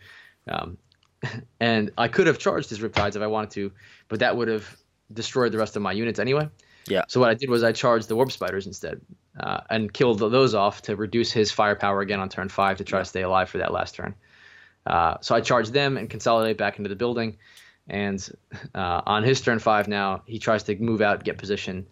Um, 0.48 0.78
and 1.60 1.92
I 1.98 2.08
could 2.08 2.28
have 2.28 2.40
charged 2.40 2.70
his 2.70 2.80
Riptides 2.80 3.18
if 3.18 3.22
I 3.22 3.28
wanted 3.28 3.52
to, 3.52 3.74
but 4.08 4.20
that 4.22 4.38
would 4.38 4.48
have 4.48 4.66
destroyed 5.12 5.52
the 5.52 5.58
rest 5.58 5.76
of 5.76 5.82
my 5.82 5.92
units 5.92 6.18
anyway. 6.18 6.48
Yeah. 6.88 7.04
So 7.10 7.20
what 7.20 7.30
I 7.30 7.34
did 7.34 7.50
was 7.50 7.62
I 7.62 7.74
charged 7.74 8.08
the 8.08 8.16
Warp 8.16 8.32
Spiders 8.32 8.68
instead 8.68 9.02
uh, 9.38 9.60
and 9.70 9.92
killed 9.92 10.20
those 10.20 10.56
off 10.56 10.82
to 10.84 10.96
reduce 10.96 11.30
his 11.30 11.52
firepower 11.52 12.00
again 12.00 12.22
on 12.22 12.30
turn 12.30 12.48
five 12.48 12.78
to 12.78 12.86
try 12.86 13.00
to 13.00 13.06
stay 13.06 13.22
alive 13.24 13.50
for 13.50 13.58
that 13.58 13.74
last 13.74 13.96
turn. 13.96 14.16
Uh, 14.86 15.18
so 15.20 15.36
I 15.36 15.42
charge 15.42 15.70
them 15.70 15.98
and 15.98 16.10
consolidate 16.10 16.58
back 16.58 16.78
into 16.78 16.88
the 16.88 16.96
building. 16.96 17.38
And 17.90 18.28
uh, 18.76 19.02
on 19.06 19.24
his 19.24 19.42
turn 19.42 19.60
five 19.60 19.88
now, 19.88 20.24
he 20.26 20.40
tries 20.40 20.64
to 20.64 20.76
move 20.76 21.02
out, 21.02 21.24
get 21.24 21.38
position. 21.38 21.88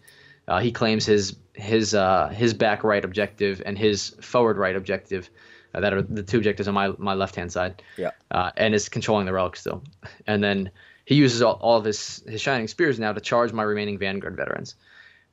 Uh, 0.46 0.60
he 0.60 0.72
claims 0.72 1.04
his 1.04 1.36
his 1.54 1.94
uh, 1.94 2.28
his 2.28 2.54
back 2.54 2.84
right 2.84 3.04
objective 3.04 3.62
and 3.66 3.76
his 3.76 4.10
forward 4.20 4.56
right 4.56 4.76
objective. 4.76 5.28
Uh, 5.74 5.80
that 5.80 5.92
are 5.92 6.00
the 6.00 6.22
two 6.22 6.38
objectives 6.38 6.68
on 6.68 6.74
my 6.74 6.88
my 6.98 7.14
left 7.14 7.36
hand 7.36 7.52
side. 7.52 7.82
Yeah. 7.96 8.10
Uh, 8.30 8.50
and 8.56 8.74
is 8.74 8.88
controlling 8.88 9.26
the 9.26 9.32
relic 9.32 9.56
still. 9.56 9.82
And 10.26 10.42
then 10.42 10.70
he 11.04 11.14
uses 11.14 11.42
all, 11.42 11.54
all 11.54 11.76
of 11.78 11.84
his 11.84 12.22
his 12.26 12.40
shining 12.40 12.68
spears 12.68 12.98
now 12.98 13.12
to 13.12 13.20
charge 13.20 13.52
my 13.52 13.62
remaining 13.62 13.98
vanguard 13.98 14.36
veterans. 14.36 14.74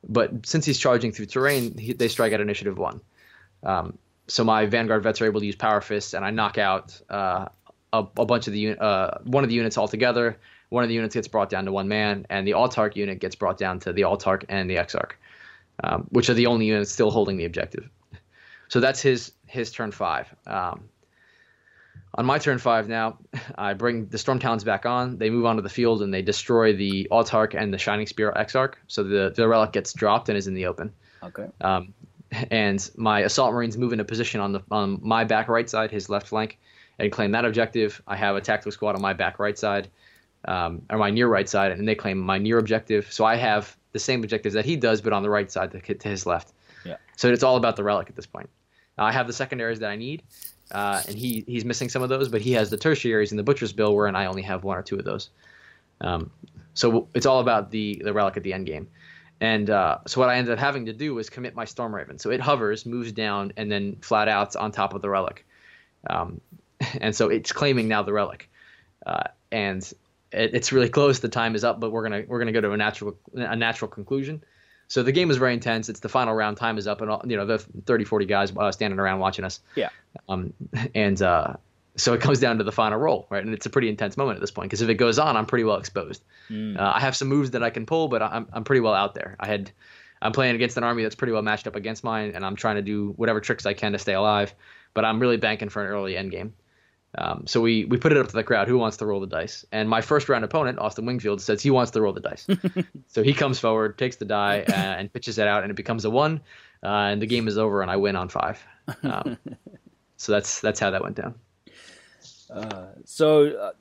but 0.08 0.46
since 0.46 0.66
he's 0.66 0.78
charging 0.78 1.12
through 1.12 1.28
terrain, 1.28 1.78
he, 1.78 1.94
they 1.94 2.08
strike 2.08 2.34
at 2.34 2.42
initiative 2.42 2.78
one. 2.78 3.02
Um, 3.64 3.98
so 4.28 4.44
my 4.44 4.66
Vanguard 4.66 5.04
vets 5.04 5.22
are 5.22 5.26
able 5.26 5.40
to 5.40 5.46
use 5.46 5.56
Power 5.56 5.82
Fist, 5.82 6.14
and 6.14 6.26
I 6.26 6.32
knock 6.32 6.58
out 6.58 7.00
uh, 7.10 7.48
a, 7.94 8.00
a, 8.18 8.26
bunch 8.26 8.48
of 8.48 8.54
the 8.54 8.78
uh, 8.78 9.20
one 9.24 9.44
of 9.44 9.50
the 9.50 9.56
units 9.56 9.78
altogether. 9.78 10.38
One 10.70 10.84
of 10.84 10.90
the 10.90 10.96
units 10.96 11.14
gets 11.14 11.28
brought 11.28 11.50
down 11.50 11.66
to 11.66 11.72
one 11.72 11.88
man, 11.88 12.26
and 12.30 12.48
the 12.48 12.52
Autarch 12.52 12.96
unit 12.96 13.20
gets 13.20 13.36
brought 13.36 13.58
down 13.58 13.80
to 13.82 13.94
the 13.94 14.04
Autarch 14.04 14.44
and 14.50 14.70
the 14.70 14.78
Exarch, 14.78 15.12
um, 15.84 16.08
which 16.10 16.30
are 16.30 16.34
the 16.34 16.48
only 16.48 16.66
units 16.66 16.92
still 16.92 17.12
holding 17.12 17.38
the 17.38 17.46
objective. 17.46 17.90
So 18.68 18.80
that's 18.80 19.00
his 19.00 19.32
his 19.46 19.72
turn 19.72 19.92
five. 19.92 20.28
Um, 20.48 20.90
on 22.16 22.26
my 22.26 22.40
turn 22.40 22.58
five 22.58 22.88
now, 22.88 23.20
I 23.58 23.74
bring 23.74 24.08
the 24.08 24.18
Storm 24.18 24.40
Talons 24.40 24.64
back 24.64 24.86
on. 24.86 25.18
They 25.18 25.30
move 25.30 25.46
onto 25.46 25.62
the 25.62 25.70
field 25.70 26.02
and 26.02 26.14
they 26.14 26.22
destroy 26.22 26.74
the 26.74 27.08
Autarch 27.12 27.54
and 27.54 27.74
the 27.74 27.78
Shining 27.78 28.08
Spear 28.08 28.34
Exarch. 28.36 28.74
So 28.88 29.04
the, 29.04 29.34
the 29.36 29.48
relic 29.48 29.72
gets 29.72 29.94
dropped 29.94 30.30
and 30.30 30.38
is 30.38 30.48
in 30.48 30.54
the 30.54 30.66
open. 30.66 30.94
Okay. 31.24 31.48
Um, 31.62 31.94
and 32.52 32.90
my 32.96 33.22
Assault 33.22 33.54
Marines 33.54 33.78
move 33.78 33.92
into 33.92 34.06
position 34.06 34.42
on 34.42 34.54
the 34.54 34.62
on 34.72 35.00
my 35.02 35.24
back 35.24 35.48
right 35.48 35.70
side, 35.70 35.92
his 35.92 36.10
left 36.10 36.28
flank, 36.28 36.58
and 37.00 37.12
claim 37.12 37.32
that 37.32 37.46
objective. 37.46 38.02
I 38.08 38.16
have 38.16 38.36
a 38.36 38.42
tactical 38.42 38.72
squad 38.72 38.96
on 38.96 39.02
my 39.02 39.14
back 39.14 39.40
right 39.40 39.58
side, 39.58 39.90
um, 40.48 40.82
or 40.90 40.98
my 40.98 41.10
near 41.10 41.28
right 41.28 41.48
side, 41.48 41.72
and 41.72 41.88
they 41.88 41.96
claim 41.96 42.20
my 42.20 42.38
near 42.38 42.58
objective. 42.58 43.12
So 43.12 43.26
I 43.26 43.36
have 43.36 43.76
the 43.92 44.00
same 44.00 44.24
objectives 44.24 44.54
that 44.56 44.66
he 44.66 44.76
does, 44.76 45.02
but 45.02 45.14
on 45.14 45.24
the 45.24 45.30
right 45.30 45.52
side 45.52 45.72
to, 45.72 45.94
to 45.94 46.08
his 46.08 46.26
left. 46.26 46.54
Yeah. 46.84 46.98
So 47.16 47.32
it's 47.32 47.44
all 47.44 47.58
about 47.58 47.76
the 47.76 47.84
relic 47.84 48.10
at 48.10 48.16
this 48.16 48.26
point. 48.26 48.50
I 48.98 49.12
have 49.12 49.28
the 49.28 49.34
secondaries 49.34 49.80
that 49.80 49.90
I 49.90 49.96
need, 49.96 50.24
uh, 50.72 51.02
and 51.08 51.18
he 51.18 51.44
he's 51.48 51.66
missing 51.66 51.90
some 51.90 52.02
of 52.02 52.10
those, 52.10 52.30
but 52.30 52.42
he 52.42 52.54
has 52.54 52.70
the 52.70 52.78
tertiaries 52.78 53.32
and 53.32 53.40
the 53.40 53.44
butcher's 53.44 53.74
bill, 53.74 53.94
wherein 53.94 54.16
I 54.16 54.28
only 54.28 54.44
have 54.44 54.64
one 54.64 54.78
or 54.78 54.84
two 54.84 54.98
of 54.98 55.04
those. 55.04 55.30
Um, 56.02 56.32
so 56.74 57.08
it's 57.14 57.26
all 57.26 57.40
about 57.40 57.72
the 57.72 58.02
the 58.04 58.14
relic 58.14 58.38
at 58.38 58.44
the 58.44 58.54
end 58.54 58.66
game. 58.66 58.88
And 59.42 59.70
uh, 59.70 60.00
so 60.08 60.22
what 60.22 60.30
I 60.30 60.38
ended 60.38 60.54
up 60.54 60.60
having 60.60 60.86
to 60.86 60.94
do 60.94 61.14
was 61.14 61.30
commit 61.30 61.56
my 61.56 61.66
Storm 61.66 61.94
Raven. 61.94 62.20
So 62.20 62.30
it 62.30 62.40
hovers, 62.40 62.86
moves 62.86 63.12
down, 63.12 63.52
and 63.58 63.70
then 63.70 63.98
flat 64.02 64.30
out 64.30 64.56
on 64.56 64.72
top 64.72 64.94
of 64.94 65.02
the 65.02 65.10
relic. 65.10 65.46
Um, 66.10 66.40
and 67.02 67.16
so 67.16 67.30
it's 67.30 67.52
claiming 67.52 67.88
now 67.88 68.04
the 68.04 68.14
relic, 68.14 68.50
uh, 69.06 69.24
and 69.52 69.92
it, 70.32 70.54
it's 70.54 70.72
really 70.72 70.90
close. 70.90 71.20
The 71.20 71.30
time 71.30 71.56
is 71.56 71.64
up, 71.64 71.80
but 71.80 71.92
we're 71.92 72.04
gonna 72.04 72.24
we're 72.28 72.40
gonna 72.40 72.52
go 72.52 72.62
to 72.62 72.72
a 72.72 72.78
natural 72.78 73.18
a 73.34 73.56
natural 73.56 73.90
conclusion. 73.90 74.44
So 74.88 75.02
the 75.02 75.12
game 75.12 75.32
is 75.32 75.38
very 75.38 75.54
intense. 75.54 75.90
It's 75.90 76.00
the 76.00 76.10
final 76.10 76.34
round. 76.34 76.58
Time 76.58 76.78
is 76.78 76.88
up, 76.88 77.02
and 77.02 77.10
all, 77.10 77.22
you 77.26 77.38
know 77.38 77.46
the 77.46 77.58
30, 77.58 78.06
40 78.06 78.26
guys 78.26 78.54
uh, 78.56 78.72
standing 78.72 79.00
around 79.00 79.20
watching 79.20 79.44
us. 79.46 79.60
Yeah. 79.76 79.90
Um, 80.30 80.54
and 80.96 81.20
uh, 81.22 81.56
so 81.96 82.14
it 82.14 82.22
comes 82.22 82.40
down 82.40 82.58
to 82.58 82.64
the 82.64 82.72
final 82.72 83.00
roll, 83.00 83.26
right? 83.30 83.44
And 83.44 83.54
it's 83.54 83.66
a 83.66 83.70
pretty 83.70 83.90
intense 83.90 84.18
moment 84.18 84.38
at 84.38 84.42
this 84.42 84.52
point 84.52 84.70
because 84.70 84.82
if 84.82 84.90
it 84.90 84.96
goes 84.96 85.18
on, 85.18 85.38
I'm 85.38 85.46
pretty 85.46 85.64
well 85.64 85.78
exposed. 85.78 86.24
Mm. 86.50 86.78
Uh, 86.80 86.92
I 86.96 87.00
have 87.00 87.16
some 87.16 87.30
moves 87.30 87.52
that 87.52 87.64
I 87.64 87.70
can 87.70 87.86
pull, 87.86 88.08
but 88.08 88.22
I'm 88.22 88.48
I'm 88.54 88.64
pretty 88.64 88.82
well 88.82 88.94
out 88.94 89.16
there. 89.16 89.36
I 89.40 89.48
had 89.48 89.72
I'm 90.22 90.32
playing 90.32 90.56
against 90.56 90.78
an 90.78 90.84
army 90.84 91.04
that's 91.04 91.16
pretty 91.16 91.34
well 91.34 91.42
matched 91.42 91.68
up 91.68 91.76
against 91.76 92.04
mine, 92.04 92.32
and 92.36 92.46
I'm 92.46 92.56
trying 92.56 92.76
to 92.76 92.82
do 92.82 93.14
whatever 93.16 93.40
tricks 93.40 93.66
I 93.66 93.74
can 93.74 93.94
to 93.94 94.00
stay 94.00 94.14
alive. 94.14 94.54
But 94.94 95.04
I'm 95.04 95.20
really 95.20 95.38
banking 95.38 95.70
for 95.70 95.84
an 95.84 95.90
early 95.90 96.16
end 96.16 96.32
game. 96.32 96.54
Um, 97.18 97.48
so 97.48 97.62
we 97.62 97.86
we 97.86 97.98
put 97.98 98.12
it 98.12 98.18
up 98.18 98.28
to 98.28 98.34
the 98.34 98.44
crowd. 98.44 98.68
Who 98.68 98.78
wants 98.78 98.98
to 98.98 99.06
roll 99.06 99.20
the 99.20 99.28
dice? 99.28 99.66
And 99.72 99.90
my 99.90 100.02
first 100.02 100.28
round 100.28 100.44
opponent, 100.44 100.80
Austin 100.80 101.06
Wingfield, 101.06 101.42
says 101.42 101.62
he 101.62 101.72
wants 101.72 101.92
to 101.92 102.02
roll 102.02 102.14
the 102.14 102.20
dice. 102.20 102.48
so 103.08 103.24
he 103.24 103.34
comes 103.34 103.60
forward, 103.60 103.98
takes 103.98 104.18
the 104.18 104.26
die, 104.26 104.66
uh, 104.68 104.72
and 104.72 105.12
pitches 105.12 105.38
it 105.38 105.48
out, 105.48 105.64
and 105.64 105.72
it 105.72 105.76
becomes 105.76 106.06
a 106.06 106.10
one. 106.10 106.42
Uh, 106.84 106.88
and 106.88 107.22
the 107.22 107.26
game 107.26 107.48
is 107.48 107.58
over, 107.58 107.82
and 107.82 107.90
I 107.90 107.96
win 107.96 108.16
on 108.16 108.30
five. 108.30 108.64
Um, 109.04 109.38
so 110.18 110.32
that's 110.34 110.60
that's 110.62 110.80
how 110.80 110.92
that 110.92 111.04
went 111.04 111.16
down. 111.16 111.36
Uh, 112.50 112.88
so 113.06 113.48
uh, 113.48 113.72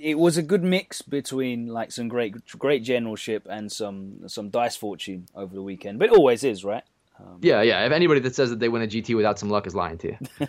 it 0.00 0.18
was 0.18 0.36
a 0.36 0.42
good 0.42 0.62
mix 0.62 1.00
between 1.00 1.68
like 1.68 1.92
some 1.92 2.08
great 2.08 2.34
great 2.58 2.82
generalship 2.82 3.46
and 3.48 3.70
some 3.70 4.28
some 4.28 4.50
dice 4.50 4.76
fortune 4.76 5.26
over 5.34 5.54
the 5.54 5.62
weekend, 5.62 5.98
but 5.98 6.08
it 6.08 6.12
always 6.12 6.44
is, 6.44 6.64
right? 6.64 6.82
Um, 7.20 7.38
yeah, 7.40 7.62
yeah. 7.62 7.86
If 7.86 7.92
anybody 7.92 8.20
that 8.20 8.34
says 8.34 8.50
that 8.50 8.58
they 8.58 8.68
win 8.68 8.82
a 8.82 8.86
GT 8.86 9.16
without 9.16 9.38
some 9.38 9.48
luck 9.48 9.66
is 9.66 9.74
lying 9.74 9.98
to 9.98 10.08
you. 10.08 10.48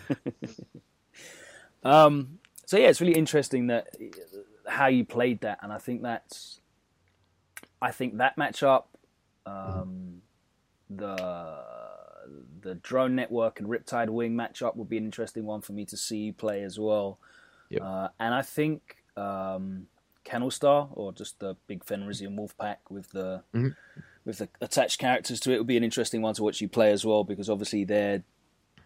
Um, 1.86 2.38
so 2.64 2.76
yeah, 2.76 2.88
it's 2.88 3.00
really 3.00 3.14
interesting 3.14 3.68
that 3.68 3.88
how 4.66 4.86
you 4.86 5.04
played 5.04 5.40
that, 5.42 5.58
and 5.62 5.72
I 5.72 5.78
think 5.78 6.02
that's, 6.02 6.60
I 7.80 7.92
think 7.92 8.18
that 8.18 8.36
matchup, 8.36 8.84
um, 9.44 10.22
the 10.90 11.64
the 12.62 12.74
drone 12.74 13.14
network 13.14 13.60
and 13.60 13.68
Riptide 13.68 14.08
Wing 14.08 14.34
matchup 14.34 14.74
would 14.76 14.88
be 14.88 14.96
an 14.96 15.04
interesting 15.04 15.44
one 15.46 15.60
for 15.60 15.72
me 15.72 15.84
to 15.86 15.96
see 15.96 16.18
you 16.18 16.32
play 16.32 16.62
as 16.62 16.78
well. 16.78 17.18
Yep. 17.70 17.82
Uh, 17.82 18.08
and 18.18 18.34
I 18.34 18.42
think 18.42 18.96
um, 19.16 19.86
Kennel 20.24 20.50
Star 20.50 20.88
or 20.92 21.12
just 21.12 21.38
the 21.38 21.56
big 21.68 21.84
Fenrisian 21.84 22.36
Wolf 22.36 22.56
Pack 22.58 22.90
with 22.90 23.10
the 23.10 23.42
mm-hmm. 23.54 23.68
with 24.24 24.38
the 24.38 24.48
attached 24.60 24.98
characters 24.98 25.38
to 25.40 25.52
it 25.52 25.58
would 25.58 25.66
be 25.66 25.76
an 25.76 25.84
interesting 25.84 26.22
one 26.22 26.34
to 26.34 26.42
watch 26.42 26.60
you 26.60 26.68
play 26.68 26.90
as 26.90 27.06
well 27.06 27.22
because 27.22 27.48
obviously 27.48 27.84
they're 27.84 28.24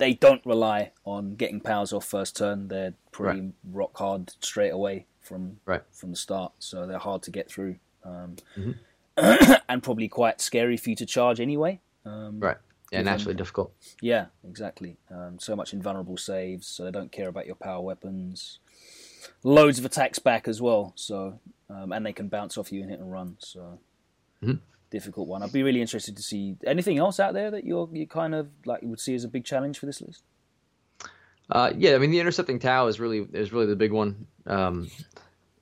they 0.01 0.15
don't 0.15 0.45
rely 0.47 0.93
on 1.05 1.35
getting 1.37 1.61
powers 1.61 1.93
off 1.93 2.07
first 2.07 2.35
turn. 2.35 2.69
They're 2.69 2.95
pretty 3.13 3.41
right. 3.41 3.53
rock 3.71 3.97
hard 3.99 4.33
straight 4.41 4.71
away 4.71 5.07
from 5.21 5.61
right. 5.67 5.83
from 5.93 6.11
the 6.11 6.17
start, 6.17 6.53
so 6.59 6.87
they're 6.87 6.99
hard 6.99 7.23
to 7.25 7.31
get 7.31 7.51
through, 7.51 7.77
um, 8.03 8.37
mm-hmm. 8.57 9.53
and 9.69 9.83
probably 9.83 10.09
quite 10.09 10.41
scary 10.41 10.79
for 10.79 10.91
you 10.91 10.97
to 10.97 11.07
charge 11.07 11.39
anyway. 11.39 11.81
Um, 12.05 12.41
right. 12.41 12.57
Yeah, 12.91 13.03
naturally 13.03 13.35
difficult. 13.35 13.73
Yeah, 14.01 14.27
exactly. 14.43 14.97
Um, 15.13 15.39
so 15.39 15.55
much 15.55 15.73
invulnerable 15.73 16.17
saves, 16.17 16.67
so 16.67 16.85
they 16.85 16.91
don't 16.91 17.13
care 17.13 17.29
about 17.29 17.47
your 17.47 17.55
power 17.55 17.81
weapons. 17.81 18.59
Loads 19.45 19.79
of 19.79 19.85
attacks 19.85 20.19
back 20.19 20.49
as 20.49 20.61
well, 20.61 20.93
so 20.97 21.39
um, 21.69 21.93
and 21.93 22.05
they 22.05 22.15
can 22.15 22.29
bounce 22.29 22.57
off 22.57 22.73
you 22.73 22.81
and 22.81 22.91
hit 22.91 22.99
and 22.99 23.13
run. 23.13 23.37
So 23.39 23.79
mm-hmm 24.43 24.55
difficult 24.91 25.29
one. 25.29 25.43
I'd 25.43 25.53
be 25.53 25.63
really 25.63 25.81
interested 25.81 26.17
to 26.17 26.23
see 26.23 26.57
anything 26.67 26.99
else 26.99 27.21
out 27.21 27.35
there 27.35 27.51
that 27.51 27.65
you're 27.65 27.89
you 27.93 28.07
kind 28.07 28.35
of 28.35 28.49
like 28.67 28.83
you 28.83 28.89
would 28.89 29.01
see 29.01 29.15
as 29.15 29.25
a 29.25 29.29
big 29.29 29.45
challenge 29.45 29.79
for 29.79 29.87
this 29.87 30.01
list. 30.01 30.23
Uh, 31.51 31.73
yeah, 31.77 31.95
I 31.95 31.99
mean 31.99 32.11
the 32.11 32.21
intercepting 32.21 32.59
Tau 32.59 32.87
is 32.87 33.01
really 33.01 33.27
is 33.33 33.53
really 33.53 33.67
the 33.67 33.77
big 33.77 33.93
one. 33.93 34.27
Um, 34.47 34.91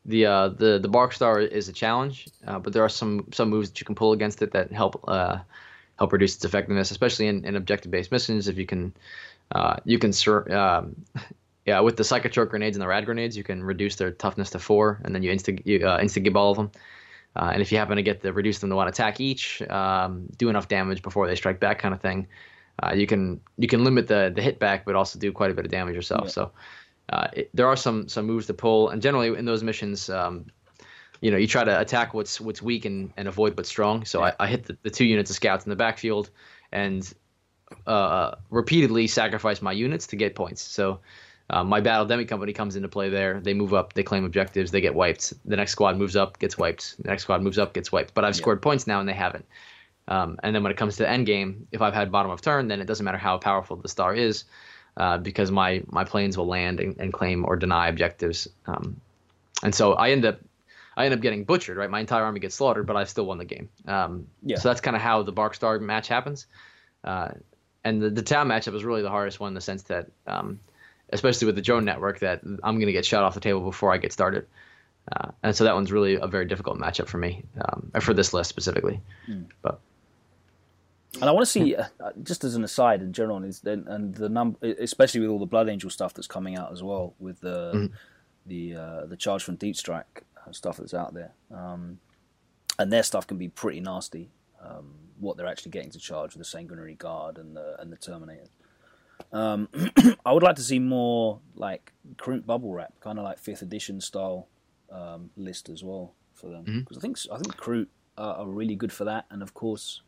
the 0.05 0.27
uh, 0.27 0.49
the 0.49 0.79
the 0.79 0.89
Bark 0.89 1.13
Star 1.13 1.41
is 1.41 1.69
a 1.69 1.73
challenge, 1.73 2.29
uh, 2.47 2.59
but 2.59 2.73
there 2.73 2.83
are 2.83 2.89
some 2.89 3.29
some 3.33 3.51
moves 3.51 3.71
that 3.71 3.81
you 3.81 3.87
can 3.87 3.95
pull 3.95 4.13
against 4.13 4.43
it 4.43 4.53
that 4.53 4.73
help 4.73 5.05
uh, 5.09 5.39
help 5.99 6.13
reduce 6.13 6.37
its 6.37 6.45
effectiveness, 6.45 6.91
especially 6.91 7.27
in, 7.29 7.45
in 7.45 7.57
objective 7.57 7.91
based 7.91 8.11
missions. 8.11 8.49
If 8.49 8.59
you 8.59 8.67
can 8.67 8.95
uh, 9.53 9.77
you 9.85 9.99
can 9.99 10.13
um, 10.51 10.97
yeah 11.67 11.81
with 11.81 11.97
the 11.97 12.03
Psychotroke 12.03 12.51
grenades 12.51 12.77
and 12.77 12.83
the 12.83 12.89
Rad 12.89 13.05
grenades, 13.05 13.37
you 13.37 13.45
can 13.45 13.63
reduce 13.63 13.97
their 13.97 14.11
toughness 14.11 14.51
to 14.51 14.59
four, 14.59 15.01
and 15.05 15.15
then 15.15 15.23
you 15.23 15.31
insta 15.31 15.61
you, 15.65 15.87
uh, 15.87 15.99
insta 16.01 16.23
give 16.23 16.37
all 16.37 16.51
of 16.51 16.57
them. 16.57 16.71
Uh, 17.39 17.51
and 17.53 17.63
if 17.63 17.71
you 17.71 17.79
happen 17.79 17.97
to 17.97 18.03
get 18.03 18.21
the 18.21 18.33
reduce 18.33 18.59
them 18.59 18.71
to 18.71 18.77
one 18.77 18.89
attack 18.89 19.21
each, 19.21 19.63
um, 19.71 20.27
do 20.37 20.49
enough 20.49 20.67
damage 20.67 21.03
before 21.03 21.27
they 21.29 21.37
strike 21.37 21.61
back, 21.61 21.79
kind 21.79 21.95
of 21.95 22.01
thing, 22.01 22.27
uh, 22.83 22.93
you 22.93 23.07
can 23.07 23.41
you 23.57 23.69
can 23.69 23.85
limit 23.85 24.09
the 24.09 24.33
the 24.35 24.43
hit 24.43 24.59
back, 24.59 24.85
but 24.85 24.97
also 24.97 25.19
do 25.19 25.31
quite 25.33 25.51
a 25.51 25.55
bit 25.55 25.65
of 25.65 25.71
damage 25.71 25.95
yourself. 25.95 26.25
Yeah. 26.25 26.31
So 26.31 26.53
uh, 27.11 27.29
it, 27.33 27.51
there 27.55 27.69
are 27.69 27.77
some 27.77 28.09
some 28.09 28.27
moves 28.27 28.47
to 28.47 28.55
pull, 28.55 28.89
and 28.89 29.01
generally 29.01 29.39
in 29.39 29.45
those 29.45 29.63
missions, 29.63 30.11
um, 30.11 30.47
you 31.21 31.31
know, 31.31 31.37
you 31.37 31.47
try 31.47 31.63
to 31.63 31.81
attack 31.81 32.13
what's 32.13 32.41
what's 32.41 32.61
weak 32.61 32.85
and, 32.85 33.13
and 33.17 33.29
avoid 33.29 33.57
what's 33.57 33.69
strong. 33.69 34.05
So 34.05 34.21
yeah. 34.21 34.35
I, 34.41 34.45
I, 34.45 34.47
hit 34.49 34.65
the, 34.65 34.77
the 34.83 34.91
two 34.91 35.05
units 35.05 35.31
of 35.31 35.37
scouts 35.37 35.65
in 35.65 35.71
the 35.71 35.77
backfield, 35.77 36.31
and 36.73 37.13
uh, 37.87 38.33
repeatedly 38.51 39.07
sacrifice 39.07 39.63
my 39.63 39.73
units 39.73 40.09
to 40.09 40.17
get 40.17 40.35
points. 40.35 40.63
So 40.63 41.01
uh, 41.51 41.65
my 41.65 41.81
battle 41.81 42.05
demi 42.05 42.25
company 42.25 42.53
comes 42.53 42.77
into 42.77 42.89
play 42.89 43.09
there. 43.09 43.41
They 43.41 43.55
move 43.55 43.73
up, 43.73 43.95
they 43.95 44.03
claim 44.03 44.25
objectives, 44.25 44.71
they 44.71 44.81
get 44.81 44.95
wiped. 44.95 45.33
The 45.47 45.57
next 45.57 45.73
squad 45.73 45.97
moves 45.97 46.15
up, 46.15 46.39
gets 46.39 46.59
wiped. 46.59 47.03
The 47.03 47.09
next 47.09 47.23
squad 47.23 47.43
moves 47.43 47.59
up, 47.59 47.73
gets 47.73 47.91
wiped. 47.91 48.13
But 48.15 48.25
I've 48.25 48.35
yeah. 48.35 48.43
scored 48.43 48.61
points 48.61 48.87
now, 48.87 49.01
and 49.01 49.09
they 49.09 49.15
haven't. 49.15 49.47
Um, 50.09 50.39
and 50.43 50.55
then 50.55 50.63
when 50.63 50.73
it 50.73 50.79
comes 50.79 50.97
to 50.97 51.05
the 51.05 51.11
end 51.11 51.27
game, 51.27 51.67
if 51.73 51.81
I've 51.81 51.95
had 51.95 52.13
bottom 52.13 52.31
of 52.31 52.41
turn, 52.41 52.69
then 52.69 52.81
it 52.81 52.87
doesn't 52.87 53.05
matter 53.05 53.19
how 53.19 53.39
powerful 53.39 53.77
the 53.77 53.89
star 53.89 54.15
is, 54.15 54.45
uh, 54.97 55.19
because 55.19 55.51
my 55.51 55.83
my 55.87 56.05
planes 56.05 56.37
will 56.37 56.47
land 56.47 56.81
and, 56.81 56.99
and 56.99 57.13
claim 57.13 57.45
or 57.45 57.57
deny 57.57 57.89
objectives. 57.89 58.49
Um, 58.67 59.01
and 59.63 59.75
so 59.75 59.95
I 59.95 60.11
end 60.11 60.27
up 60.27 60.41
I 60.97 61.07
end 61.07 61.15
up 61.15 61.21
getting 61.21 61.45
butchered. 61.45 61.77
Right, 61.77 61.91
my 61.91 62.01
entire 62.01 62.25
army 62.25 62.41
gets 62.41 62.57
slaughtered, 62.57 62.87
but 62.87 62.97
I 62.97 63.05
still 63.05 63.27
won 63.27 63.39
the 63.39 63.45
game. 63.45 63.69
Um, 63.87 64.27
yeah. 64.43 64.59
So 64.59 64.69
that's 64.69 64.81
kind 64.81 64.97
of 64.97 65.03
how 65.03 65.23
the 65.23 65.33
Bark 65.33 65.55
Star 65.55 65.79
match 65.79 66.09
happens. 66.09 66.47
Uh, 67.05 67.29
and 67.85 68.03
the, 68.03 68.11
the 68.11 68.23
Tau 68.23 68.45
matchup 68.45 68.75
is 68.75 68.85
really 68.85 69.03
the 69.03 69.11
hardest 69.11 69.41
one 69.41 69.49
in 69.49 69.55
the 69.55 69.61
sense 69.61 69.83
that 69.85 70.09
um, 70.27 70.59
especially 71.11 71.47
with 71.47 71.57
the 71.57 71.63
drone 71.63 71.85
network, 71.85 72.21
that 72.21 72.41
I'm 72.45 72.77
going 72.77 72.87
to 72.87 72.93
get 72.93 73.07
shot 73.07 73.25
off 73.25 73.35
the 73.35 73.41
table 73.41 73.61
before 73.61 73.93
I 73.93 73.99
get 73.99 74.13
started. 74.13 74.47
Uh, 75.11 75.31
and 75.43 75.57
so 75.57 75.65
that 75.65 75.75
one's 75.75 75.91
really 75.91 76.17
a 76.17 76.27
very 76.27 76.45
difficult 76.45 76.79
matchup 76.79 77.09
for 77.09 77.19
me, 77.19 77.43
um, 77.65 77.91
for 78.01 78.13
this 78.13 78.35
list 78.35 78.51
specifically. 78.51 79.01
Mm. 79.29 79.47
But 79.63 79.81
and 81.15 81.25
I 81.25 81.33
want 81.33 81.47
to 81.47 81.51
see, 81.51 81.75
uh, 81.75 81.87
just 82.23 82.45
as 82.45 82.55
an 82.55 82.65
aside 82.65 83.01
in 83.01 83.13
general, 83.13 83.43
is 83.43 83.61
the, 83.61 83.73
and 83.87 84.15
the 84.15 84.29
number, 84.29 84.59
especially 84.79 85.21
with 85.21 85.31
all 85.31 85.39
the 85.39 85.47
Blood 85.47 85.69
Angel 85.69 85.91
stuff 85.91 86.13
that's 86.13 86.27
coming 86.27 86.57
out 86.57 86.71
as 86.71 86.83
well, 86.83 87.15
with 87.19 87.41
the 87.41 87.73
mm-hmm. 87.75 87.95
the 88.47 88.75
uh, 88.75 89.07
the 89.07 89.17
charge 89.17 89.43
from 89.43 89.57
Deep 89.57 89.77
Strike 89.77 90.25
stuff 90.51 90.77
that's 90.77 90.95
out 90.95 91.15
there, 91.15 91.33
um, 91.55 91.99
and 92.79 92.93
their 92.93 93.03
stuff 93.03 93.27
can 93.27 93.39
be 93.39 93.49
pretty 93.49 93.81
nasty. 93.81 94.31
Um, 94.63 94.95
what 95.19 95.37
they're 95.37 95.47
actually 95.47 95.71
getting 95.71 95.91
to 95.91 95.99
charge 95.99 96.35
with 96.35 96.41
the 96.41 96.45
Sanguinary 96.45 96.95
Guard 96.95 97.39
and 97.39 97.57
the 97.57 97.81
and 97.81 97.91
the 97.91 97.97
Terminators. 97.97 98.51
Um, 99.33 99.69
I 100.27 100.33
would 100.33 100.43
like 100.43 100.57
to 100.57 100.63
see 100.63 100.79
more 100.79 101.41
like 101.55 101.93
Kroot 102.17 102.47
bubble 102.47 102.73
wrap, 102.73 102.93
kind 103.01 103.19
of 103.19 103.25
like 103.25 103.39
fifth 103.39 103.63
edition 103.63 104.01
style 104.01 104.49
um, 104.91 105.31
list 105.37 105.69
as 105.69 105.85
well 105.85 106.15
for 106.35 106.49
them 106.49 106.65
because 106.65 106.99
mm-hmm. 106.99 106.99
I 106.99 107.01
think 107.01 107.19
I 107.33 107.37
think 107.39 107.57
Kroot 107.57 107.87
are, 108.17 108.37
are, 108.37 108.47
really 108.47 108.75
good 108.75 108.93
for 108.93 109.05
that, 109.05 109.27
and 109.31 109.43
of 109.43 109.55
course 109.55 110.03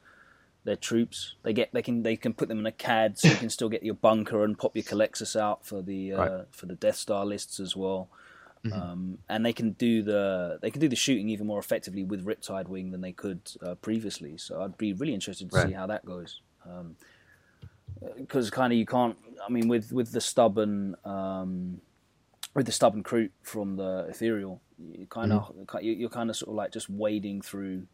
their 0.64 0.76
troops. 0.76 1.34
They 1.42 1.52
get 1.52 1.70
they 1.72 1.82
can 1.82 2.02
they 2.02 2.16
can 2.16 2.34
put 2.34 2.48
them 2.48 2.58
in 2.58 2.66
a 2.66 2.72
CAD, 2.72 3.18
so 3.18 3.28
you 3.28 3.36
can 3.36 3.50
still 3.50 3.68
get 3.68 3.82
your 3.82 3.94
bunker 3.94 4.44
and 4.44 4.58
pop 4.58 4.76
your 4.76 4.84
Culexus 4.84 5.38
out 5.38 5.64
for 5.66 5.82
the 5.82 6.12
uh, 6.12 6.18
Right. 6.18 6.46
for 6.50 6.66
the 6.66 6.74
Death 6.74 6.96
Star 6.96 7.24
lists 7.24 7.60
as 7.60 7.76
well. 7.76 8.08
Mm-hmm. 8.64 8.80
Um, 8.80 9.18
and 9.28 9.44
they 9.44 9.54
can 9.54 9.70
do 9.72 10.02
the 10.02 10.58
they 10.60 10.70
can 10.70 10.80
do 10.80 10.88
the 10.88 10.96
shooting 10.96 11.30
even 11.30 11.46
more 11.46 11.58
effectively 11.58 12.04
with 12.04 12.24
Riptide 12.26 12.68
Wing 12.68 12.90
than 12.90 13.00
they 13.00 13.12
could 13.12 13.40
uh, 13.62 13.74
previously. 13.76 14.36
So 14.36 14.62
I'd 14.62 14.76
be 14.76 14.92
really 14.92 15.14
interested 15.14 15.50
to 15.50 15.56
Right. 15.56 15.68
see 15.68 15.72
how 15.72 15.86
that 15.86 16.04
goes. 16.04 16.40
Because 18.16 18.50
kind 18.50 18.72
of 18.72 18.78
you 18.78 18.86
can't. 18.86 19.16
I 19.46 19.50
mean, 19.50 19.68
with 19.68 19.92
with 19.92 20.12
the 20.12 20.20
stubborn 20.20 20.96
um, 21.04 21.80
with 22.54 22.66
the 22.66 22.72
stubborn 22.72 23.02
crew 23.02 23.28
from 23.42 23.76
the 23.76 24.06
ethereal, 24.08 24.60
you 24.78 25.06
kind 25.06 25.32
of 25.32 25.42
Mm-hmm. 25.54 25.78
you're 25.82 26.08
kind 26.10 26.30
of 26.30 26.36
sort 26.36 26.50
of 26.50 26.54
like 26.56 26.72
just 26.72 26.88
wading 26.88 27.42
through 27.42 27.86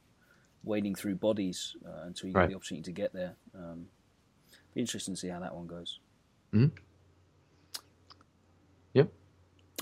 wading 0.65 0.95
through 0.95 1.15
bodies 1.17 1.77
uh, 1.87 2.03
until 2.07 2.29
you 2.29 2.35
Right. 2.35 2.45
get 2.45 2.51
the 2.51 2.57
opportunity 2.57 2.83
to 2.85 2.93
get 2.93 3.13
there. 3.13 3.35
Um, 3.55 3.87
be 4.75 4.81
interesting 4.81 5.15
to 5.15 5.21
see 5.21 5.29
how 5.29 5.41
that 5.41 5.55
one 5.55 5.67
goes. 5.67 6.01
Mhm. 6.53 6.71
Yep. 8.95 9.13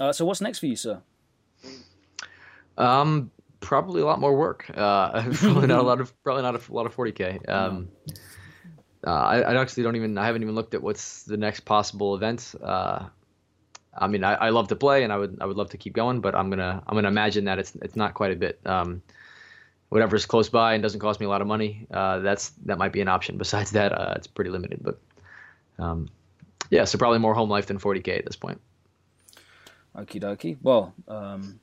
Uh, 0.00 0.12
so 0.12 0.24
what's 0.24 0.40
next 0.40 0.58
for 0.58 0.66
you, 0.66 0.76
sir? 0.76 1.00
Um, 2.76 3.30
probably 3.60 4.02
a 4.02 4.04
lot 4.06 4.20
more 4.20 4.36
work. 4.36 4.66
Uh, 4.74 5.22
probably 5.34 5.66
not 5.66 5.78
a 5.78 5.82
lot 5.82 6.00
of 6.00 6.12
probably 6.22 6.42
not 6.42 6.54
a 6.68 6.72
lot 6.72 6.86
of 6.86 6.94
40k. 6.96 7.48
Um, 7.48 7.88
uh, 9.06 9.10
I, 9.10 9.40
I 9.40 9.60
actually 9.60 9.82
don't 9.82 9.96
even 9.96 10.16
I 10.18 10.26
haven't 10.26 10.42
even 10.42 10.54
looked 10.54 10.74
at 10.74 10.82
what's 10.82 11.24
the 11.24 11.36
next 11.36 11.60
possible 11.60 12.14
event. 12.14 12.54
Uh, 12.62 13.06
I 13.96 14.06
mean, 14.08 14.24
I, 14.24 14.34
I 14.34 14.50
love 14.50 14.68
to 14.68 14.76
play 14.76 15.04
and 15.04 15.12
I 15.12 15.18
would 15.18 15.38
I 15.40 15.46
would 15.46 15.56
love 15.56 15.70
to 15.70 15.76
keep 15.76 15.92
going, 15.92 16.20
but 16.20 16.34
I'm 16.34 16.50
gonna 16.50 16.82
I'm 16.86 16.94
gonna 16.94 17.08
imagine 17.08 17.44
that 17.44 17.58
it's 17.58 17.74
it's 17.76 17.96
not 17.96 18.14
quite 18.14 18.32
a 18.32 18.36
bit. 18.36 18.60
Um, 18.64 19.02
whatever's 19.90 20.26
close 20.26 20.48
by 20.48 20.74
and 20.74 20.82
doesn't 20.82 21.00
cost 21.00 21.20
me 21.20 21.26
a 21.26 21.28
lot 21.28 21.40
of 21.40 21.46
money, 21.46 21.86
uh, 21.92 22.18
that's 22.18 22.50
that 22.64 22.78
might 22.78 22.92
be 22.92 23.00
an 23.00 23.08
option. 23.08 23.38
Besides 23.38 23.72
that, 23.72 23.92
uh, 23.92 24.14
it's 24.16 24.26
pretty 24.26 24.50
limited. 24.50 24.80
But 24.82 24.98
um, 25.78 26.08
yeah, 26.70 26.84
so 26.84 26.98
probably 26.98 27.18
more 27.18 27.34
home 27.34 27.50
life 27.50 27.66
than 27.66 27.78
40k 27.78 28.18
at 28.18 28.24
this 28.24 28.36
point. 28.36 28.60
Okie 29.96 30.20
dokie. 30.20 30.56
Well, 30.60 30.92
um, 31.06 31.60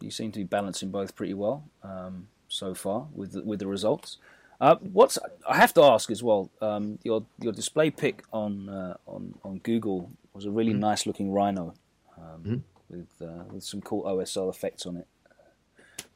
you 0.00 0.10
seem 0.10 0.30
to 0.32 0.40
be 0.40 0.44
balancing 0.44 0.90
both 0.90 1.16
pretty 1.16 1.34
well 1.34 1.64
um, 1.82 2.28
so 2.48 2.74
far 2.74 3.08
with 3.12 3.34
with 3.36 3.58
the 3.58 3.66
results. 3.66 4.18
Uh, 4.60 4.76
what's 4.92 5.18
I 5.48 5.56
have 5.56 5.74
to 5.74 5.82
ask 5.82 6.10
as 6.10 6.22
well. 6.22 6.50
Um, 6.60 6.98
your 7.02 7.24
your 7.40 7.52
display 7.52 7.90
pick 7.90 8.22
on 8.32 8.68
uh, 8.68 8.96
on 9.06 9.34
on 9.44 9.58
Google 9.58 10.10
was 10.32 10.44
a 10.46 10.50
really 10.50 10.72
nice 10.72 11.06
looking 11.06 11.32
rhino 11.32 11.74
um, 12.18 12.64
with 12.88 13.08
uh, 13.20 13.44
with 13.52 13.64
some 13.64 13.80
cool 13.80 14.04
OSL 14.04 14.48
effects 14.50 14.86
on 14.86 14.96
it. 14.96 15.06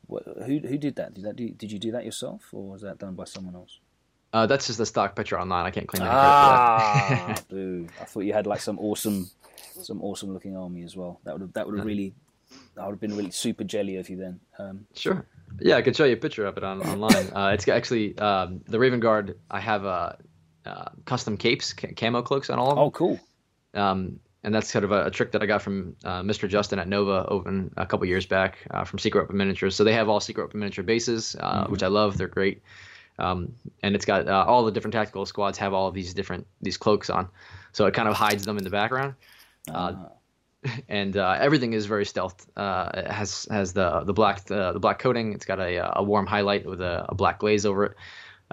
What, 0.07 0.25
who 0.47 0.59
who 0.61 0.79
did 0.79 0.97
that? 0.97 1.15
Did 1.15 1.25
that 1.25 1.37
do, 1.37 1.51
did 1.51 1.71
you 1.71 1.79
do 1.79 1.93
that 1.93 2.05
yourself 2.05 2.49
or 2.53 2.71
was 2.71 2.83
that 2.83 2.99
done 2.99 3.15
by 3.15 3.25
someone 3.25 3.55
else? 3.55 3.79
Uh, 4.33 4.47
that's 4.47 4.67
just 4.67 4.79
the 4.79 4.87
stock 4.87 5.17
picture 5.17 5.41
online. 5.41 5.65
I 5.65 5.71
can't 5.71 5.87
claim 5.87 6.03
any 6.03 6.11
credit 6.11 6.23
for 6.25 6.27
that. 6.27 7.39
Ah, 7.39 7.43
boo! 7.49 7.87
I 8.01 8.05
thought 8.05 8.21
you 8.21 8.33
had 8.35 8.47
like 8.47 8.61
some 8.61 8.79
awesome, 8.79 9.31
some 9.83 10.03
awesome 10.03 10.33
looking 10.33 10.57
army 10.57 10.83
as 10.83 10.97
well. 10.97 11.21
That 11.25 11.35
would 11.35 11.41
have 11.43 11.53
that 11.55 11.67
would 11.67 11.79
have 11.79 11.87
really, 11.87 12.15
I 12.77 12.85
would 12.85 12.93
have 12.93 13.01
been 13.01 13.17
really 13.17 13.31
super 13.31 13.65
jelly 13.65 13.97
of 13.97 14.09
you 14.11 14.17
then. 14.17 14.41
Um, 14.59 14.87
Sure. 14.95 15.27
Yeah, 15.61 15.77
I 15.77 15.83
could 15.83 15.97
show 15.97 16.05
you 16.05 16.15
a 16.15 16.17
picture 16.17 16.47
of 16.47 16.57
it 16.57 16.65
on 16.65 16.83
online. 16.83 17.29
Uh, 17.35 17.51
it's 17.53 17.67
actually 17.69 18.17
um, 18.19 18.61
the 18.67 18.79
Raven 18.79 19.01
Guard. 19.01 19.39
I 19.51 19.61
have 19.61 19.85
uh, 19.85 20.13
uh, 20.65 20.89
custom 21.05 21.37
capes, 21.37 21.73
ca- 21.73 21.93
camo 21.97 22.23
cloaks 22.23 22.51
on 22.51 22.59
all 22.59 22.71
of 22.71 22.77
them. 22.77 22.85
oh, 22.85 22.91
cool. 22.91 23.21
Um, 23.75 24.21
and 24.45 24.55
that's 24.55 24.71
sort 24.71 24.85
of 24.85 24.93
a, 24.93 25.07
a 25.07 25.11
trick 25.11 25.33
that 25.33 25.43
I 25.43 25.47
got 25.47 25.63
from 25.63 25.97
uh, 26.05 26.23
Mr. 26.23 26.49
Justin 26.49 26.79
at 26.79 26.89
Nova 26.89 27.27
over 27.29 27.69
a 27.77 27.87
couple 27.87 28.07
years 28.07 28.25
back 28.25 28.59
uh, 28.71 28.85
from 28.85 28.99
Secret 28.99 29.23
Weapon 29.23 29.37
Miniatures. 29.37 29.75
So 29.75 29.85
they 29.85 29.93
have 29.93 30.09
all 30.09 30.21
Secret 30.21 30.45
Weapon 30.45 30.61
Miniature 30.61 30.85
bases, 30.85 31.37
uh, 31.39 31.67
which 31.67 31.83
I 31.83 31.89
love. 31.89 32.17
They're 32.17 32.29
great. 32.29 32.63
Um, 33.19 33.55
and 33.83 33.97
it's 33.97 34.05
got 34.05 34.29
uh, 34.29 34.45
all 34.47 34.65
the 34.65 34.71
different 34.71 34.93
tactical 34.93 35.27
squads 35.27 35.59
have 35.59 35.75
all 35.75 35.89
of 35.89 35.95
these 35.95 36.15
different 36.15 36.47
these 36.63 36.77
cloaks 36.77 37.11
on, 37.11 37.29
so 37.73 37.87
it 37.87 37.95
kind 37.95 38.09
of 38.09 38.15
hides 38.15 38.45
them 38.45 38.59
in 38.59 38.65
the 38.65 38.71
background. 38.71 39.15
Uh, 39.69 39.95
and 40.89 41.17
uh, 41.17 41.37
everything 41.39 41.73
is 41.73 41.87
very 41.87 42.05
stealth. 42.05 42.47
Uh, 42.57 42.91
it 42.95 43.07
has 43.11 43.47
has 43.51 43.73
the 43.73 44.01
the 44.01 44.13
black 44.13 44.51
uh, 44.51 44.73
the 44.73 44.81
black 44.81 44.99
coating. 44.99 45.33
It's 45.33 45.45
got 45.45 45.61
a 45.61 45.99
a 45.99 46.03
warm 46.03 46.27
highlight 46.27 46.67
with 46.67 46.81
a, 46.81 47.07
a 47.09 47.15
black 47.15 47.39
glaze 47.39 47.67
over 47.67 47.85
it. 47.87 47.97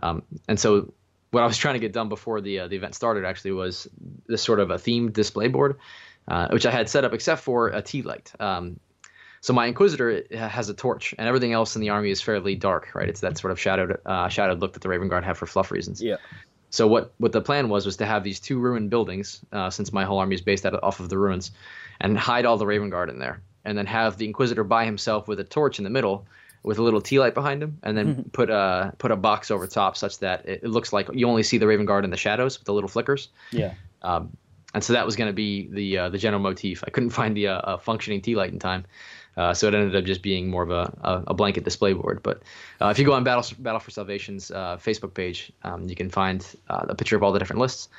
Um, 0.01 0.23
and 0.47 0.59
so 0.59 0.93
what 1.31 1.43
I 1.43 1.47
was 1.47 1.57
trying 1.57 1.75
to 1.75 1.79
get 1.79 1.93
done 1.93 2.09
before 2.09 2.41
the 2.41 2.61
uh, 2.61 2.67
the 2.67 2.75
event 2.75 2.95
started 2.95 3.25
actually 3.25 3.51
was 3.51 3.87
this 4.27 4.41
sort 4.41 4.59
of 4.59 4.71
a 4.71 4.75
themed 4.75 5.13
display 5.13 5.47
board, 5.47 5.77
uh, 6.27 6.47
which 6.49 6.65
I 6.65 6.71
had 6.71 6.89
set 6.89 7.03
up 7.03 7.13
except 7.13 7.41
for 7.41 7.67
a 7.67 7.81
tea 7.81 8.01
light. 8.01 8.31
Um, 8.39 8.79
so 9.41 9.53
my 9.53 9.67
Inquisitor 9.67 10.23
has 10.31 10.69
a 10.69 10.73
torch, 10.73 11.13
and 11.19 11.27
everything 11.27 11.53
else 11.53 11.75
in 11.75 11.81
the 11.81 11.89
army 11.89 12.09
is 12.09 12.19
fairly 12.19 12.55
dark, 12.55 12.95
right? 12.95 13.07
It's 13.07 13.19
that 13.19 13.37
sort 13.37 13.51
of 13.51 13.59
shadowed 13.59 13.99
uh, 14.05 14.27
shadowed 14.27 14.59
look 14.59 14.73
that 14.73 14.81
the 14.81 14.89
Raven 14.89 15.07
Guard 15.07 15.23
have 15.23 15.37
for 15.37 15.45
fluff 15.45 15.69
reasons. 15.71 16.01
Yeah. 16.01 16.15
So 16.75 16.87
what 16.87 17.13
what 17.17 17.31
the 17.31 17.41
plan 17.41 17.69
was 17.69 17.85
was 17.85 17.97
to 17.97 18.05
have 18.05 18.23
these 18.23 18.39
two 18.39 18.59
ruined 18.59 18.89
buildings, 18.89 19.41
uh, 19.51 19.69
since 19.69 19.93
my 19.93 20.03
whole 20.03 20.19
army 20.19 20.35
is 20.35 20.41
based 20.41 20.65
out 20.65 20.73
of, 20.73 20.83
off 20.83 20.99
of 20.99 21.07
the 21.09 21.17
ruins, 21.17 21.51
and 22.01 22.17
hide 22.17 22.45
all 22.45 22.57
the 22.57 22.67
Raven 22.67 22.89
Guard 22.89 23.09
in 23.09 23.17
there, 23.17 23.41
and 23.63 23.77
then 23.77 23.85
have 23.85 24.17
the 24.17 24.25
Inquisitor 24.25 24.63
by 24.63 24.83
himself 24.83 25.27
with 25.27 25.39
a 25.39 25.43
torch 25.45 25.77
in 25.77 25.85
the 25.85 25.89
middle, 25.89 26.27
with 26.63 26.77
a 26.77 26.83
little 26.83 26.99
tea 26.99 27.19
light 27.19 27.33
behind 27.33 27.63
him, 27.63 27.79
and 27.83 27.97
then 27.97 28.29
put 28.33 28.49
a 28.49 28.93
put 28.97 29.11
a 29.11 29.15
box 29.15 29.51
over 29.51 29.67
top 29.67 29.95
such 29.95 30.19
that 30.19 30.45
it, 30.45 30.63
it 30.63 30.69
looks 30.69 30.91
like 30.91 31.07
you 31.13 31.27
only 31.29 31.43
see 31.43 31.57
the 31.57 31.67
Raven 31.67 31.85
Guard 31.85 32.03
in 32.03 32.11
the 32.11 32.17
shadows 32.17 32.59
with 32.59 32.65
the 32.65 32.73
little 32.73 32.89
flickers. 32.89 33.29
Yeah. 33.51 33.73
Um, 34.01 34.35
and 34.73 34.83
so 34.83 34.91
that 34.91 35.05
was 35.05 35.15
going 35.15 35.29
to 35.29 35.33
be 35.33 35.67
the 35.71 35.97
uh, 35.97 36.09
the 36.09 36.17
general 36.17 36.41
motif. 36.41 36.83
I 36.85 36.89
couldn't 36.89 37.09
find 37.21 37.37
the 37.37 37.47
uh, 37.47 37.77
functioning 37.77 38.21
tea 38.21 38.35
light 38.35 38.51
in 38.51 38.59
time, 38.59 38.85
uh, 39.37 39.53
so 39.53 39.67
it 39.67 39.73
ended 39.73 39.95
up 39.95 40.05
just 40.05 40.21
being 40.21 40.49
more 40.49 40.63
of 40.63 40.71
a, 40.71 41.23
a, 41.27 41.33
blanket 41.33 41.63
display 41.63 41.93
board. 41.93 42.21
But 42.23 42.41
uh, 42.81 42.87
if 42.87 42.99
you 42.99 43.05
go 43.05 43.13
on 43.13 43.23
Battle 43.23 43.43
Battle 43.59 43.79
for 43.79 43.91
Salvation's 43.91 44.51
uh, 44.51 44.77
Facebook 44.77 45.13
page, 45.13 45.51
um, 45.63 45.87
you 45.89 45.95
can 45.95 46.09
find 46.09 46.45
uh, 46.69 46.85
a 46.89 46.95
picture 46.95 47.15
of 47.15 47.23
all 47.23 47.31
the 47.31 47.39
different 47.39 47.59
lists, 47.59 47.89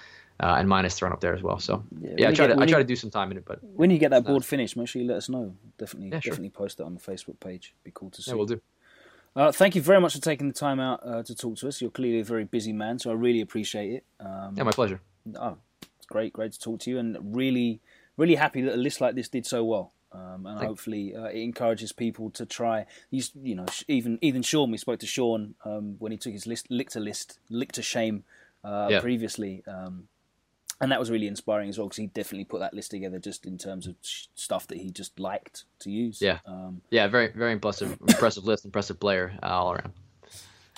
uh, 0.40 0.56
and 0.58 0.68
mine 0.68 0.84
is 0.84 0.94
thrown 0.94 1.12
up 1.12 1.20
there 1.20 1.34
as 1.34 1.42
well. 1.42 1.58
So 1.58 1.82
Yeah, 2.00 2.10
yeah, 2.18 2.28
I 2.28 2.32
try 2.32 2.46
get- 2.46 2.56
to 2.56 2.62
I 2.62 2.66
try 2.66 2.78
you- 2.78 2.84
to 2.84 2.88
do 2.88 2.96
some 2.96 3.10
time 3.10 3.30
in 3.30 3.36
it, 3.36 3.44
but 3.44 3.58
When 3.62 3.90
you 3.90 3.98
get 3.98 4.10
that 4.10 4.24
board 4.24 4.44
finished, 4.44 4.76
make 4.76 4.88
sure 4.88 5.02
you 5.02 5.08
let 5.08 5.18
us 5.18 5.28
know. 5.28 5.54
Definitely, 5.78 6.10
Yeah, 6.10 6.20
sure. 6.20 6.30
definitely 6.32 6.50
post 6.50 6.80
it 6.80 6.84
on 6.84 6.94
the 6.94 7.00
Facebook 7.00 7.38
page. 7.40 7.74
Be 7.84 7.90
cool 7.94 8.10
to 8.10 8.22
see. 8.22 8.30
yeah, 8.30 8.36
we'll 8.36 8.46
do. 8.46 8.60
Uh, 9.34 9.52
thank 9.52 9.74
you 9.74 9.82
very 9.82 10.00
much 10.00 10.14
for 10.14 10.22
taking 10.22 10.48
the 10.48 10.54
time 10.54 10.80
out 10.80 11.00
uh, 11.04 11.22
to 11.22 11.34
talk 11.34 11.58
to 11.58 11.68
us. 11.68 11.82
You're 11.82 11.90
clearly 11.90 12.20
a 12.20 12.24
very 12.24 12.44
busy 12.44 12.72
man, 12.72 12.98
so 12.98 13.10
I 13.10 13.12
really 13.12 13.42
appreciate 13.42 13.92
it. 13.92 14.04
Um, 14.18 14.54
Yeah, 14.56 14.62
my 14.64 14.70
pleasure. 14.72 14.98
oh, 15.38 15.58
it's 15.98 16.06
great, 16.06 16.32
great 16.32 16.52
to 16.52 16.58
talk 16.58 16.80
to 16.80 16.90
you, 16.90 16.98
and 16.98 17.18
really, 17.36 17.80
really 18.16 18.36
happy 18.36 18.62
that 18.62 18.74
a 18.74 18.78
list 18.78 19.02
like 19.02 19.14
this 19.14 19.28
did 19.28 19.44
so 19.44 19.62
well. 19.62 19.92
Um, 20.18 20.46
and 20.46 20.58
Thank- 20.58 20.68
hopefully, 20.68 21.14
uh, 21.14 21.24
it 21.26 21.42
encourages 21.42 21.92
people 21.92 22.30
to 22.30 22.46
try. 22.46 22.86
You, 23.10 23.22
you 23.42 23.54
know, 23.54 23.66
even 23.86 24.18
even 24.22 24.40
Sean. 24.42 24.70
We 24.70 24.78
spoke 24.78 25.00
to 25.00 25.06
Sean 25.06 25.54
um, 25.64 25.96
when 25.98 26.10
he 26.12 26.16
took 26.18 26.32
his 26.32 26.46
list, 26.46 26.70
Lictor 26.70 27.00
list, 27.00 27.38
Lictor 27.50 27.82
Shame 27.82 28.24
uh, 28.64 28.88
Yeah. 28.92 29.00
previously, 29.00 29.62
um, 29.66 30.08
and 30.80 30.90
that 30.92 30.98
was 31.00 31.10
really 31.10 31.26
inspiring 31.26 31.68
as 31.68 31.76
well 31.78 31.86
because 31.88 31.98
he 31.98 32.06
definitely 32.06 32.44
put 32.44 32.60
that 32.60 32.72
list 32.72 32.90
together 32.92 33.18
just 33.18 33.44
in 33.46 33.58
terms 33.58 33.86
of 33.86 33.94
sh- 34.02 34.26
stuff 34.34 34.66
that 34.68 34.78
he 34.78 34.90
just 34.90 35.20
liked 35.20 35.64
to 35.80 35.90
use. 35.90 36.22
Yeah. 36.22 36.38
Um, 36.46 36.80
Yeah, 36.90 37.06
very 37.08 37.28
very 37.28 37.52
impressive 37.52 37.98
impressive 38.00 38.44
list, 38.44 38.64
impressive 38.64 38.98
player 38.98 39.38
uh, 39.42 39.46
all 39.46 39.72
around. 39.72 39.92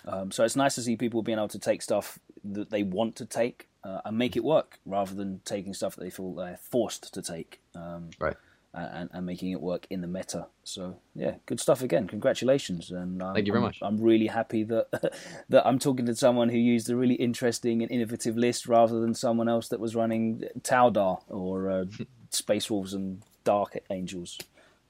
Um, 0.05 0.31
so 0.31 0.43
it's 0.45 0.57
nice 0.57 0.75
to 0.77 0.83
see 0.83 0.97
people 0.97 1.23
being 1.23 1.39
able 1.39 1.49
to 1.49 1.59
take 1.59 1.83
stuff 1.83 2.19
that 2.45 2.71
they 2.71 2.83
want 2.83 3.15
to 3.17 3.27
take 3.27 3.69
uh, 3.85 4.01
and 4.05 4.17
make 4.19 4.37
it 4.37 4.45
work, 4.45 4.79
rather 4.87 5.15
than 5.15 5.41
taking 5.45 5.75
stuff 5.75 5.95
that 5.97 6.03
they 6.03 6.11
feel 6.11 6.33
they're 6.35 6.59
forced 6.61 7.13
to 7.15 7.23
take, 7.23 7.61
um, 7.75 8.11
Right. 8.19 8.37
And, 8.75 9.09
and 9.13 9.27
making 9.27 9.51
it 9.53 9.61
work 9.61 9.87
in 9.91 10.01
the 10.01 10.07
meta. 10.07 10.47
So 10.65 10.99
yeah, 11.15 11.35
good 11.47 11.59
stuff 11.61 11.83
again. 11.83 12.07
Congratulations, 12.07 12.91
and 12.91 13.23
um, 13.23 13.35
Thank 13.35 13.47
you 13.47 13.53
very 13.53 13.63
I'm, 13.63 13.67
much. 13.69 13.79
I'm 13.83 13.99
really 13.99 14.27
happy 14.27 14.63
that 14.65 15.13
that 15.49 15.67
I'm 15.67 15.79
talking 15.79 16.07
to 16.07 16.15
someone 16.15 16.49
who 16.49 16.59
used 16.59 16.91
a 16.91 16.97
really 16.97 17.15
interesting 17.15 17.83
and 17.83 17.91
innovative 17.91 18.37
list 18.37 18.67
rather 18.69 19.01
than 19.01 19.15
someone 19.15 19.49
else 19.49 19.69
that 19.69 19.81
was 19.81 19.97
running 19.97 20.45
Taudar 20.63 21.23
or 21.29 21.71
uh, 21.71 21.85
Space 22.31 22.71
Wolves 22.71 22.95
and 22.95 23.23
Dark 23.45 23.79
Angels. 23.91 24.39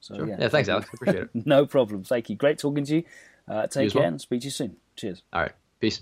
So 0.01 0.15
Sure. 0.15 0.27
yeah, 0.27 0.37
Yeah, 0.39 0.49
thanks, 0.49 0.69
Alex. 0.69 0.89
Appreciate 0.93 1.23
it. 1.23 1.29
no 1.45 1.65
problem. 1.65 2.03
Thank 2.03 2.29
you. 2.29 2.35
Great 2.35 2.57
talking 2.57 2.85
to 2.85 2.95
you. 2.97 3.03
Uh, 3.47 3.67
take 3.67 3.93
well. 3.93 4.03
care 4.03 4.07
and 4.09 4.21
speak 4.21 4.41
to 4.41 4.45
you 4.45 4.51
soon. 4.51 4.77
Cheers. 4.95 5.23
All 5.33 5.41
right, 5.41 5.51
peace. 5.79 6.01